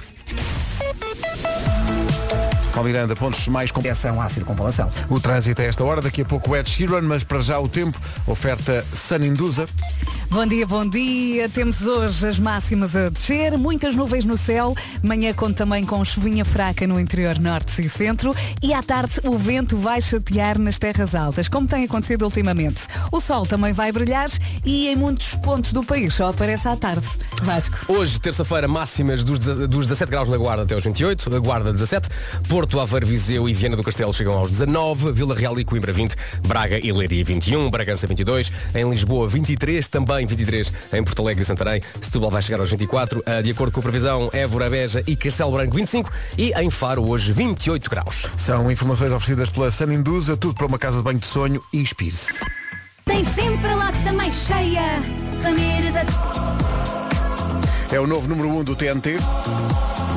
Paulo 2.77 2.91
Miranda, 2.91 3.15
pontos 3.15 3.47
mais 3.47 3.71
com 3.71 3.79
Atenção 3.79 4.21
à 4.21 4.29
circunvalação. 4.29 4.87
O 5.09 5.19
trânsito 5.19 5.59
a 5.63 5.65
esta 5.65 5.83
hora, 5.83 5.99
daqui 5.99 6.21
a 6.21 6.25
pouco 6.25 6.55
Ed 6.55 6.69
Sheeran, 6.69 7.01
mas 7.01 7.23
para 7.23 7.41
já 7.41 7.57
o 7.57 7.67
tempo, 7.67 7.99
oferta 8.27 8.85
Saninduza. 8.93 9.65
Bom 10.29 10.45
dia, 10.45 10.67
bom 10.67 10.85
dia. 10.85 11.47
Temos 11.47 11.81
hoje 11.87 12.27
as 12.27 12.37
máximas 12.37 12.95
a 12.97 13.07
descer, 13.07 13.57
muitas 13.57 13.95
nuvens 13.95 14.25
no 14.25 14.37
céu. 14.37 14.75
Manhã 15.01 15.33
conta 15.33 15.63
também 15.63 15.85
com 15.85 16.03
chuvinha 16.03 16.43
fraca 16.43 16.85
no 16.85 16.99
interior 16.99 17.39
norte 17.39 17.81
e 17.81 17.87
centro. 17.87 18.35
E 18.61 18.73
à 18.73 18.83
tarde 18.83 19.21
o 19.23 19.37
vento 19.37 19.77
vai 19.77 20.01
chatear 20.01 20.59
nas 20.59 20.77
terras 20.77 21.15
altas, 21.15 21.47
como 21.47 21.65
tem 21.65 21.85
acontecido 21.85 22.23
ultimamente. 22.23 22.81
O 23.09 23.21
sol 23.21 23.45
também 23.45 23.71
vai 23.71 23.91
brilhar 23.91 24.29
e 24.65 24.89
em 24.89 24.97
muitos 24.97 25.35
pontos 25.35 25.71
do 25.71 25.81
país 25.81 26.13
só 26.13 26.29
aparece 26.29 26.67
à 26.67 26.75
tarde. 26.75 27.07
Vasco. 27.41 27.77
Hoje, 27.87 28.19
terça-feira, 28.19 28.67
máximas 28.67 29.23
dos, 29.23 29.39
dos 29.39 29.85
17 29.85 30.11
graus 30.11 30.27
na 30.27 30.35
Guarda 30.35 30.63
até 30.63 30.75
aos 30.75 30.83
28, 30.83 31.33
a 31.35 31.39
Guarda 31.39 31.71
17, 31.71 32.09
Porto, 32.49 32.66
Aveiro, 32.75 33.08
Viseu 33.08 33.47
e 33.47 33.53
Viana 33.53 33.75
do 33.75 33.84
Castelo 33.84 34.13
chegam 34.13 34.34
aos 34.34 34.51
19, 34.51 35.12
Vila 35.13 35.34
Real 35.34 35.58
e 35.60 35.63
Coimbra 35.63 35.93
20, 35.93 36.15
Braga 36.45 36.77
e 36.84 36.91
Leiria 36.91 37.23
21, 37.23 37.69
Bragança 37.69 38.06
22, 38.06 38.51
em 38.75 38.89
Lisboa 38.89 39.30
23, 39.30 39.88
também 39.88 40.25
23 40.25 40.73
em 40.93 41.03
Porto 41.03 41.21
Alegre 41.21 41.43
e 41.43 41.45
Santarém, 41.45 41.82
Setúbal 42.01 42.30
vai 42.30 42.41
chegar 42.41 42.60
aos 42.60 42.69
24, 42.69 43.23
ah, 43.25 43.41
de 43.41 43.51
acordo 43.51 43.71
com 43.71 43.80
a 43.80 43.84
previsão, 43.84 44.30
Évora, 44.34 44.69
Beja 44.69 45.03
e 45.08 45.15
Castelo 45.15 45.51
Branco 45.51 45.75
25 45.75 46.12
e 46.38 46.51
em 46.51 46.69
Faro 46.69 47.08
hoje 47.08 47.32
28 47.32 47.89
graus. 47.89 48.27
São 48.38 48.69
informações 48.69 49.12
oferecidas 49.12 49.49
pela 49.49 49.71
Saninduza, 49.71 50.36
tudo 50.36 50.56
para 50.56 50.67
uma 50.67 50.77
casa 50.77 50.97
de 50.97 51.03
banho 51.03 51.19
de 51.19 51.27
sonho. 51.27 51.63
Inspire-se. 51.73 52.43
Tem 53.06 53.23
sempre 53.23 53.69
a 53.69 53.75
lata 53.75 54.13
mais 54.13 54.36
cheia. 54.36 55.01
É 57.91 57.99
o 57.99 58.06
novo 58.06 58.27
número 58.27 58.49
1 58.49 58.58
um 58.60 58.63
do 58.63 58.75
TNT, 58.75 59.15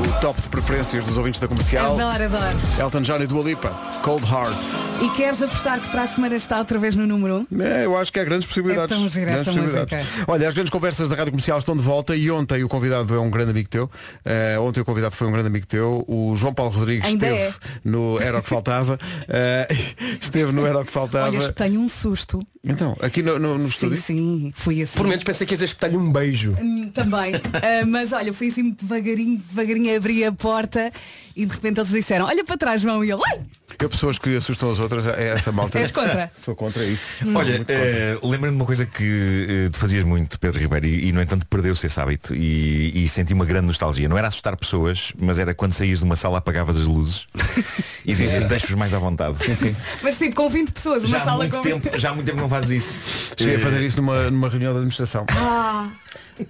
o 0.00 0.20
top 0.20 0.40
de 0.40 0.48
preferências 0.48 1.04
dos 1.04 1.16
ouvintes 1.18 1.40
da 1.40 1.46
comercial. 1.46 1.94
Adoro, 1.98 2.24
adoro. 2.24 2.56
Elton 2.78 3.02
John 3.02 3.22
e 3.22 3.26
Dua 3.26 3.42
Lipa, 3.42 3.68
Cold 4.02 4.24
Heart. 4.24 4.58
E 5.02 5.08
queres 5.10 5.42
apostar 5.42 5.80
que 5.80 5.88
para 5.90 6.02
a 6.02 6.06
semana 6.06 6.36
está 6.36 6.58
outra 6.58 6.78
vez 6.78 6.96
no 6.96 7.06
número 7.06 7.46
1? 7.50 7.62
É, 7.62 7.84
eu 7.84 7.96
acho 7.96 8.12
que 8.12 8.18
há 8.18 8.24
grandes 8.24 8.46
possibilidades. 8.46 8.96
É 8.96 9.00
tão 9.00 9.08
gira 9.08 9.30
esta 9.32 9.52
música. 9.52 10.00
Olha, 10.26 10.48
as 10.48 10.54
grandes 10.54 10.70
conversas 10.70 11.08
da 11.08 11.16
Rádio 11.16 11.32
Comercial 11.32 11.58
estão 11.58 11.76
de 11.76 11.82
volta 11.82 12.16
e 12.16 12.30
ontem 12.30 12.62
o 12.64 12.68
convidado 12.68 13.14
é 13.14 13.18
um 13.20 13.30
grande 13.30 13.50
amigo 13.50 13.68
teu. 13.68 13.90
Eh, 14.24 14.58
ontem 14.58 14.80
o 14.80 14.84
convidado 14.84 15.14
foi 15.14 15.26
um 15.26 15.32
grande 15.32 15.48
amigo 15.48 15.66
teu. 15.66 16.04
O 16.06 16.34
João 16.36 16.52
Paulo 16.52 16.72
Rodrigues 16.72 17.06
Ainda 17.06 17.26
esteve 17.26 17.48
é. 17.48 17.70
no 17.84 18.20
Era 18.20 18.38
o 18.38 18.42
que 18.42 18.48
Faltava. 18.48 18.98
Eh, 19.28 19.68
esteve 20.20 20.52
no 20.52 20.66
Era 20.66 20.78
o 20.80 20.84
que 20.84 20.92
Faltava. 20.92 21.28
Olha, 21.36 21.52
tenho 21.52 21.80
um 21.80 21.88
susto. 21.88 22.42
Então, 22.62 22.94
aqui 23.00 23.22
no, 23.22 23.38
no, 23.38 23.54
no 23.56 23.64
Sim, 23.64 23.68
estúdio. 23.68 24.02
sim, 24.02 24.52
fui 24.54 24.82
assim. 24.82 24.96
Por 24.98 25.06
menos 25.06 25.24
pensei 25.24 25.46
que 25.46 25.54
ias 25.54 25.62
espetar-lhe 25.62 25.96
um 25.96 26.12
beijo. 26.12 26.54
Hum, 26.60 26.90
Também. 26.92 27.32
Ah, 27.54 27.86
mas 27.86 28.12
olha, 28.12 28.34
fui 28.34 28.48
assim 28.48 28.64
muito 28.64 28.84
devagarinho, 28.84 29.42
devagarinho 29.48 29.89
abri 29.96 30.24
a 30.24 30.32
porta 30.32 30.92
e 31.34 31.46
de 31.46 31.52
repente 31.52 31.80
eles 31.80 31.90
disseram, 31.90 32.26
olha 32.26 32.44
para 32.44 32.56
trás, 32.56 32.82
João, 32.82 33.04
e 33.04 33.10
ele, 33.10 33.20
"Ai!" 33.30 33.40
Eu, 33.78 33.88
pessoas 33.88 34.18
que 34.18 34.36
assustam 34.36 34.70
as 34.70 34.78
outras, 34.78 35.06
é 35.06 35.28
essa 35.28 35.52
malta. 35.52 35.78
És 35.78 35.90
contra? 35.90 36.30
Sou 36.44 36.54
contra 36.54 36.84
isso. 36.84 37.06
Olha, 37.34 37.56
Muito 37.56 37.58
contra. 37.60 37.74
eh, 37.74 38.18
lembra-me 38.22 38.50
de 38.56 38.60
uma 38.62 38.66
coisa 38.66 38.84
que 38.86 39.46
eh, 39.66 39.68
tu 39.70 39.78
fazias 39.78 40.04
muito, 40.04 40.38
Pedro 40.38 40.58
Ribeiro, 40.60 40.86
e, 40.86 41.08
e, 41.08 41.12
no 41.12 41.20
entanto 41.22 41.46
perdeu-se 41.46 41.86
esse 41.86 42.00
hábito 42.00 42.34
e, 42.34 43.04
e 43.04 43.08
senti 43.08 43.32
uma 43.32 43.44
grande 43.44 43.66
nostalgia. 43.68 44.08
Não 44.08 44.18
era 44.18 44.28
assustar 44.28 44.56
pessoas, 44.56 45.12
mas 45.18 45.38
era 45.38 45.54
quando 45.54 45.72
saías 45.72 45.98
de 45.98 46.04
uma 46.04 46.16
sala 46.16 46.38
apagavas 46.38 46.76
as 46.78 46.86
luzes 46.86 47.26
e 48.04 48.14
dizias 48.14 48.44
deixa-os 48.44 48.74
mais 48.74 48.92
à 48.92 48.98
vontade. 48.98 49.38
Sim, 49.44 49.54
sim. 49.54 49.76
mas 50.02 50.18
tipo 50.18 50.34
com 50.34 50.48
20 50.48 50.72
pessoas, 50.72 51.04
uma 51.04 51.18
Já 51.18 51.24
sala 51.24 51.38
muito 51.38 51.56
com 51.56 51.62
tempo, 51.62 51.98
já 51.98 52.10
há 52.10 52.14
muito 52.14 52.26
tempo 52.26 52.36
que 52.38 52.42
não 52.42 52.50
fazes 52.50 52.70
isso. 52.84 52.96
Cheguei 53.36 53.54
a 53.54 53.58
Eh, 53.58 53.60
fazer 53.60 53.80
isso 53.82 53.96
numa, 53.98 54.30
numa 54.30 54.48
reunião 54.48 54.72
de 54.72 54.78
administração. 54.78 55.24
Ah, 55.30 55.88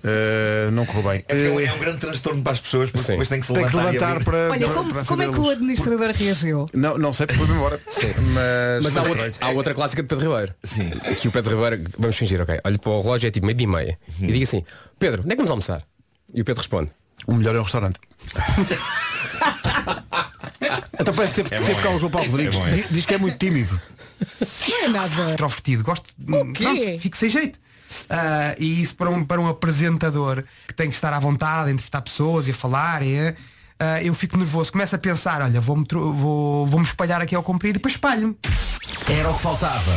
Eh, 0.05 0.71
não 0.73 0.87
correu 0.87 1.03
bem. 1.11 1.25
É, 1.29 1.47
é 1.47 1.51
um- 1.51 1.59
é 1.61 1.73
um 1.73 1.79
grande 1.79 1.99
transtorno 1.99 2.41
para 2.43 2.53
as 2.53 2.61
pessoas 2.61 2.91
porque 2.93 3.09
depois 3.11 3.29
tem 3.29 3.41
que 3.41 3.47
se 3.47 3.53
Tem 3.53 3.65
que 3.65 3.71
se 3.71 3.77
levantar, 3.77 4.13
levantar 4.15 4.25
para, 4.25 4.51
olha, 4.51 4.67
para, 4.67 4.75
como, 4.77 4.93
para 4.93 5.05
como 5.05 5.23
é 5.23 5.29
que 5.29 5.41
o 5.41 5.51
administrador 5.51 6.11
reagiu? 6.15 6.71
Não, 6.73 6.97
não 6.97 7.10
sei 7.13 7.27
porque 7.27 7.45
foi 7.45 7.55
embora. 7.55 7.81
Mas, 8.35 8.83
Mas 8.85 8.97
há 8.97 9.03
outra, 9.03 9.33
há 9.41 9.49
outra 9.51 9.75
clássica 9.75 10.03
de 10.03 10.09
Pedro 10.09 10.31
Ribeiro. 10.31 10.55
Sim. 10.63 10.91
Que 11.17 11.29
o 11.29 11.31
Pedro 11.33 11.57
Ribeiro, 11.63 11.91
vamos 11.99 12.17
fingir, 12.17 12.41
ok. 12.41 12.61
Olha 12.65 12.79
para 12.79 12.91
o 12.91 13.01
relógio, 13.03 13.27
é 13.29 13.31
tipo 13.31 13.47
meio 13.47 13.57
dia 13.57 13.67
e 13.67 13.71
meia. 13.71 13.99
E 14.21 14.27
diga 14.27 14.45
assim, 14.45 14.65
Pedro, 14.99 15.23
onde 15.23 15.29
é 15.29 15.33
que 15.33 15.37
vamos 15.37 15.51
almoçar? 15.51 15.83
E 16.33 16.41
o 16.41 16.45
Pedro 16.45 16.61
responde. 16.61 16.91
O 17.27 17.35
melhor 17.35 17.55
é 17.55 17.59
um 17.61 17.63
restaurante. 17.63 17.99
então 20.99 21.15
parece 21.15 21.35
que 21.35 21.43
teve, 21.43 21.55
É 21.55 21.61
bom, 21.61 21.67
teve 21.67 21.83
cá 21.83 21.91
é. 21.91 21.95
o 21.95 21.99
João 21.99 22.11
Paulo 22.11 22.27
É 22.27 22.31
Rodrigues. 22.31 22.57
bom, 22.57 22.67
é. 22.67 22.85
Diz, 22.91 23.07
que 23.07 23.15
é 23.15 23.19
muito 23.19 23.39
tímido. 23.39 23.81
Não 24.69 24.85
é 24.85 24.89
nada. 24.89 25.33
Introvertido, 25.33 25.83
gosto 25.83 26.11
de. 26.17 26.35
O 26.35 26.53
quê? 26.53 26.65
Pronto, 26.65 26.99
fico 27.01 27.17
sem 27.17 27.31
jeito. 27.31 27.59
Ah, 28.09 28.55
e 28.59 28.81
isso 28.81 28.95
para 28.95 29.11
um, 29.11 29.25
para 29.25 29.41
um 29.41 29.49
apresentador 29.49 30.45
que 30.67 30.75
tem 30.75 30.89
que 30.89 30.95
estar 30.95 31.13
à 31.13 31.19
vontade, 31.19 31.71
a 31.71 31.73
entrevistar 31.73 32.01
pessoas 32.03 32.47
e 32.47 32.53
a 32.53 32.55
falar, 32.55 33.03
e, 33.03 33.35
ah, 33.81 34.03
eu 34.03 34.15
fico 34.15 34.37
nervoso, 34.37 34.71
começo 34.71 34.95
a 34.95 34.99
pensar, 34.99 35.41
olha, 35.41 35.61
vou-me 35.61 35.87
vou, 35.91 36.67
vou-me 36.67 36.85
espalhar 36.85 37.23
aqui 37.23 37.35
ao 37.35 37.43
comprido 37.43 37.77
e 37.77 37.79
depois 37.79 37.95
espalho-me. 37.95 38.37
Era 39.09 39.31
o 39.31 39.35
que 39.35 39.41
faltava. 39.41 39.93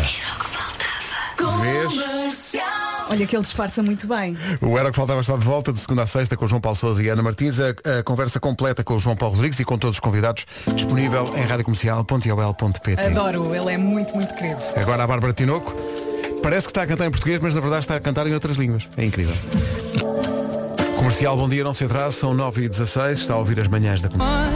Vês? 1.61 2.63
Olha 3.09 3.27
que 3.27 3.35
ele 3.35 3.43
disfarça 3.43 3.83
muito 3.83 4.07
bem. 4.07 4.37
O 4.61 4.77
Era 4.77 4.87
o 4.87 4.91
que 4.91 4.95
faltava 4.95 5.19
está 5.19 5.35
de 5.35 5.43
volta 5.43 5.73
de 5.73 5.79
segunda 5.79 6.03
a 6.03 6.07
sexta 6.07 6.37
com 6.37 6.45
o 6.45 6.47
João 6.47 6.61
Paulo 6.61 6.77
Sousa 6.77 7.03
e 7.03 7.09
Ana 7.09 7.21
Martins. 7.21 7.59
A, 7.59 7.99
a 7.99 8.03
conversa 8.03 8.39
completa 8.39 8.83
com 8.83 8.95
o 8.95 8.99
João 8.99 9.15
Paulo 9.15 9.35
Rodrigues 9.35 9.59
e 9.59 9.65
com 9.65 9.77
todos 9.77 9.97
os 9.97 9.99
convidados 9.99 10.45
disponível 10.73 11.25
em 11.35 11.43
radiocomercial.ol.pt. 11.43 13.01
Adoro, 13.01 13.53
ele 13.53 13.73
é 13.73 13.77
muito, 13.77 14.15
muito 14.15 14.33
querido. 14.33 14.61
Agora 14.77 15.03
a 15.03 15.07
Bárbara 15.07 15.33
Tinoco. 15.33 15.75
Parece 16.41 16.67
que 16.67 16.71
está 16.71 16.83
a 16.83 16.87
cantar 16.87 17.05
em 17.05 17.11
português, 17.11 17.39
mas 17.41 17.55
na 17.55 17.61
verdade 17.61 17.83
está 17.83 17.95
a 17.95 17.99
cantar 17.99 18.27
em 18.27 18.33
outras 18.33 18.57
línguas. 18.57 18.87
É 18.97 19.05
incrível. 19.05 19.35
Comercial, 21.03 21.35
bom 21.35 21.49
dia, 21.49 21.65
não 21.65 21.73
se 21.73 21.83
atrase, 21.83 22.15
são 22.15 22.33
9h16, 22.33 23.11
está 23.11 23.33
a 23.33 23.37
ouvir 23.37 23.59
as 23.59 23.67
manhãs 23.67 24.01
da 24.01 24.07
comercial. 24.07 24.53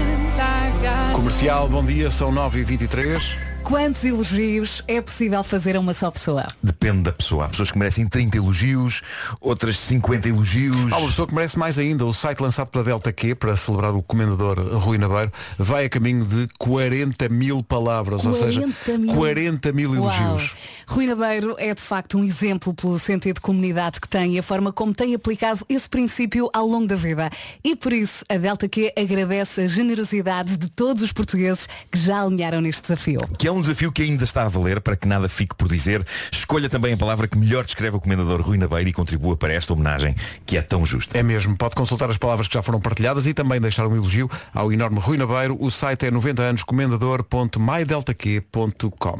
Comercial, 1.13 1.67
bom 1.67 1.83
dia, 1.83 2.09
são 2.09 2.31
9h23. 2.31 3.46
Quantos 3.67 4.05
elogios 4.05 4.81
é 4.87 5.01
possível 5.01 5.43
fazer 5.43 5.75
a 5.75 5.81
uma 5.81 5.93
só 5.93 6.09
pessoa? 6.09 6.47
Depende 6.63 7.01
da 7.01 7.11
pessoa. 7.11 7.43
Há 7.43 7.49
pessoas 7.49 7.69
que 7.69 7.77
merecem 7.77 8.07
30 8.07 8.37
elogios, 8.37 9.01
outras 9.41 9.77
50 9.79 10.29
elogios. 10.29 10.93
Há 10.93 10.97
uma 10.97 11.07
pessoa 11.09 11.27
que 11.27 11.35
merece 11.35 11.59
mais 11.59 11.77
ainda. 11.77 12.05
O 12.05 12.13
site 12.13 12.39
lançado 12.39 12.69
pela 12.69 12.85
Delta 12.85 13.11
Q 13.11 13.35
para 13.35 13.57
celebrar 13.57 13.93
o 13.93 14.01
comendador 14.01 14.57
Rui 14.77 14.97
Nabeiro 14.97 15.33
vai 15.59 15.83
a 15.83 15.89
caminho 15.89 16.23
de 16.23 16.47
40 16.57 17.27
mil 17.27 17.61
palavras, 17.61 18.25
ou 18.25 18.33
seja, 18.33 18.61
40 18.61 18.97
mil. 18.99 19.13
40 19.13 19.71
mil 19.73 19.91
Uau. 19.95 20.13
elogios. 20.13 20.55
Rui 20.87 21.05
Nabeiro 21.05 21.53
é 21.59 21.75
de 21.75 21.81
facto 21.81 22.17
um 22.17 22.23
exemplo 22.23 22.73
pelo 22.73 22.97
sentido 22.97 23.35
de 23.35 23.41
comunidade 23.41 23.99
que 23.99 24.07
tem 24.07 24.35
e 24.35 24.39
a 24.39 24.43
forma 24.43 24.71
como 24.71 24.93
tem 24.93 25.13
aplicado 25.13 25.65
esse 25.67 25.89
princípio 25.89 26.49
ao 26.53 26.65
longo 26.65 26.87
da 26.87 26.95
vida. 26.95 27.29
E 27.61 27.75
por 27.75 27.91
isso 27.91 28.23
a 28.29 28.37
Delta 28.37 28.69
Q 28.69 28.93
agradece 28.97 29.59
a 29.59 29.67
generosidade 29.67 30.55
de 30.55 30.71
todos 30.71 31.03
os 31.03 31.11
portugueses 31.11 31.67
que 31.91 31.99
já 31.99 32.21
alinharam 32.21 32.61
neste 32.61 32.83
desafio. 32.83 33.19
Que 33.37 33.49
é 33.49 33.56
um 33.56 33.56
desafio 33.61 33.91
que 33.91 34.01
ainda 34.01 34.23
está 34.23 34.41
a 34.43 34.49
valer 34.49 34.81
para 34.81 34.95
que 34.95 35.07
nada 35.07 35.29
fique 35.29 35.53
por 35.55 35.67
dizer. 35.67 36.03
Escolha 36.31 36.67
também 36.69 36.93
a 36.93 36.97
palavra 36.97 37.27
que 37.27 37.37
melhor 37.37 37.65
descreve 37.65 37.97
o 37.97 37.99
comendador 37.99 38.41
Rui 38.41 38.57
Nabeiro 38.57 38.89
e 38.89 38.93
contribua 38.93 39.35
para 39.35 39.53
esta 39.53 39.73
homenagem 39.73 40.15
que 40.45 40.55
é 40.57 40.61
tão 40.61 40.85
justa. 40.85 41.17
É 41.17 41.23
mesmo, 41.23 41.57
pode 41.57 41.75
consultar 41.75 42.09
as 42.09 42.17
palavras 42.17 42.47
que 42.47 42.53
já 42.53 42.61
foram 42.61 42.79
partilhadas 42.79 43.27
e 43.27 43.33
também 43.33 43.59
deixar 43.59 43.85
um 43.87 43.95
elogio 43.95 44.29
ao 44.53 44.71
enorme 44.71 44.99
Rui 44.99 45.17
Nabeiro. 45.17 45.57
O 45.59 45.69
site 45.71 46.05
é 46.05 46.11
90 46.11 46.41
anos 46.41 46.63
comendador.mydeltaq.com. 46.63 49.17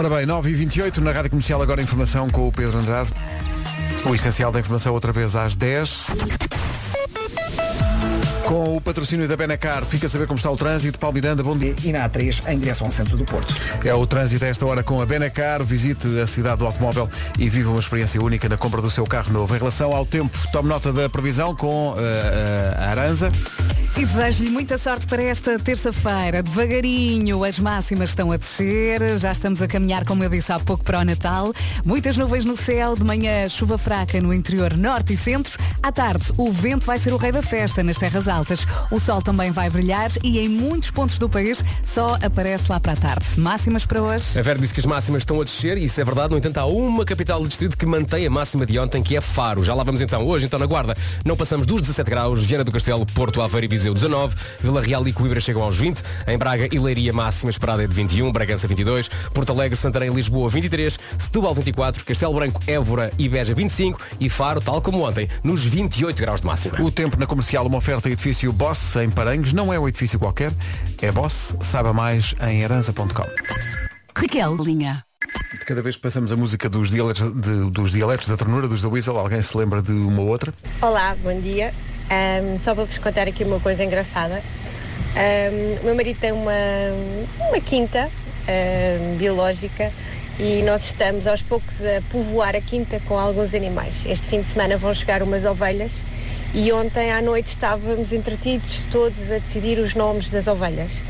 Ora 0.00 0.08
bem, 0.08 0.26
9h28 0.26 0.96
na 0.96 1.12
Rádio 1.12 1.28
Comercial, 1.28 1.60
agora 1.60 1.82
informação 1.82 2.26
com 2.30 2.48
o 2.48 2.50
Pedro 2.50 2.78
Andrade. 2.78 3.12
O 4.06 4.14
essencial 4.14 4.50
da 4.50 4.58
informação 4.58 4.94
outra 4.94 5.12
vez 5.12 5.36
às 5.36 5.54
10. 5.54 6.06
Com 8.46 8.78
o 8.78 8.80
patrocínio 8.80 9.28
da 9.28 9.36
Benacar, 9.36 9.84
fica 9.84 10.06
a 10.06 10.08
saber 10.08 10.26
como 10.26 10.38
está 10.38 10.50
o 10.50 10.56
trânsito. 10.56 10.98
Paulo 10.98 11.12
Miranda, 11.12 11.42
bom 11.42 11.54
dia. 11.54 11.74
E 11.84 11.92
na 11.92 12.08
A3 12.08 12.50
em 12.50 12.58
direção 12.58 12.86
ao 12.86 12.92
centro 12.94 13.14
do 13.14 13.26
Porto. 13.26 13.54
É 13.84 13.92
o 13.92 14.06
trânsito 14.06 14.42
a 14.42 14.48
esta 14.48 14.64
hora 14.64 14.82
com 14.82 15.02
a 15.02 15.04
Benacar. 15.04 15.62
Visite 15.62 16.18
a 16.18 16.26
cidade 16.26 16.60
do 16.60 16.64
automóvel 16.64 17.06
e 17.38 17.50
viva 17.50 17.68
uma 17.68 17.80
experiência 17.80 18.22
única 18.22 18.48
na 18.48 18.56
compra 18.56 18.80
do 18.80 18.90
seu 18.90 19.04
carro 19.04 19.30
novo. 19.30 19.54
Em 19.54 19.58
relação 19.58 19.94
ao 19.94 20.06
tempo, 20.06 20.34
tome 20.50 20.70
nota 20.70 20.94
da 20.94 21.10
previsão 21.10 21.54
com 21.54 21.94
eh, 21.98 22.74
a 22.78 22.88
Aranza. 22.88 23.30
E 23.96 24.06
desejo-lhe 24.06 24.50
muita 24.50 24.78
sorte 24.78 25.06
para 25.06 25.22
esta 25.22 25.58
terça-feira. 25.58 26.42
Devagarinho, 26.42 27.44
as 27.44 27.58
máximas 27.58 28.10
estão 28.10 28.32
a 28.32 28.36
descer. 28.36 29.18
Já 29.18 29.32
estamos 29.32 29.60
a 29.60 29.68
caminhar, 29.68 30.06
como 30.06 30.24
eu 30.24 30.30
disse 30.30 30.50
há 30.52 30.58
pouco, 30.58 30.82
para 30.84 31.00
o 31.00 31.04
Natal. 31.04 31.52
Muitas 31.84 32.16
nuvens 32.16 32.44
no 32.44 32.56
céu. 32.56 32.94
De 32.94 33.04
manhã, 33.04 33.46
chuva 33.48 33.76
fraca 33.76 34.18
no 34.20 34.32
interior 34.32 34.74
norte 34.76 35.12
e 35.12 35.16
centro. 35.16 35.58
À 35.82 35.92
tarde, 35.92 36.32
o 36.38 36.50
vento 36.50 36.86
vai 36.86 36.98
ser 36.98 37.12
o 37.12 37.18
rei 37.18 37.32
da 37.32 37.42
festa 37.42 37.82
nas 37.82 37.98
terras 37.98 38.26
altas. 38.26 38.66
O 38.90 38.98
sol 38.98 39.20
também 39.20 39.50
vai 39.50 39.68
brilhar 39.68 40.10
e 40.22 40.38
em 40.38 40.48
muitos 40.48 40.90
pontos 40.90 41.18
do 41.18 41.28
país 41.28 41.62
só 41.84 42.16
aparece 42.22 42.70
lá 42.70 42.80
para 42.80 42.92
a 42.92 42.96
tarde. 42.96 43.26
Máximas 43.38 43.84
para 43.84 44.00
hoje. 44.00 44.38
A 44.38 44.42
Vera 44.42 44.58
disse 44.58 44.72
que 44.72 44.80
as 44.80 44.86
máximas 44.86 45.22
estão 45.22 45.40
a 45.40 45.44
descer 45.44 45.76
e 45.76 45.84
isso 45.84 46.00
é 46.00 46.04
verdade. 46.04 46.30
No 46.30 46.38
entanto, 46.38 46.58
há 46.58 46.64
uma 46.64 47.04
capital 47.04 47.42
do 47.42 47.48
distrito 47.48 47.76
que 47.76 47.84
mantém 47.84 48.24
a 48.24 48.30
máxima 48.30 48.64
de 48.64 48.78
ontem, 48.78 49.02
que 49.02 49.16
é 49.16 49.20
Faro. 49.20 49.62
Já 49.62 49.74
lá 49.74 49.82
vamos 49.82 50.00
então. 50.00 50.26
Hoje, 50.26 50.46
então, 50.46 50.58
na 50.58 50.66
Guarda, 50.66 50.94
não 51.24 51.36
passamos 51.36 51.66
dos 51.66 51.82
17 51.82 52.08
graus. 52.08 52.42
Viana 52.44 52.64
do 52.64 52.72
Castelo, 52.72 53.04
Porto, 53.04 53.42
Aveiro 53.42 53.66
e 53.66 53.79
Viseu, 53.80 53.94
19. 53.94 54.36
Vila 54.62 54.82
Real 54.82 55.08
e 55.08 55.12
Coimbra 55.12 55.40
chegam 55.40 55.62
aos 55.62 55.76
20. 55.78 56.02
Em 56.26 56.36
Braga 56.36 56.68
e 56.70 56.78
Leiria, 56.78 57.12
máxima 57.14 57.50
esperada 57.50 57.82
é 57.82 57.86
de 57.86 57.94
21. 57.94 58.30
Bragança, 58.30 58.68
22. 58.68 59.08
Porto 59.32 59.52
Alegre, 59.52 59.76
Santarém 59.76 60.10
e 60.10 60.14
Lisboa, 60.14 60.48
23. 60.50 60.98
Setúbal, 61.18 61.54
24. 61.54 62.04
Castelo 62.04 62.34
Branco, 62.34 62.60
Évora 62.66 63.10
e 63.18 63.26
Beja, 63.28 63.54
25. 63.54 63.98
E 64.20 64.28
Faro, 64.28 64.60
tal 64.60 64.82
como 64.82 65.06
ontem, 65.08 65.28
nos 65.42 65.64
28 65.64 66.20
graus 66.20 66.40
de 66.42 66.46
máxima. 66.46 66.80
O 66.82 66.90
tempo 66.90 67.18
na 67.18 67.26
comercial, 67.26 67.66
uma 67.66 67.78
oferta 67.78 68.08
edifício 68.10 68.52
Boss 68.52 68.96
em 68.96 69.08
Paranhos. 69.08 69.52
Não 69.54 69.72
é 69.72 69.78
um 69.78 69.88
edifício 69.88 70.18
qualquer, 70.18 70.52
é 71.00 71.10
Boss. 71.10 71.54
Saiba 71.62 71.92
mais 71.94 72.34
em 72.46 72.62
aranza.com. 72.64 73.24
Raquel, 74.14 74.56
linha. 74.56 75.02
Cada 75.66 75.80
vez 75.82 75.96
que 75.96 76.02
passamos 76.02 76.32
a 76.32 76.36
música 76.36 76.68
dos 76.68 76.90
dialetos, 76.90 77.22
de- 77.40 77.70
dos 77.70 77.92
dialetos 77.92 78.28
da 78.28 78.36
ternura, 78.36 78.66
dos 78.68 78.82
da 78.82 78.88
Weasel, 78.88 79.16
alguém 79.18 79.40
se 79.40 79.56
lembra 79.56 79.80
de 79.80 79.92
uma 79.92 80.20
outra? 80.22 80.52
Olá, 80.82 81.16
bom 81.22 81.38
dia. 81.40 81.72
Ahm, 82.10 82.58
só 82.58 82.74
para 82.74 82.84
vos 82.84 82.98
contar 82.98 83.28
aqui 83.28 83.44
uma 83.44 83.60
coisa 83.60 83.84
engraçada. 83.84 84.42
O 85.80 85.84
meu 85.84 85.94
marido 85.94 86.18
tem 86.20 86.32
uma, 86.32 86.52
uma 87.48 87.60
quinta 87.60 88.10
ahm, 88.48 89.16
biológica 89.16 89.92
e 90.38 90.62
nós 90.62 90.86
estamos 90.86 91.26
aos 91.26 91.42
poucos 91.42 91.84
a 91.84 92.00
povoar 92.10 92.56
a 92.56 92.60
quinta 92.60 93.00
com 93.06 93.18
alguns 93.18 93.54
animais. 93.54 93.94
Este 94.06 94.26
fim 94.28 94.40
de 94.40 94.48
semana 94.48 94.76
vão 94.76 94.92
chegar 94.92 95.22
umas 95.22 95.44
ovelhas 95.44 96.02
e 96.52 96.72
ontem 96.72 97.12
à 97.12 97.22
noite 97.22 97.48
estávamos 97.48 98.12
entretidos 98.12 98.80
todos 98.90 99.30
a 99.30 99.38
decidir 99.38 99.78
os 99.78 99.94
nomes 99.94 100.30
das 100.30 100.48
ovelhas. 100.48 101.02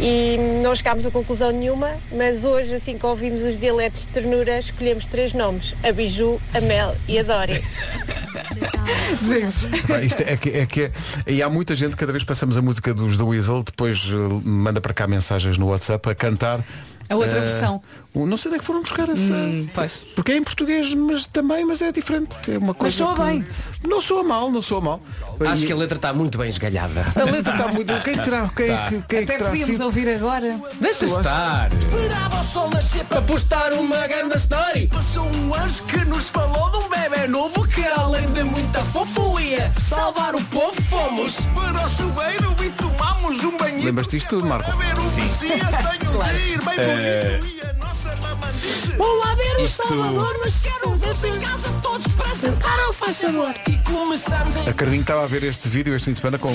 E 0.00 0.36
não 0.62 0.74
chegámos 0.74 1.04
a 1.04 1.10
conclusão 1.10 1.50
nenhuma, 1.50 1.98
mas 2.10 2.42
hoje, 2.42 2.74
assim 2.74 2.96
que 2.96 3.04
ouvimos 3.04 3.42
os 3.42 3.58
dialetos 3.58 4.02
de 4.02 4.06
ternura, 4.08 4.58
escolhemos 4.58 5.06
três 5.06 5.34
nomes, 5.34 5.74
a 5.82 5.92
Biju, 5.92 6.40
a 6.54 6.60
Mel 6.60 6.94
e 7.06 7.18
a 7.18 7.22
Dori. 7.22 7.60
Ah, 9.92 10.02
isto 10.02 10.22
é 10.22 10.36
que, 10.36 10.48
é 10.50 10.66
que 10.66 10.82
é- 10.84 10.92
e 11.26 11.42
há 11.42 11.48
muita 11.48 11.74
gente, 11.74 11.96
cada 11.96 12.12
vez 12.12 12.22
que 12.24 12.28
passamos 12.28 12.56
a 12.56 12.62
música 12.62 12.92
dos 12.94 13.16
The 13.16 13.22
Weasel, 13.22 13.62
depois 13.64 13.98
eh, 14.12 14.40
manda 14.44 14.80
para 14.80 14.92
cá 14.94 15.06
mensagens 15.06 15.58
no 15.58 15.66
WhatsApp 15.68 16.08
a 16.08 16.14
cantar. 16.14 16.64
A 17.10 17.14
outra 17.16 17.38
eh, 17.38 17.40
versão. 17.40 17.82
Não 18.14 18.36
sei 18.36 18.48
onde 18.50 18.56
é 18.56 18.58
que 18.60 18.64
foram 18.64 18.80
buscar 18.82 19.08
essa. 19.08 19.32
Hum, 19.32 19.68
Porque 20.16 20.32
é 20.32 20.36
em 20.36 20.42
português, 20.42 20.92
mas 20.94 21.26
também, 21.26 21.64
mas 21.64 21.80
é 21.82 21.92
diferente. 21.92 22.30
É 22.50 22.56
uma 22.58 22.72
coisa 22.74 22.96
soa 22.96 23.14
que- 23.14 23.22
bem. 23.22 23.44
Não 23.86 24.00
soa 24.00 24.22
mal, 24.24 24.50
não 24.50 24.60
soa 24.62 24.80
mal. 24.80 25.00
Acho 25.48 25.62
E- 25.62 25.66
que 25.66 25.72
a 25.72 25.76
letra 25.76 25.96
está 25.96 26.12
muito 26.12 26.36
bem 26.38 26.48
esgalhada. 26.48 27.04
A 27.14 27.24
letra 27.24 27.52
está 27.52 27.68
muito. 27.68 27.92
Quem 28.02 28.16
terá? 28.18 28.48
Quem, 28.54 28.66
Tá. 28.68 28.86
que- 28.88 28.90
quem 28.90 28.98
é 28.98 29.02
que 29.06 29.16
Até 29.16 29.38
terá 29.38 29.50
podíamos 29.50 29.72
sido? 29.74 29.84
ouvir 29.84 30.08
agora. 30.08 30.60
Deixa 30.80 31.04
estar. 31.06 31.68
Esperava 31.72 32.40
o 32.40 32.44
sol 32.44 32.70
nascer 32.70 33.04
para 33.04 33.22
postar 33.22 33.72
uma 33.74 34.06
grande 34.06 34.36
story. 34.36 34.86
Passou 34.88 35.24
um 35.26 35.54
anjo 35.54 35.82
que 35.84 36.04
nos 36.04 36.28
falou 36.28 36.70
de 36.70 36.76
um 36.78 36.88
bebê 36.88 37.26
novo 37.28 37.66
que 37.68 37.84
além 37.86 38.30
de 38.32 38.42
muita 38.44 38.80
fofo 38.86 39.38
ia 39.40 39.72
salvar 39.78 40.34
o 40.34 40.44
povo 40.46 40.80
fomos 40.82 41.36
para 41.54 41.84
o 41.84 41.88
chuveiro 41.88 42.54
e 42.64 42.70
tomamos 42.70 43.44
um 43.44 43.56
banho. 43.56 43.84
Lembras-te 43.84 44.16
disto 44.16 44.28
tudo, 44.30 44.46
Marco? 44.46 44.70
Sim. 45.08 45.50
Eh, 47.00 47.40
Vou 48.96 49.18
lá 49.18 49.34
ver 49.34 49.56
o 49.58 49.64
Isto- 49.64 49.86
Salvador, 49.88 50.40
mas 50.44 50.58
quero 50.60 50.94
ver 50.96 51.28
em 51.28 51.40
casa 51.40 51.68
todos 51.82 52.06
para 52.08 52.36
sentar 52.36 52.78
ao 52.80 52.92
faz 52.92 53.20
favor. 53.20 53.54
A 54.66 54.70
A 54.70 54.72
Carminho 54.74 55.00
estava 55.00 55.24
a 55.24 55.26
ver 55.26 55.42
este 55.44 55.68
vídeo 55.68 55.94
este 55.96 56.06
fim 56.06 56.12
de 56.12 56.20
semana 56.20 56.38
com, 56.38 56.48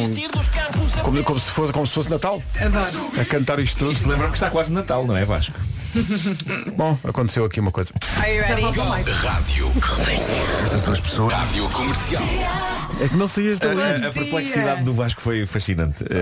como, 1.04 1.24
como 1.24 1.40
se 1.40 1.52
fosse, 1.52 1.74
como 1.74 1.88
se 1.88 1.94
fosse 1.94 2.10
Natal. 2.10 2.42
Adoro. 2.60 3.22
A 3.22 3.26
cantar 3.26 3.60
isto 3.60 3.80
tudo. 3.80 3.92
Isto 3.92 4.08
lembra-me 4.10 4.32
que 4.32 4.38
está 4.38 4.50
quase 4.50 4.72
Natal, 4.72 5.06
não 5.06 5.16
é 5.18 5.26
Vasco? 5.26 5.58
Bom, 6.76 6.98
aconteceu 7.04 7.46
aqui 7.46 7.60
uma 7.60 7.72
coisa. 7.72 7.92
Rádio 8.16 9.72
Essas 10.64 10.82
duas 10.84 11.00
pessoas. 11.00 11.34
Rádio 11.34 11.68
Comercial. 11.70 12.24
É 13.02 13.08
que 13.10 13.16
não 13.18 13.28
saías 13.28 13.60
A, 13.62 13.66
a- 13.66 14.08
a 14.08 14.12
perplexidade 14.12 14.84
do 14.84 14.94
Vasco 14.94 15.22
foi 15.22 15.46
fascinante. 15.46 16.04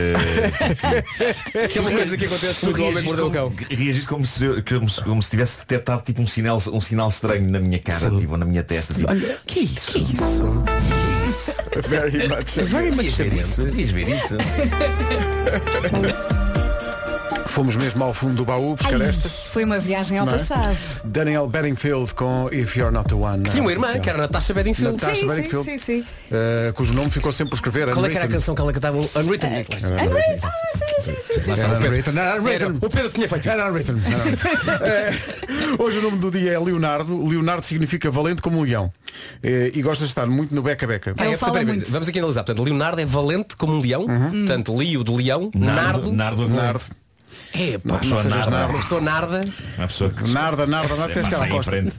Eh, 1.55 1.65
Aquela 1.65 1.91
coisa 1.91 2.17
que 2.17 2.25
acontece 2.25 2.59
Tu 2.61 2.71
no 2.77 2.85
Homem 2.87 3.03
Mordeu 3.03 3.27
o 3.27 3.31
como, 3.31 3.55
reagiste 3.69 4.07
como 4.07 4.25
se, 4.25 4.43
eu- 4.45 4.63
como, 4.63 4.89
se, 4.89 5.01
como 5.03 5.21
se 5.21 5.29
tivesse 5.29 5.57
detectado 5.59 6.01
tipo 6.03 6.21
um 6.21 6.27
sinal, 6.27 6.57
um 6.71 6.79
sinal 6.81 7.09
estranho 7.09 7.49
na 7.49 7.59
minha 7.59 7.79
cara, 7.79 8.09
tipo, 8.11 8.37
na 8.37 8.45
minha 8.45 8.63
testa. 8.63 8.93
Tipo, 8.93 9.09
Olha, 9.09 9.37
que 9.45 9.59
é 9.59 9.63
isso? 9.63 9.91
Que 9.93 10.13
isso? 10.13 10.63
Very 11.89 12.27
much. 12.27 12.55
Very 12.65 12.91
much 12.91 13.15
ver 13.17 13.33
isso. 13.33 13.63
Devias 13.63 13.89
ver 13.91 14.07
isso. 14.09 14.35
Fomos 17.53 17.75
mesmo 17.75 18.03
ao 18.03 18.15
fundo 18.15 18.33
do 18.33 18.45
baú 18.45 18.75
buscar 18.75 18.99
Ai, 18.99 19.09
esta. 19.09 19.29
Foi 19.29 19.63
uma 19.63 19.77
viagem 19.77 20.17
ao 20.17 20.25
Não 20.25 20.33
é? 20.33 20.37
passado. 20.39 20.75
Daniel 21.03 21.45
Bedingfield 21.47 22.11
com 22.15 22.49
If 22.51 22.75
You're 22.75 22.91
Not 22.91 23.07
the 23.09 23.13
One. 23.13 23.43
Tinha 23.43 23.61
uma 23.61 23.71
irmã, 23.71 23.99
que 23.99 24.09
era 24.09 24.17
Natasha 24.17 24.55
Bedingfield. 24.55 24.93
Natasha 24.99 25.21
Sim, 25.21 25.27
Bedingfield. 25.27 25.65
Sim, 25.65 25.77
sim. 25.77 26.05
eh, 26.31 26.71
cujo 26.73 26.95
nome 26.95 27.11
ficou 27.11 27.31
sempre 27.31 27.51
por 27.51 27.55
escrever. 27.57 27.93
Qual 27.93 28.03
é 28.03 28.09
que 28.09 28.15
era 28.17 28.25
a 28.25 28.29
canção 28.29 28.55
que 28.55 28.61
ela 28.61 28.73
cantava? 28.73 28.97
Unwritten. 28.97 29.51
Unwritten. 29.51 29.69
Ah, 30.41 30.77
sim, 30.79 31.13
sim, 31.13 31.41
sim. 31.43 31.51
Era 31.51 31.67
o 31.67 31.69
Pedro. 31.69 31.87
unwritten, 31.89 32.17
era 32.17 32.41
unwritten. 32.41 32.67
Era- 32.69 32.77
O 32.81 32.89
Pedro 32.89 33.09
tinha 33.11 33.29
feito. 33.29 33.49
Era 33.49 33.69
unwritten. 33.69 33.95
Eh, 34.81 35.11
hoje 35.77 35.99
o 35.99 36.01
nome 36.01 36.17
do 36.17 36.31
dia 36.31 36.53
é 36.53 36.59
Leonardo. 36.59 37.23
Leonardo 37.27 37.63
significa 37.65 38.09
valente 38.09 38.41
como 38.41 38.57
um 38.59 38.63
leão. 38.63 38.91
Eh, 39.43 39.71
e 39.75 39.81
gosta 39.83 40.03
de 40.05 40.09
estar 40.09 40.25
muito 40.25 40.55
no 40.55 40.63
beca-beca. 40.63 41.13
Ah, 41.17 41.25
é, 41.27 41.37
portanto, 41.37 41.65
peraí, 41.65 41.79
Vamos 41.87 42.07
aqui 42.09 42.17
analisar. 42.17 42.43
Portanto, 42.43 42.65
Leonardo 42.65 42.99
é 42.99 43.05
valente 43.05 43.55
como 43.55 43.73
um 43.75 43.79
leão. 43.81 44.07
Portanto, 44.07 44.75
Lio 44.81 45.03
de 45.03 45.11
leão. 45.13 45.51
Nardo. 45.53 46.11
Nardo, 46.11 46.49
Nardo. 46.49 46.81
É, 47.53 47.77
pá, 47.77 47.93
Uma 47.93 47.99
pessoa 47.99 48.23
sejas 48.23 48.37
narda. 48.37 48.51
narda. 48.51 48.73
Uma 48.73 48.79
pessoa 48.81 49.01
narda. 49.01 49.41
Uma 49.77 49.87
pessoa 49.87 50.09
que 50.09 50.29
Narda, 50.31 50.65
narda, 50.67 50.95
narda, 50.95 51.13
tens 51.13 51.27
que 51.27 51.35
à 51.35 51.47
costa. 51.47 51.71
frente. 51.71 51.93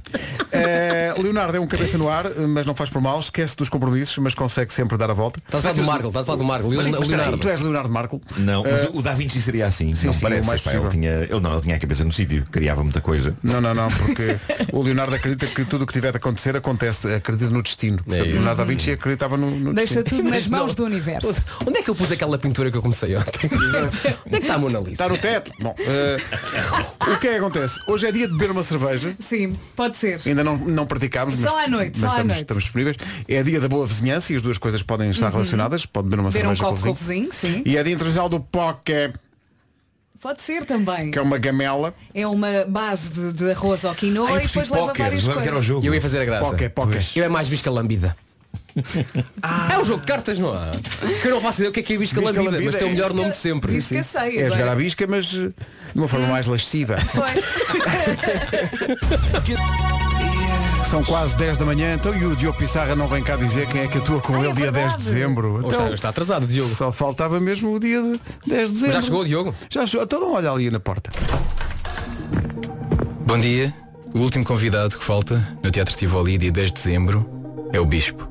Eh, 0.52 1.14
Leonardo 1.18 1.56
é 1.56 1.60
um 1.60 1.66
cabeça 1.66 1.96
no 1.98 2.08
ar, 2.08 2.26
mas 2.48 2.66
não 2.66 2.74
faz 2.74 2.90
por 2.90 3.00
mal, 3.00 3.18
esquece 3.20 3.56
dos 3.56 3.68
compromissos, 3.68 4.16
mas 4.18 4.34
consegue 4.34 4.72
sempre 4.72 4.96
dar 4.96 5.10
a 5.10 5.14
volta. 5.14 5.40
Estás 5.44 5.62
falar 5.62 5.74
do 5.74 5.82
Marco, 5.84 6.08
estás 6.08 6.26
falar 6.26 6.38
do 6.38 6.44
Marco. 6.44 6.68
Leonardo. 6.68 7.38
Tu 7.38 7.48
és 7.48 7.60
Leonardo 7.60 7.88
Marco. 7.90 8.20
Não, 8.36 8.62
mas 8.62 8.84
Eh, 8.84 8.90
o 8.92 9.02
Da 9.02 9.12
Vinci 9.14 9.40
seria 9.40 9.66
assim. 9.66 9.94
sim, 9.94 10.06
não 10.06 10.12
sim, 10.12 10.20
parece. 10.20 10.46
mais 10.48 10.60
pá, 10.60 10.72
ele, 10.74 10.88
tinha, 10.88 11.10
ele 11.10 11.40
não, 11.40 11.52
ele 11.52 11.62
tinha 11.62 11.76
a 11.76 11.78
cabeça 11.78 12.04
no 12.04 12.12
sítio, 12.12 12.44
criava 12.50 12.82
muita 12.82 13.00
coisa. 13.00 13.36
Não, 13.42 13.60
não, 13.60 13.74
não, 13.74 13.88
porque 13.90 14.36
o 14.72 14.82
Leonardo 14.82 15.14
acredita 15.14 15.46
que 15.46 15.64
tudo 15.64 15.82
o 15.82 15.86
que 15.86 15.92
tiver 15.92 16.10
de 16.12 16.16
acontecer 16.18 16.56
acontece, 16.56 17.12
acredita 17.12 17.50
no 17.50 17.62
destino. 17.62 17.98
Portanto, 18.04 18.26
isso. 18.26 18.36
Leonardo 18.36 18.58
da 18.58 18.64
Vinci 18.64 18.90
acreditava 18.92 19.36
no, 19.36 19.50
no 19.50 19.72
Deixa 19.74 20.02
destino. 20.02 20.22
tudo 20.22 20.30
nas 20.30 20.48
Não. 20.48 20.58
mãos 20.60 20.74
do 20.74 20.84
universo. 20.84 21.34
Onde 21.66 21.78
é 21.78 21.82
que 21.82 21.90
eu 21.90 21.94
pus 21.94 22.10
aquela 22.12 22.38
pintura 22.38 22.70
que 22.70 22.76
eu 22.76 22.82
comecei 22.82 23.16
ontem? 23.16 23.50
Onde 24.26 24.36
é 24.36 24.38
que 24.38 24.42
está 24.44 24.54
a 24.54 24.58
Mona 24.58 24.78
Lisa? 24.80 24.96
Teto. 25.24 25.52
Bom, 25.58 25.74
eh, 25.78 26.18
o 27.00 27.16
que 27.18 27.28
é 27.28 27.30
que 27.32 27.36
acontece? 27.38 27.80
Hoje 27.86 28.06
é 28.06 28.12
dia 28.12 28.26
de 28.26 28.34
beber 28.34 28.50
uma 28.50 28.62
cerveja. 28.62 29.16
Sim, 29.18 29.56
pode 29.74 29.96
ser. 29.96 30.20
Ainda 30.26 30.44
não, 30.44 30.56
não 30.58 30.84
praticámos, 30.86 31.34
Só 31.36 31.54
mas, 31.54 31.64
à 31.64 31.68
noite, 31.68 31.92
mas 31.98 32.00
só 32.00 32.06
à 32.06 32.10
estamos, 32.10 32.26
noite. 32.28 32.40
estamos 32.42 32.62
disponíveis. 32.64 32.96
É 33.26 33.42
dia 33.42 33.58
da 33.58 33.68
boa 33.68 33.86
vizinhança 33.86 34.32
e 34.32 34.36
as 34.36 34.42
duas 34.42 34.58
coisas 34.58 34.82
podem 34.82 35.08
estar 35.10 35.26
Uhum. 35.28 35.32
relacionadas. 35.32 35.86
Pode 35.86 36.08
beber 36.08 36.20
uma 36.20 36.30
Beber 36.30 36.46
um 36.46 36.50
cerveja 36.50 36.62
copo 36.64 36.76
com 36.76 36.82
com 36.84 36.90
o 36.90 36.94
vizinho. 36.94 37.28
sim. 37.32 37.62
E 37.64 37.76
é 37.78 37.82
dia 37.82 37.92
internacional 37.94 38.28
do 38.28 38.38
poké, 38.40 39.12
Pode 40.20 40.42
ser 40.42 40.64
também. 40.64 41.10
que 41.10 41.18
é 41.18 41.22
uma 41.22 41.38
gamela. 41.38 41.94
É 42.14 42.26
uma 42.26 42.64
base 42.66 43.08
de, 43.10 43.32
de 43.32 43.50
arroz 43.50 43.84
ao 43.84 43.94
quinoa 43.94 44.42
e 44.42 44.46
depois 44.46 44.68
leva 44.70 44.92
várias 44.92 45.24
coisas. 45.26 45.64
jogo. 45.64 45.86
Eu 45.86 45.94
ia 45.94 46.00
fazer 46.02 46.20
a 46.20 46.24
graça. 46.24 46.50
Póquer, 46.50 46.68
póquer. 46.70 47.02
Eu 47.16 47.24
é 47.24 47.28
mais 47.28 47.48
bisca 47.48 47.70
lambida. 47.70 48.16
É 49.72 49.78
um 49.78 49.84
jogo 49.84 50.00
de 50.00 50.06
cartas, 50.06 50.38
não 50.38 50.52
há? 50.52 50.70
Que 51.20 51.28
eu 51.28 51.32
não 51.32 51.40
faço 51.40 51.58
ideia 51.60 51.70
o 51.70 51.72
que 51.72 51.80
é 51.80 51.82
que 51.82 51.94
é 51.94 51.98
bisca, 51.98 52.20
Bisca 52.20 52.32
lambida, 52.34 52.50
lambida 52.50 52.70
mas 52.72 52.76
tem 52.76 52.88
o 52.88 52.90
é 52.90 52.94
melhor 52.94 53.12
nome 53.12 53.30
de 53.30 53.36
sempre. 53.36 53.72
Bisca 53.72 54.02
sei, 54.02 54.38
É 54.38 54.46
agora. 54.46 54.60
jogar 54.60 54.72
à 54.72 54.74
bisca, 54.74 55.06
mas 55.06 55.26
eh, 55.34 55.48
de 55.48 55.54
uma 55.94 56.08
forma 56.08 56.26
mais 56.26 56.46
lasciva. 56.46 56.96
São 60.86 61.02
quase 61.02 61.36
10 61.36 61.58
da 61.58 61.64
manhã, 61.64 61.94
então 61.94 62.14
e 62.14 62.24
o 62.24 62.36
Diogo 62.36 62.58
Pissarra 62.58 62.94
não 62.94 63.08
vem 63.08 63.22
cá 63.22 63.36
dizer 63.36 63.66
quem 63.68 63.82
é 63.82 63.88
que 63.88 63.98
atua 63.98 64.20
com 64.20 64.34
Ai, 64.34 64.40
ele 64.40 64.50
é 64.50 64.54
dia 64.54 64.72
10 64.72 64.96
de 64.96 65.04
dezembro. 65.04 65.62
Ou 65.62 65.70
está, 65.70 65.90
está 65.90 66.08
atrasado, 66.10 66.46
Diogo. 66.46 66.74
Só 66.74 66.92
faltava 66.92 67.40
mesmo 67.40 67.74
o 67.74 67.80
dia 67.80 68.00
de 68.02 68.20
10 68.46 68.68
de 68.68 68.74
dezembro. 68.74 68.92
já 68.94 69.02
chegou 69.02 69.20
o 69.20 69.24
Diogo? 69.24 69.54
Já 69.70 69.86
chegou, 69.86 70.04
então 70.04 70.20
não 70.20 70.34
olha 70.34 70.50
ali 70.50 70.70
na 70.70 70.78
porta. 70.78 71.10
Bom 73.26 73.38
dia. 73.38 73.72
O 74.12 74.20
último 74.20 74.44
convidado 74.44 74.96
que 74.96 75.04
falta 75.04 75.42
no 75.62 75.70
Teatro 75.70 75.96
Tivoli, 75.96 76.38
dia 76.38 76.52
10 76.52 76.66
de 76.68 76.74
dezembro, 76.74 77.28
é 77.72 77.80
o 77.80 77.86
Bispo. 77.86 78.28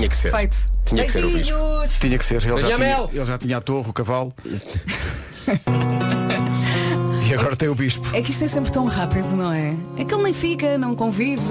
Tinha 0.00 0.08
que 0.08 0.16
ser. 0.16 0.30
Feito. 0.30 0.56
Tinha 0.86 1.04
que 1.04 1.12
ser 1.12 1.24
o 1.24 1.30
Bispo. 1.30 1.58
Tinha 2.00 2.18
que 2.18 2.24
ser, 2.24 2.42
ele 2.42 2.58
já, 2.58 2.74
tinha, 2.74 3.08
ele 3.12 3.26
já 3.26 3.38
tinha 3.38 3.58
a 3.58 3.60
torre, 3.60 3.90
o 3.90 3.92
cavalo. 3.92 4.32
e 7.28 7.34
agora 7.34 7.54
tem 7.54 7.68
o 7.68 7.74
bispo. 7.74 8.08
É 8.14 8.22
que 8.22 8.30
isto 8.30 8.44
é 8.44 8.48
sempre 8.48 8.72
tão 8.72 8.86
rápido, 8.86 9.36
não 9.36 9.52
é? 9.52 9.74
É 9.96 10.04
que 10.04 10.14
ele 10.14 10.22
nem 10.22 10.32
fica, 10.32 10.78
não 10.78 10.96
convive. 10.96 11.42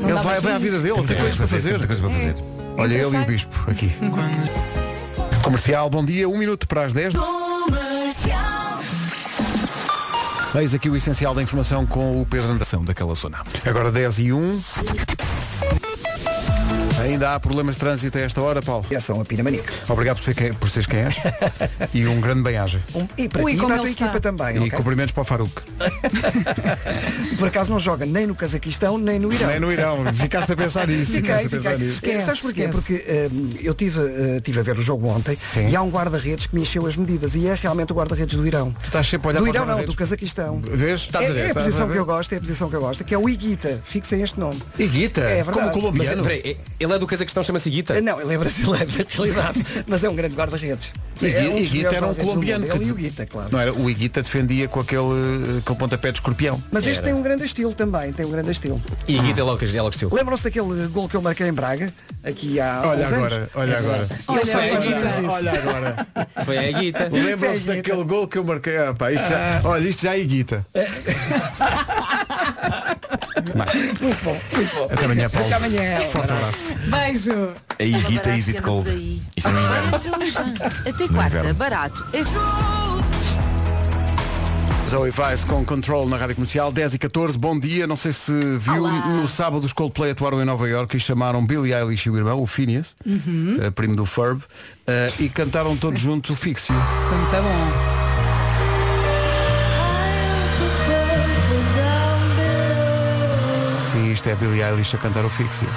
Não 0.00 0.08
ele 0.08 0.14
dá 0.14 0.22
vai, 0.22 0.40
vai 0.40 0.54
à 0.54 0.58
vida 0.58 0.78
dele, 0.80 1.02
tem 1.06 1.16
coisas 1.16 1.36
para 1.36 1.46
fazer. 1.46 1.78
Tem 1.78 1.86
coisas 1.86 2.04
para 2.04 2.14
fazer. 2.14 2.34
Olha 2.76 2.94
ele 2.94 3.16
e 3.16 3.20
o 3.20 3.26
bispo 3.26 3.70
aqui. 3.70 3.92
Comercial, 5.42 5.90
bom 5.90 6.04
dia, 6.04 6.28
um 6.28 6.38
minuto 6.38 6.66
para 6.66 6.84
as 6.84 6.92
10. 6.92 7.14
Eis 10.54 10.74
aqui 10.74 10.90
o 10.90 10.96
essencial 10.96 11.32
da 11.34 11.42
informação 11.42 11.86
com 11.86 12.20
o 12.20 12.26
Pedro 12.26 12.50
Andração 12.50 12.84
daquela 12.84 13.14
zona. 13.14 13.38
Agora 13.64 13.92
10 13.92 14.18
e 14.18 14.32
1. 14.32 14.60
Ainda 17.02 17.34
há 17.34 17.40
problemas 17.40 17.76
de 17.76 17.80
trânsito 17.80 18.18
a 18.18 18.20
esta 18.20 18.40
hora, 18.42 18.60
Paulo. 18.60 18.84
E 18.90 19.00
são 19.00 19.20
a 19.20 19.24
Pinamanica. 19.24 19.72
Obrigado 19.88 20.16
por, 20.18 20.24
ser 20.24 20.34
quem, 20.34 20.52
por 20.52 20.68
seres 20.68 20.86
quem 20.86 21.00
és. 21.00 21.14
e 21.94 22.06
um 22.06 22.20
grande 22.20 22.42
bem-aja. 22.42 22.80
E 23.16 23.28
para 23.28 23.42
Ui, 23.42 23.52
ti 23.52 23.56
e 23.56 23.60
como 23.60 23.68
para 23.68 23.76
a 23.76 23.80
tua 23.80 23.90
está. 23.90 24.04
equipa 24.04 24.20
também, 24.20 24.56
E 24.56 24.58
ok? 24.60 24.70
cumprimentos 24.72 25.12
para 25.12 25.22
o 25.22 25.24
Faruque. 25.24 25.62
Por 27.38 27.48
acaso 27.48 27.70
não 27.70 27.78
joga 27.78 28.04
nem 28.06 28.26
no 28.26 28.34
Cazaquistão, 28.34 28.98
nem 28.98 29.18
no 29.18 29.32
Irão. 29.32 29.48
Nem 29.48 29.60
no 29.60 29.72
Irão. 29.72 30.04
Ficaste 30.14 30.52
a 30.52 30.56
pensar 30.56 30.86
nisso. 30.88 31.12
Fiquei, 31.12 31.22
Ficaste 31.22 31.46
a 31.46 31.50
pensar 31.50 31.70
fiquei. 31.72 31.86
nisso. 31.86 31.96
Esquece, 31.96 32.24
Sabes 32.26 32.40
porquê? 32.40 32.60
esquece. 32.62 32.72
Porque 32.78 33.28
hum, 33.32 33.50
eu 33.62 33.74
tive, 33.74 33.98
uh, 34.00 34.40
tive 34.42 34.60
a 34.60 34.62
ver 34.62 34.78
o 34.78 34.82
jogo 34.82 35.08
ontem 35.08 35.36
e 35.70 35.74
há 35.76 35.82
um 35.82 35.90
guarda-redes 35.90 36.46
que 36.46 36.54
me 36.54 36.60
encheu 36.62 36.86
as 36.86 36.96
medidas 36.96 37.34
e 37.34 37.46
é 37.46 37.54
realmente 37.54 37.92
o 37.92 37.96
guarda-redes 37.96 38.36
do 38.36 38.46
Irão. 38.46 38.72
Tu 38.80 38.86
estás 38.86 39.06
sempre 39.06 39.28
a 39.28 39.30
olhar 39.30 39.38
do 39.40 39.46
para 39.46 39.54
Irão 39.64 39.66
não, 39.78 39.84
do 39.84 39.94
Cazaquistão. 39.94 40.60
Vês? 40.60 41.08
É, 41.12 41.16
é 41.16 41.20
a 41.20 41.30
Estás 41.48 41.52
posição 41.52 41.86
ver? 41.86 41.92
que 41.94 41.98
eu 41.98 42.04
gosto, 42.06 42.32
é 42.32 42.36
a 42.36 42.40
posição 42.40 42.68
que 42.70 42.76
eu 42.76 42.80
gosto, 42.80 43.04
que 43.04 43.14
é 43.14 43.18
o 43.18 43.28
Iguita. 43.28 43.80
Fixem 43.84 44.22
este 44.22 44.38
nome. 44.38 44.60
Iguita? 44.78 45.20
É 45.22 45.42
Como 45.42 45.56
verdade. 45.56 45.72
colombiano? 45.80 46.22
Mas 46.24 46.26
peraí, 46.26 46.56
ele 46.78 46.89
é 46.94 46.98
do 46.98 47.06
Cazaquistão, 47.06 47.42
chama-se 47.42 47.70
Guita? 47.70 48.00
Não, 48.00 48.20
ele 48.20 48.34
é 48.34 48.38
brasileiro, 48.38 48.86
na 48.98 49.04
realidade, 49.08 49.64
mas 49.86 50.04
é 50.04 50.08
um 50.08 50.14
grande 50.14 50.34
guarda-redes. 50.34 50.90
E 51.22 51.26
É 51.26 51.48
um 51.48 51.58
Iguita 51.58 51.94
era 51.94 52.06
um 52.06 52.14
colombiano. 52.14 52.64
Ele 52.64 52.76
e 52.76 52.78
que- 52.78 52.90
o 52.90 52.94
Guita, 52.94 53.26
claro. 53.26 53.48
Não 53.52 53.60
era? 53.60 53.72
O 53.72 53.90
Iguita 53.90 54.22
defendia 54.22 54.68
com 54.68 54.80
aquele, 54.80 55.58
aquele 55.58 55.78
pontapé 55.78 56.10
de 56.12 56.18
escorpião. 56.18 56.62
Mas 56.72 56.86
este 56.86 57.02
tem 57.02 57.12
um 57.12 57.22
grande 57.22 57.44
estilo 57.44 57.74
também, 57.74 58.12
tem 58.12 58.24
um 58.26 58.30
grande 58.30 58.50
estilo. 58.50 58.80
E 59.06 59.18
Guita 59.18 59.40
é 59.40 59.44
logo, 59.44 59.62
é 59.64 59.82
logo 59.82 59.90
estilo. 59.90 60.14
Lembram-se 60.14 60.44
daquele 60.44 60.86
gol 60.88 61.08
que 61.08 61.16
eu 61.16 61.22
marquei 61.22 61.48
em 61.48 61.52
Braga, 61.52 61.92
aqui 62.24 62.58
há 62.60 62.82
Olha 62.84 63.06
uns 63.06 63.12
agora, 63.12 63.34
anos? 63.36 63.48
olha 63.54 63.72
É 63.72 63.78
agora. 63.78 64.08
ele 64.10 64.20
ou 64.28 64.34
menos 64.80 65.18
isso. 65.18 65.30
Olha 65.30 65.52
agora. 65.52 66.06
Foi 66.44 66.58
a 66.58 66.72
Guita. 66.72 67.08
Lembram-se 67.12 67.64
daquele 67.64 68.04
gol 68.04 68.26
que 68.28 68.38
eu 68.38 68.44
marquei? 68.44 68.76
Ah, 68.78 68.94
pá, 68.94 69.12
isto 69.12 69.28
já, 69.28 69.60
olha, 69.64 69.88
isto 69.88 70.02
já 70.02 70.14
é 70.14 70.20
Iguita. 70.20 70.66
Muito 73.42 74.24
bom, 74.24 74.40
muito 74.54 74.74
bom. 74.74 74.88
Até 74.90 75.04
amanhã, 75.04 75.30
Paulo. 75.30 75.46
Até 75.46 75.56
amanhã. 75.56 76.00
Forte 76.12 76.32
abraço. 76.32 76.74
Beijo. 76.86 77.52
A 77.78 77.82
Iguita 77.84 78.28
Easy 78.30 78.52
de 78.52 78.62
Cold. 78.62 79.22
Isto 79.36 79.48
é 79.48 79.52
no 79.52 79.60
inverno. 79.60 79.96
Até 80.88 81.04
No 81.04 81.08
quarta, 81.14 81.38
inverno. 81.38 81.54
barato. 81.54 82.06
É 82.12 82.22
Zoe 84.88 85.10
Vice 85.12 85.46
com 85.46 85.64
Control 85.64 86.08
na 86.08 86.16
Rádio 86.16 86.34
Comercial 86.34 86.72
10 86.72 86.94
e 86.94 86.98
14, 86.98 87.38
bom 87.38 87.56
dia, 87.56 87.86
não 87.86 87.96
sei 87.96 88.10
se 88.10 88.32
viu 88.58 88.88
no 88.88 89.28
sábado 89.28 89.64
os 89.64 89.72
Coldplay 89.72 90.10
atuaram 90.10 90.42
em 90.42 90.44
Nova 90.44 90.68
York 90.68 90.96
e 90.96 91.00
chamaram 91.00 91.46
Billie 91.46 91.72
Eilish 91.72 92.06
e 92.08 92.10
o 92.10 92.16
irmão, 92.16 92.42
o 92.42 92.46
Phineas, 92.46 92.96
Uhum. 93.06 93.56
eh, 93.62 93.70
primo 93.70 93.94
do 93.94 94.04
Ferb, 94.04 94.42
eh, 94.88 95.12
e 95.20 95.28
cantaram 95.28 95.76
todos 95.76 96.00
juntos 96.00 96.30
o 96.32 96.34
Fixio. 96.36 96.74
Foi 97.08 97.16
muito 97.18 97.30
bom. 97.30 97.99
Sim, 103.90 104.12
isto 104.12 104.28
é 104.28 104.34
Billie 104.36 104.62
Eilish 104.62 104.94
a 104.94 104.98
cantar 104.98 105.24
o 105.24 105.30
Fixio. 105.30 105.68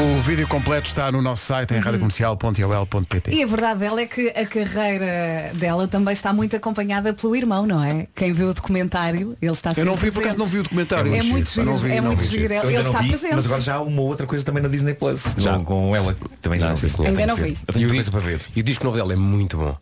O 0.00 0.20
vídeo 0.20 0.46
completo 0.46 0.86
está 0.86 1.10
no 1.10 1.20
nosso 1.20 1.44
site 1.46 1.74
em 1.74 1.78
radiocomercial.ol.pt 1.80 3.32
E 3.34 3.42
a 3.42 3.46
verdade 3.46 3.80
dela 3.80 4.00
é 4.00 4.06
que 4.06 4.28
a 4.28 4.46
carreira 4.46 5.50
dela 5.54 5.88
também 5.88 6.12
está 6.12 6.32
muito 6.32 6.54
acompanhada 6.54 7.12
pelo 7.12 7.34
irmão, 7.34 7.66
não 7.66 7.82
é? 7.82 8.06
Quem 8.14 8.32
viu 8.32 8.48
o 8.50 8.54
documentário, 8.54 9.36
ele 9.42 9.52
está 9.52 9.72
Eu 9.76 9.84
não 9.84 9.96
vi, 9.96 10.10
por 10.12 10.20
acaso 10.22 10.36
presente. 10.36 10.38
não 10.38 10.46
vi 10.46 10.58
o 10.58 10.62
documentário. 10.62 11.14
É 11.14 11.22
muito 11.22 11.50
giro, 11.50 11.66
não 11.66 11.86
é 11.86 12.00
não 12.00 12.02
muito 12.08 12.24
giro. 12.24 12.52
Eu 12.54 12.64
Ele 12.64 12.74
não 12.74 12.82
está 12.82 13.00
vi, 13.00 13.08
presente. 13.08 13.34
mas 13.34 13.46
agora 13.46 13.60
já 13.60 13.74
há 13.74 13.80
uma 13.80 14.02
outra 14.02 14.26
coisa 14.26 14.44
também 14.44 14.62
na 14.62 14.68
Disney 14.68 14.94
Plus. 14.94 15.34
Já. 15.36 15.54
Com, 15.58 15.64
com 15.64 15.96
ela. 15.96 16.16
Também 16.40 16.60
Não, 16.60 16.68
não. 16.68 16.74
Eu 17.04 17.06
Ainda 17.06 17.26
não 17.26 17.36
vi. 17.36 17.58
Eu 17.66 17.74
tenho 17.74 17.88
o, 17.88 17.92
coisa 17.92 18.10
para 18.10 18.20
ver. 18.20 18.40
e 18.54 18.60
o 18.60 18.62
disco 18.62 18.84
novo 18.84 18.96
dela 18.96 19.12
é 19.12 19.16
muito 19.16 19.56
bom. 19.56 19.76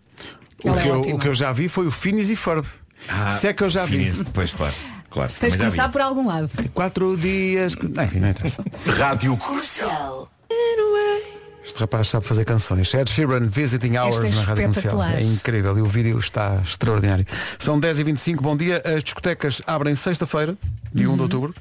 O 0.65 0.71
é 0.71 0.83
que, 0.83 0.89
eu, 0.89 1.01
ótima. 1.01 1.15
o 1.15 1.19
que 1.19 1.29
eu 1.29 1.35
já 1.35 1.53
vi 1.53 1.69
foi 1.69 1.87
o 1.87 1.91
Phineas 1.91 2.31
e 2.31 2.37
Ferb. 2.37 2.65
Se 3.39 3.47
é 3.49 3.53
que 3.53 3.63
eu 3.63 3.71
já 3.71 3.85
vi. 3.85 3.99
Phineas, 3.99 4.23
Pois, 4.33 4.55
claro. 4.55 4.75
claro 5.11 5.33
Tens 5.33 5.53
de 5.53 5.59
vi. 5.59 5.65
começar 5.65 5.89
por 5.91 6.01
algum 6.01 6.27
lado. 6.27 6.51
Quatro 6.73 7.17
dias. 7.17 7.75
Enfim, 7.75 8.21
não 8.21 8.31
interessa. 8.31 8.65
Rádio 8.99 9.39
Este 11.65 11.81
rapaz 11.81 12.09
sabe 12.09 12.25
fazer 12.25 12.45
canções. 12.45 12.95
Ed 12.95 13.11
Sheeran 13.11 13.49
Visiting 13.49 13.97
Hours 13.97 14.17
Este 14.25 14.33
é 14.33 14.41
na 14.41 14.47
Rádio 14.47 14.63
Comercial. 14.69 15.03
É 15.03 15.21
incrível 15.23 15.77
e 15.77 15.81
o 15.83 15.87
vídeo 15.87 16.19
está 16.19 16.63
extraordinário. 16.65 17.27
São 17.59 17.79
10h25, 17.81 18.41
bom 18.41 18.57
dia. 18.57 18.81
As 18.85 19.03
discotecas 19.03 19.61
abrem 19.67 19.95
sexta-feira, 19.97 20.57
dia 20.95 21.11
1 21.11 21.17
de 21.17 21.23
outubro. 21.23 21.55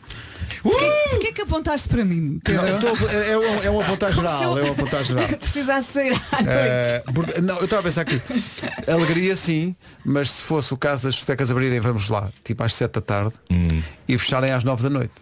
Porquê, 0.71 0.91
porquê 1.11 1.31
que 1.31 1.41
apontaste 1.41 1.87
para 1.87 2.03
mim? 2.03 2.39
Não, 2.47 2.75
estou- 2.75 3.09
é, 3.09 3.31
é 3.31 3.37
um- 3.37 3.43
é 3.43 3.69
geral. 4.15 4.41
eu 4.43 4.57
É 4.57 4.61
uma 4.63 4.71
apontagem 4.71 5.05
geral. 5.15 5.27
Precisasse 5.37 5.93
sair 5.93 6.13
à 6.31 6.41
noite. 6.41 6.47
Eh, 6.49 7.03
porque- 7.13 7.41
não, 7.41 7.57
eu 7.57 7.65
estava 7.65 7.81
a 7.81 7.83
pensar 7.83 8.01
aqui. 8.01 8.19
Alegria 8.87 9.35
sim, 9.35 9.75
mas 10.03 10.31
se 10.31 10.41
fosse 10.41 10.73
o 10.73 10.77
caso 10.77 11.03
das 11.03 11.13
discotecas 11.15 11.51
abrirem, 11.51 11.79
vamos 11.79 12.09
lá, 12.09 12.29
tipo 12.43 12.63
às 12.63 12.73
7 12.73 12.93
da 12.93 13.01
tarde 13.01 13.33
Hum. 13.51 13.81
e 14.07 14.17
fecharem 14.17 14.51
às 14.51 14.63
9 14.63 14.81
da 14.83 14.89
noite. 14.89 15.13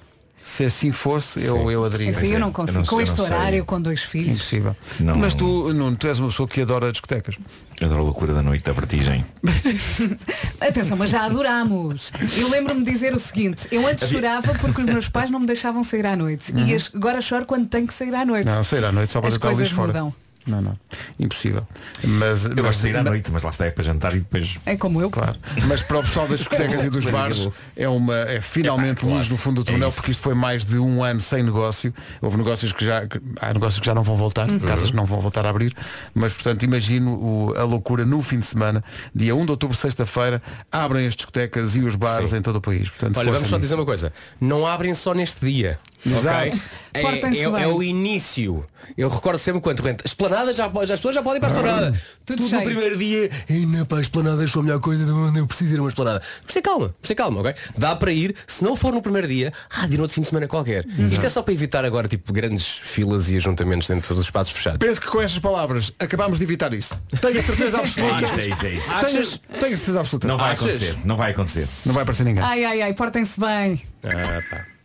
Se 0.42 0.66
assim 0.66 0.92
fosse, 0.92 1.42
eu, 1.46 1.72
eu 1.72 1.86
aderia. 1.86 2.10
Assim 2.12 2.34
eu 2.34 2.40
não 2.40 2.52
consigo. 2.52 2.86
com 2.86 3.00
este 3.00 3.20
horário, 3.22 3.64
com 3.64 3.80
dois 3.82 4.02
filhos. 4.02 4.38
Impossível. 4.38 4.76
Não. 5.00 5.16
Mas 5.16 5.36
tu, 5.36 5.74
Nuno, 5.74 5.96
tu 5.96 6.06
és 6.06 6.20
uma 6.20 6.28
pessoa 6.28 6.48
que 6.50 6.62
adora 6.62 6.92
discotecas. 6.92 7.38
Adoro 7.84 8.02
a 8.02 8.04
loucura 8.06 8.34
da 8.34 8.42
noite, 8.42 8.64
da 8.64 8.72
vertigem. 8.72 9.26
Atenção, 10.60 10.98
mas 10.98 11.10
já 11.10 11.26
adorámos. 11.26 12.12
Eu 12.36 12.50
lembro-me 12.50 12.84
de 12.84 12.92
dizer 12.92 13.14
o 13.14 13.20
seguinte, 13.20 13.68
eu 13.72 13.86
antes 13.88 14.10
chorava 14.10 14.54
porque 14.56 14.82
os 14.82 14.86
meus 14.86 15.10
pais 15.10 15.30
não 15.30 15.40
me 15.40 15.46
deixavam 15.46 15.84
sair 15.84 16.06
à 16.06 16.16
noite. 16.16 16.52
Uhum. 16.52 16.68
E 16.68 16.78
agora 16.96 17.22
choro 17.22 17.46
quando 17.46 17.68
tenho 17.68 17.88
que 17.88 17.94
sair 17.94 18.14
à 18.16 18.26
noite. 18.26 18.46
Não, 18.46 18.64
sair 18.64 18.86
à 18.86 18.92
noite 18.92 19.12
só 19.12 19.20
para 19.20 19.30
As 19.30 19.34
deitar 19.36 19.48
o 19.48 19.52
coisas 19.52 19.70
lixo 19.70 19.76
fora. 19.76 20.14
Não, 20.46 20.62
não. 20.62 20.78
Impossível. 21.20 21.66
Mas, 22.04 22.46
Eu 22.46 22.56
gosto 22.56 22.72
de 22.74 22.76
sair 22.82 22.98
à 22.98 23.04
noite, 23.04 23.32
mas 23.32 23.44
lá 23.44 23.50
está 23.50 23.66
é 23.66 23.72
para 23.72 23.84
jantar 23.84 24.14
e 24.16 24.20
depois. 24.20 24.58
É 24.66 24.76
como 24.76 25.02
eu. 25.02 25.10
Claro. 25.10 25.38
Mas 25.68 25.82
para 25.82 26.00
o 26.00 26.04
pessoal 26.04 26.28
das 26.28 26.40
discotecas 26.40 26.84
e 26.84 26.90
dos 26.90 27.06
bares 27.06 27.48
é, 27.78 27.88
uma, 27.88 28.16
é 28.16 28.42
finalmente 28.42 29.06
luz 29.06 29.30
no 29.30 29.38
fundo 29.38 29.64
do 29.64 29.70
É 29.70 29.74
túnel, 29.74 29.88
isso. 29.88 29.98
porque 29.98 30.12
isto 30.12 30.22
foi 30.22 30.34
mais 30.34 30.66
de 30.66 30.78
um 30.78 31.02
ano 31.04 31.22
sem 31.22 31.44
negócio. 31.44 31.94
Houve 32.22 32.38
negócios 32.38 32.72
que 32.74 32.86
já. 32.86 33.04
há 33.40 33.54
negócios 33.54 33.80
que 33.80 33.86
já 33.86 33.96
não 33.96 34.04
vão 34.04 34.16
voltar, 34.18 34.50
Uhum. 34.50 34.60
casas 34.60 34.90
que 34.92 34.96
não 34.96 35.06
vão 35.06 35.20
voltar 35.20 35.46
a 35.46 35.50
abrir. 35.50 35.74
Mas 36.14 36.34
portanto 36.34 36.64
imagino 36.64 37.14
o- 37.14 37.54
a 37.58 37.64
loucura 37.64 38.06
no 38.06 38.22
fim 38.22 38.40
de 38.40 38.46
semana, 38.46 38.84
dia 39.16 39.36
1 39.36 39.46
de 39.46 39.52
outubro, 39.52 39.78
sexta-feira, 39.78 40.42
abrem 40.72 41.08
as 41.08 41.16
discotecas 41.16 41.76
e 41.76 41.80
os 41.82 41.96
bares 41.96 42.32
Sim. 42.32 42.38
em 42.38 42.42
todo 42.42 42.58
o 42.58 42.62
país. 42.62 42.90
Portanto, 42.90 43.18
Olha, 43.18 43.32
vamos 43.32 43.48
só 43.50 43.56
nisso. 43.56 43.62
dizer 43.62 43.76
uma 43.76 43.86
coisa. 43.86 44.12
Não 44.42 44.66
abrem 44.68 44.94
só 44.94 45.14
neste 45.14 45.46
dia. 45.46 45.80
Exato. 46.06 46.48
ok? 46.50 46.62
É, 46.96 47.02
é- 47.02 47.22
bem. 47.50 47.64
é 47.64 47.68
o 47.68 47.82
início. 47.82 48.64
Eu 48.96 49.10
recordo 49.10 49.40
sempre 49.40 49.60
quanto 49.62 49.82
rente. 49.82 50.04
Esplanada 50.06 50.54
já, 50.54 50.70
pode- 50.70 50.88
já 50.88 50.94
as 50.94 51.00
pessoas 51.00 51.16
já 51.16 51.24
podem 51.24 51.38
ir 51.38 51.40
para 51.40 51.50
a 51.50 51.54
esplanada. 51.54 52.02
Tudo 52.26 52.38
Tudo, 52.38 52.50
cheio. 52.50 52.62
no 52.62 52.68
primeiro 52.68 52.98
dia. 52.98 53.30
Ainda 53.50 53.86
para 53.86 53.98
a 53.98 54.02
esplanada 54.02 54.44
achou 54.44 54.60
a 54.60 54.64
melhor 54.64 54.80
coisa 54.80 55.04
de 55.04 55.12
onde 55.12 55.40
eu 55.40 55.48
preciso 55.48 55.74
ir 55.74 55.80
a 55.80 55.82
uma 55.82 55.90
esplanada. 55.90 56.22
Por 56.46 56.52
ser 56.52 56.62
calma, 56.62 56.90
por 57.02 57.08
ser 57.08 57.16
calma, 57.16 57.40
ok? 57.40 57.56
Dá 57.78 57.96
para 57.96 58.12
ir, 58.12 58.36
se 58.46 58.64
não 58.64 58.76
for 58.76 58.94
no 58.94 59.02
primeiro 59.02 59.28
dia, 59.28 59.52
ah, 59.76 59.88
de 59.88 60.00
outro 60.00 60.14
fim 60.14 60.22
de 60.22 60.28
semana 60.28 60.48
qualquer. 60.48 60.86
Isto 61.12 61.26
é 61.26 61.30
só 61.30 61.42
para 61.42 61.54
evitar 61.54 61.84
agora 61.84 62.08
tipo 62.08 62.32
grandes 62.32 62.68
filas 62.68 63.32
e 63.32 63.38
ajuntamentos 63.38 63.88
dentro 63.88 64.14
dos 64.14 64.26
espaços 64.26 64.54
fechados. 64.54 64.78
Penso 64.78 65.02
que 65.02 65.08
com 65.08 65.20
estas 65.22 65.40
palavras 65.40 65.92
acabámos 65.98 66.38
de 66.38 66.44
evitar 66.44 66.72
isso. 66.76 66.96
Tenho 67.22 67.40
a 67.40 67.44
certeza 67.44 67.78
absoluta. 67.80 68.14
É 68.24 68.28
isso, 68.28 68.40
é 68.40 68.48
isso, 68.48 68.66
é 68.66 68.70
isso. 68.70 68.88
Tenho, 68.90 69.06
Achas? 69.22 69.40
tenho 69.60 69.74
a 69.74 69.78
certeza 69.78 70.00
absoluta. 70.02 70.28
Não 70.28 70.38
vai 70.38 70.52
Achas? 70.52 70.62
acontecer. 70.68 70.98
Não 71.06 71.18
vai 71.18 71.32
acontecer. 71.32 71.68
Não 71.88 71.94
vai 71.94 72.04
aparecer 72.04 72.24
ninguém. 72.24 72.44
Ai, 72.44 72.64
ai, 72.66 72.82
ai, 72.84 72.94
portem-se 72.94 73.40
bem. 73.40 73.82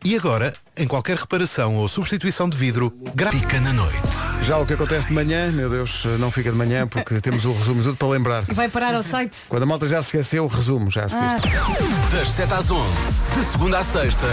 E 0.05 0.17
agora, 0.17 0.55
em 0.77 0.87
qualquer 0.87 1.17
reparação 1.17 1.75
ou 1.77 1.89
substituição 1.89 2.49
de 2.49 2.57
vidro, 2.57 2.93
fica 3.33 3.61
na 3.61 3.73
noite. 3.73 3.99
Já 4.45 4.57
o 4.57 4.65
que 4.65 4.73
acontece 4.75 5.09
de 5.09 5.13
manhã, 5.13 5.51
meu 5.53 5.69
Deus, 5.69 6.05
não 6.21 6.31
fica 6.31 6.51
de 6.53 6.57
manhã 6.57 6.87
porque 6.87 7.19
temos 7.21 7.45
o 7.45 7.53
resumo 7.53 7.83
tudo 7.83 7.97
para 7.97 8.09
lembrar. 8.09 8.45
E 8.49 8.55
vai 8.55 8.69
parar 8.69 8.95
ao 8.95 9.03
site. 9.03 9.37
Quando 9.49 9.65
a 9.65 9.67
malta 9.67 9.89
já 9.89 10.01
se 10.03 10.09
esqueceu, 10.09 10.47
resumo 10.47 10.91
já 10.91 11.05
a 11.05 11.09
seguir. 11.09 11.25
Ah, 11.25 11.37
Das 12.13 12.29
7 12.31 12.53
às 12.55 12.71
11, 12.71 12.89
de 13.37 13.45
segunda 13.51 13.79
à 13.81 13.85
sexta, 13.85 14.27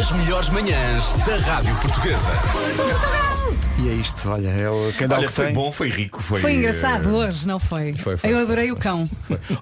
as 0.00 0.12
melhores 0.12 0.48
manhãs 0.50 1.12
da 1.26 1.36
Rádio 1.36 1.74
Portuguesa. 1.76 2.30
E 3.80 3.88
é 3.88 3.92
isto, 3.92 4.28
olha, 4.28 4.48
é 4.48 4.68
o, 4.68 4.92
dá 5.06 5.18
Olha, 5.18 5.28
que 5.28 5.32
foi 5.32 5.44
tem. 5.46 5.54
bom, 5.54 5.70
foi 5.70 5.88
rico, 5.88 6.20
foi. 6.20 6.40
foi 6.40 6.54
engraçado 6.54 7.14
hoje, 7.14 7.46
não 7.46 7.60
foi? 7.60 7.92
Foi, 7.92 8.16
foi. 8.16 8.32
Eu 8.32 8.38
adorei 8.38 8.72
o 8.72 8.76
cão. 8.76 9.08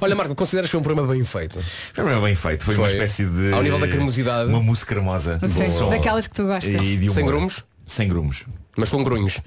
Olha, 0.00 0.14
Marco, 0.16 0.34
consideras 0.34 0.68
que 0.68 0.72
foi 0.72 0.80
um 0.80 0.82
programa 0.82 1.12
bem 1.12 1.22
feito? 1.22 1.62
Foi 1.92 2.04
mesmo 2.04 2.22
bem 2.22 2.34
feito. 2.34 2.64
Foi, 2.64 2.74
uma 2.76 2.84
Foi. 2.84 2.92
espécie 2.94 3.26
de. 3.26 3.52
Ao 3.52 3.62
nível 3.62 3.78
da 3.78 3.86
cremosidade. 3.86 4.48
Uma 4.48 4.60
mousse 4.62 4.86
cremosa. 4.86 5.38
Sim, 5.46 5.90
daquelas 5.90 6.26
que 6.26 6.34
tu 6.34 6.46
gostas. 6.46 6.80
E 6.80 6.96
de 6.96 7.10
Sem 7.12 7.26
grumos? 7.26 7.62
Sem 7.86 8.08
grumos. 8.08 8.44
Mas 8.76 8.90
com 8.90 9.02
grunhos. 9.02 9.40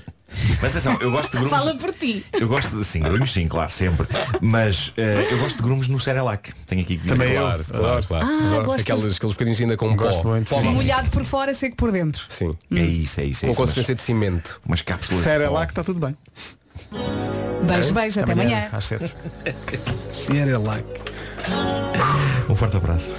Mas 0.62 0.72
atenção, 0.76 0.98
eu 1.02 1.12
gosto 1.12 1.32
de 1.32 1.38
grumos. 1.38 1.52
Fala 1.58 1.76
por 1.76 1.94
ti. 1.94 2.26
Eu 2.34 2.48
gosto 2.48 2.76
de, 2.78 2.84
sim, 2.84 3.00
grumos 3.00 3.32
sim, 3.32 3.48
claro, 3.48 3.72
sempre. 3.72 4.08
Mas 4.42 4.92
eh, 4.98 5.28
eu 5.32 5.38
gosto 5.40 5.58
de 5.58 5.64
grumos 5.64 5.88
no 5.88 6.00
Cerelac. 6.00 6.52
Tenho 6.66 6.82
aqui 6.82 6.98
que 6.98 7.04
dizer. 7.04 7.16
Também 7.16 7.34
eu. 7.34 7.42
Claro, 7.42 7.64
claro, 7.66 8.04
claro. 8.08 8.26
Ah, 8.26 8.48
Adoro. 8.48 8.66
gostas- 8.66 8.82
Aqueles, 8.82 9.16
aqueles 9.18 9.34
bocadinhos 9.34 9.62
ainda 9.62 9.78
com 9.78 9.96
Gosto 9.96 10.24
pó. 10.24 10.30
muito, 10.30 10.50
pó. 10.50 10.62
Molhado 10.62 11.10
por 11.12 11.24
fora, 11.26 11.54
seco 11.54 11.76
por 11.76 11.92
dentro. 11.92 12.24
Sim. 12.28 12.52
É 12.76 12.80
isso, 12.82 13.22
é 13.22 13.26
isso. 13.26 13.46
É 13.46 13.48
Com 13.48 13.52
isso 13.52 13.62
consistência 13.62 13.96
de 13.96 14.02
cimento. 14.02 14.60
Umas 14.66 14.82
cápsulas. 14.82 15.24
Cerelac 15.24 15.72
está 15.72 15.84
tudo 15.84 16.00
bem. 16.00 16.18
Beijo, 17.64 17.94
beijo, 17.94 18.20
até 18.22 18.32
amanhã. 18.32 18.70
Às 18.72 18.86
7. 18.86 19.16
Cerelac. 20.12 20.86
Um 22.50 22.56
forte 22.56 22.78
abraço. 22.78 23.14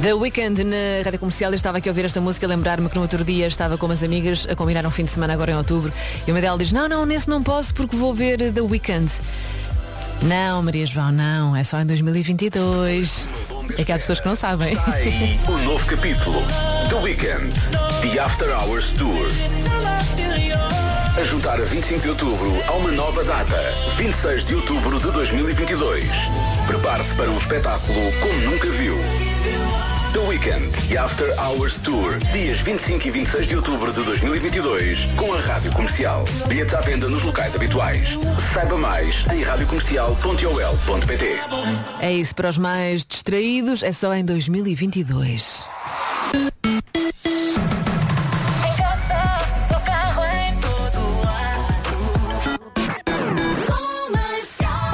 The 0.00 0.14
Weekend 0.14 0.62
na 0.62 1.02
rádio 1.04 1.18
comercial, 1.18 1.50
eu 1.50 1.56
estava 1.56 1.78
aqui 1.78 1.88
a 1.88 1.90
ouvir 1.90 2.04
esta 2.04 2.20
música, 2.20 2.46
lembrar-me 2.46 2.88
que 2.88 2.94
no 2.94 3.02
outro 3.02 3.24
dia 3.24 3.48
estava 3.48 3.76
com 3.76 3.86
umas 3.86 4.02
amigas 4.02 4.46
a 4.48 4.54
combinar 4.54 4.86
um 4.86 4.90
fim 4.90 5.04
de 5.04 5.10
semana 5.10 5.32
agora 5.32 5.50
em 5.50 5.56
outubro 5.56 5.92
e 6.24 6.30
uma 6.30 6.40
delas 6.40 6.58
diz, 6.60 6.72
não, 6.72 6.88
não, 6.88 7.04
nesse 7.04 7.28
não 7.28 7.42
posso 7.42 7.74
porque 7.74 7.96
vou 7.96 8.14
ver 8.14 8.52
The 8.52 8.60
Weekend. 8.60 9.10
Não, 10.22 10.62
Maria 10.62 10.86
João, 10.86 11.10
não, 11.10 11.56
é 11.56 11.64
só 11.64 11.80
em 11.80 11.86
2022. 11.86 13.26
É 13.76 13.84
que 13.84 13.90
há 13.90 13.96
pessoas 13.96 14.20
que 14.20 14.26
não 14.26 14.36
sabem. 14.36 14.76
O 15.48 15.58
novo 15.64 15.84
capítulo 15.86 16.42
The 16.88 16.94
Weekend 16.96 17.52
The 18.02 18.20
After 18.20 18.48
Hours 18.50 18.92
Tour 18.92 19.28
A 21.16 21.24
juntar 21.24 21.60
a 21.60 21.64
25 21.64 22.00
de 22.00 22.08
outubro 22.10 22.54
a 22.66 22.72
uma 22.72 22.92
nova 22.92 23.22
data 23.24 23.72
26 23.96 24.46
de 24.46 24.54
outubro 24.54 24.98
de 24.98 25.10
2022 25.10 26.08
Prepare-se 26.66 27.14
para 27.14 27.30
um 27.30 27.36
espetáculo 27.36 28.00
como 28.20 28.50
nunca 28.50 28.70
viu 28.70 28.96
Weekend 30.28 30.70
The 30.90 30.98
After 30.98 31.34
Hours 31.40 31.80
Tour 31.80 32.18
Dias 32.18 32.58
25 32.60 33.08
e 33.08 33.10
26 33.10 33.48
de 33.48 33.56
outubro 33.56 33.90
de 33.94 34.02
2022 34.02 35.06
Com 35.16 35.32
a 35.32 35.40
Rádio 35.40 35.72
Comercial 35.72 36.22
Bilhetes 36.46 36.74
à 36.74 36.82
venda 36.82 37.08
nos 37.08 37.22
locais 37.22 37.54
habituais 37.54 38.10
Saiba 38.52 38.76
mais 38.76 39.24
em 39.32 39.42
radiocomercial.ol.pt 39.42 41.40
É 42.02 42.12
isso, 42.12 42.34
para 42.34 42.50
os 42.50 42.58
mais 42.58 43.06
distraídos, 43.06 43.82
é 43.82 43.90
só 43.90 44.14
em 44.14 44.22
2022. 44.22 45.66
Em 46.34 46.50
casa, 48.76 49.14
no 49.72 49.80
carro, 49.80 50.22
em 50.26 50.54
todo 50.60 51.00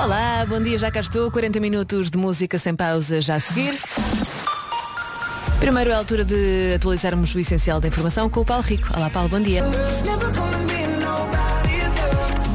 Olá, 0.05 0.47
bom 0.49 0.61
dia, 0.63 0.79
já 0.79 0.93
cá 0.93 1.01
estou. 1.01 1.29
40 1.29 1.59
minutos 1.59 2.09
de 2.09 2.17
música 2.17 2.57
sem 2.57 2.77
pausa 2.77 3.21
já 3.21 3.35
a 3.35 3.41
seguir. 3.41 3.75
Primeiro 5.65 5.93
é 5.93 5.95
a 5.95 5.97
altura 5.97 6.27
de 6.27 6.75
atualizarmos 6.77 7.35
o 7.35 7.41
essencial 7.41 7.81
da 7.81 7.89
informação 7.89 8.29
com 8.29 8.41
o 8.41 8.45
Paulo 8.45 8.63
Rico. 8.63 8.87
Olá, 8.95 9.09
Paulo, 9.09 9.31
bom 9.31 9.41
dia. 9.41 9.65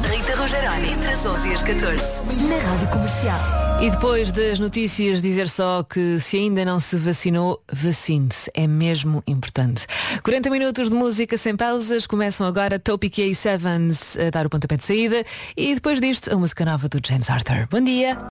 Rita 0.08 0.36
Rogeroni, 0.36 0.92
entre 0.92 1.08
as 1.10 1.26
11 1.26 1.48
e 1.48 1.52
as 1.52 1.62
14. 1.64 2.06
Na 2.48 2.56
Rádio 2.70 2.88
Comercial. 2.88 3.40
E 3.82 3.90
depois 3.90 4.30
das 4.30 4.60
notícias, 4.60 5.20
dizer 5.20 5.48
só 5.48 5.82
que 5.82 6.20
se 6.20 6.36
ainda 6.36 6.64
não 6.64 6.78
se 6.78 6.96
vacinou, 6.98 7.60
vacine-se. 7.72 8.48
É 8.54 8.68
mesmo 8.68 9.24
importante. 9.26 9.88
40 10.22 10.48
minutos 10.48 10.88
de 10.88 10.94
música 10.94 11.36
sem 11.36 11.56
pausas. 11.56 12.06
Começam 12.06 12.46
agora 12.46 12.78
Topic 12.78 13.18
A 13.18 13.34
Sevens 13.34 14.16
a 14.18 14.30
dar 14.30 14.46
o 14.46 14.48
pontapé 14.48 14.76
de 14.76 14.84
saída. 14.84 15.24
E 15.56 15.74
depois 15.74 15.98
disto, 15.98 16.32
a 16.32 16.36
música 16.36 16.64
nova 16.64 16.88
do 16.88 17.00
James 17.04 17.28
Arthur. 17.28 17.66
Bom 17.68 17.80
dia. 17.80 18.16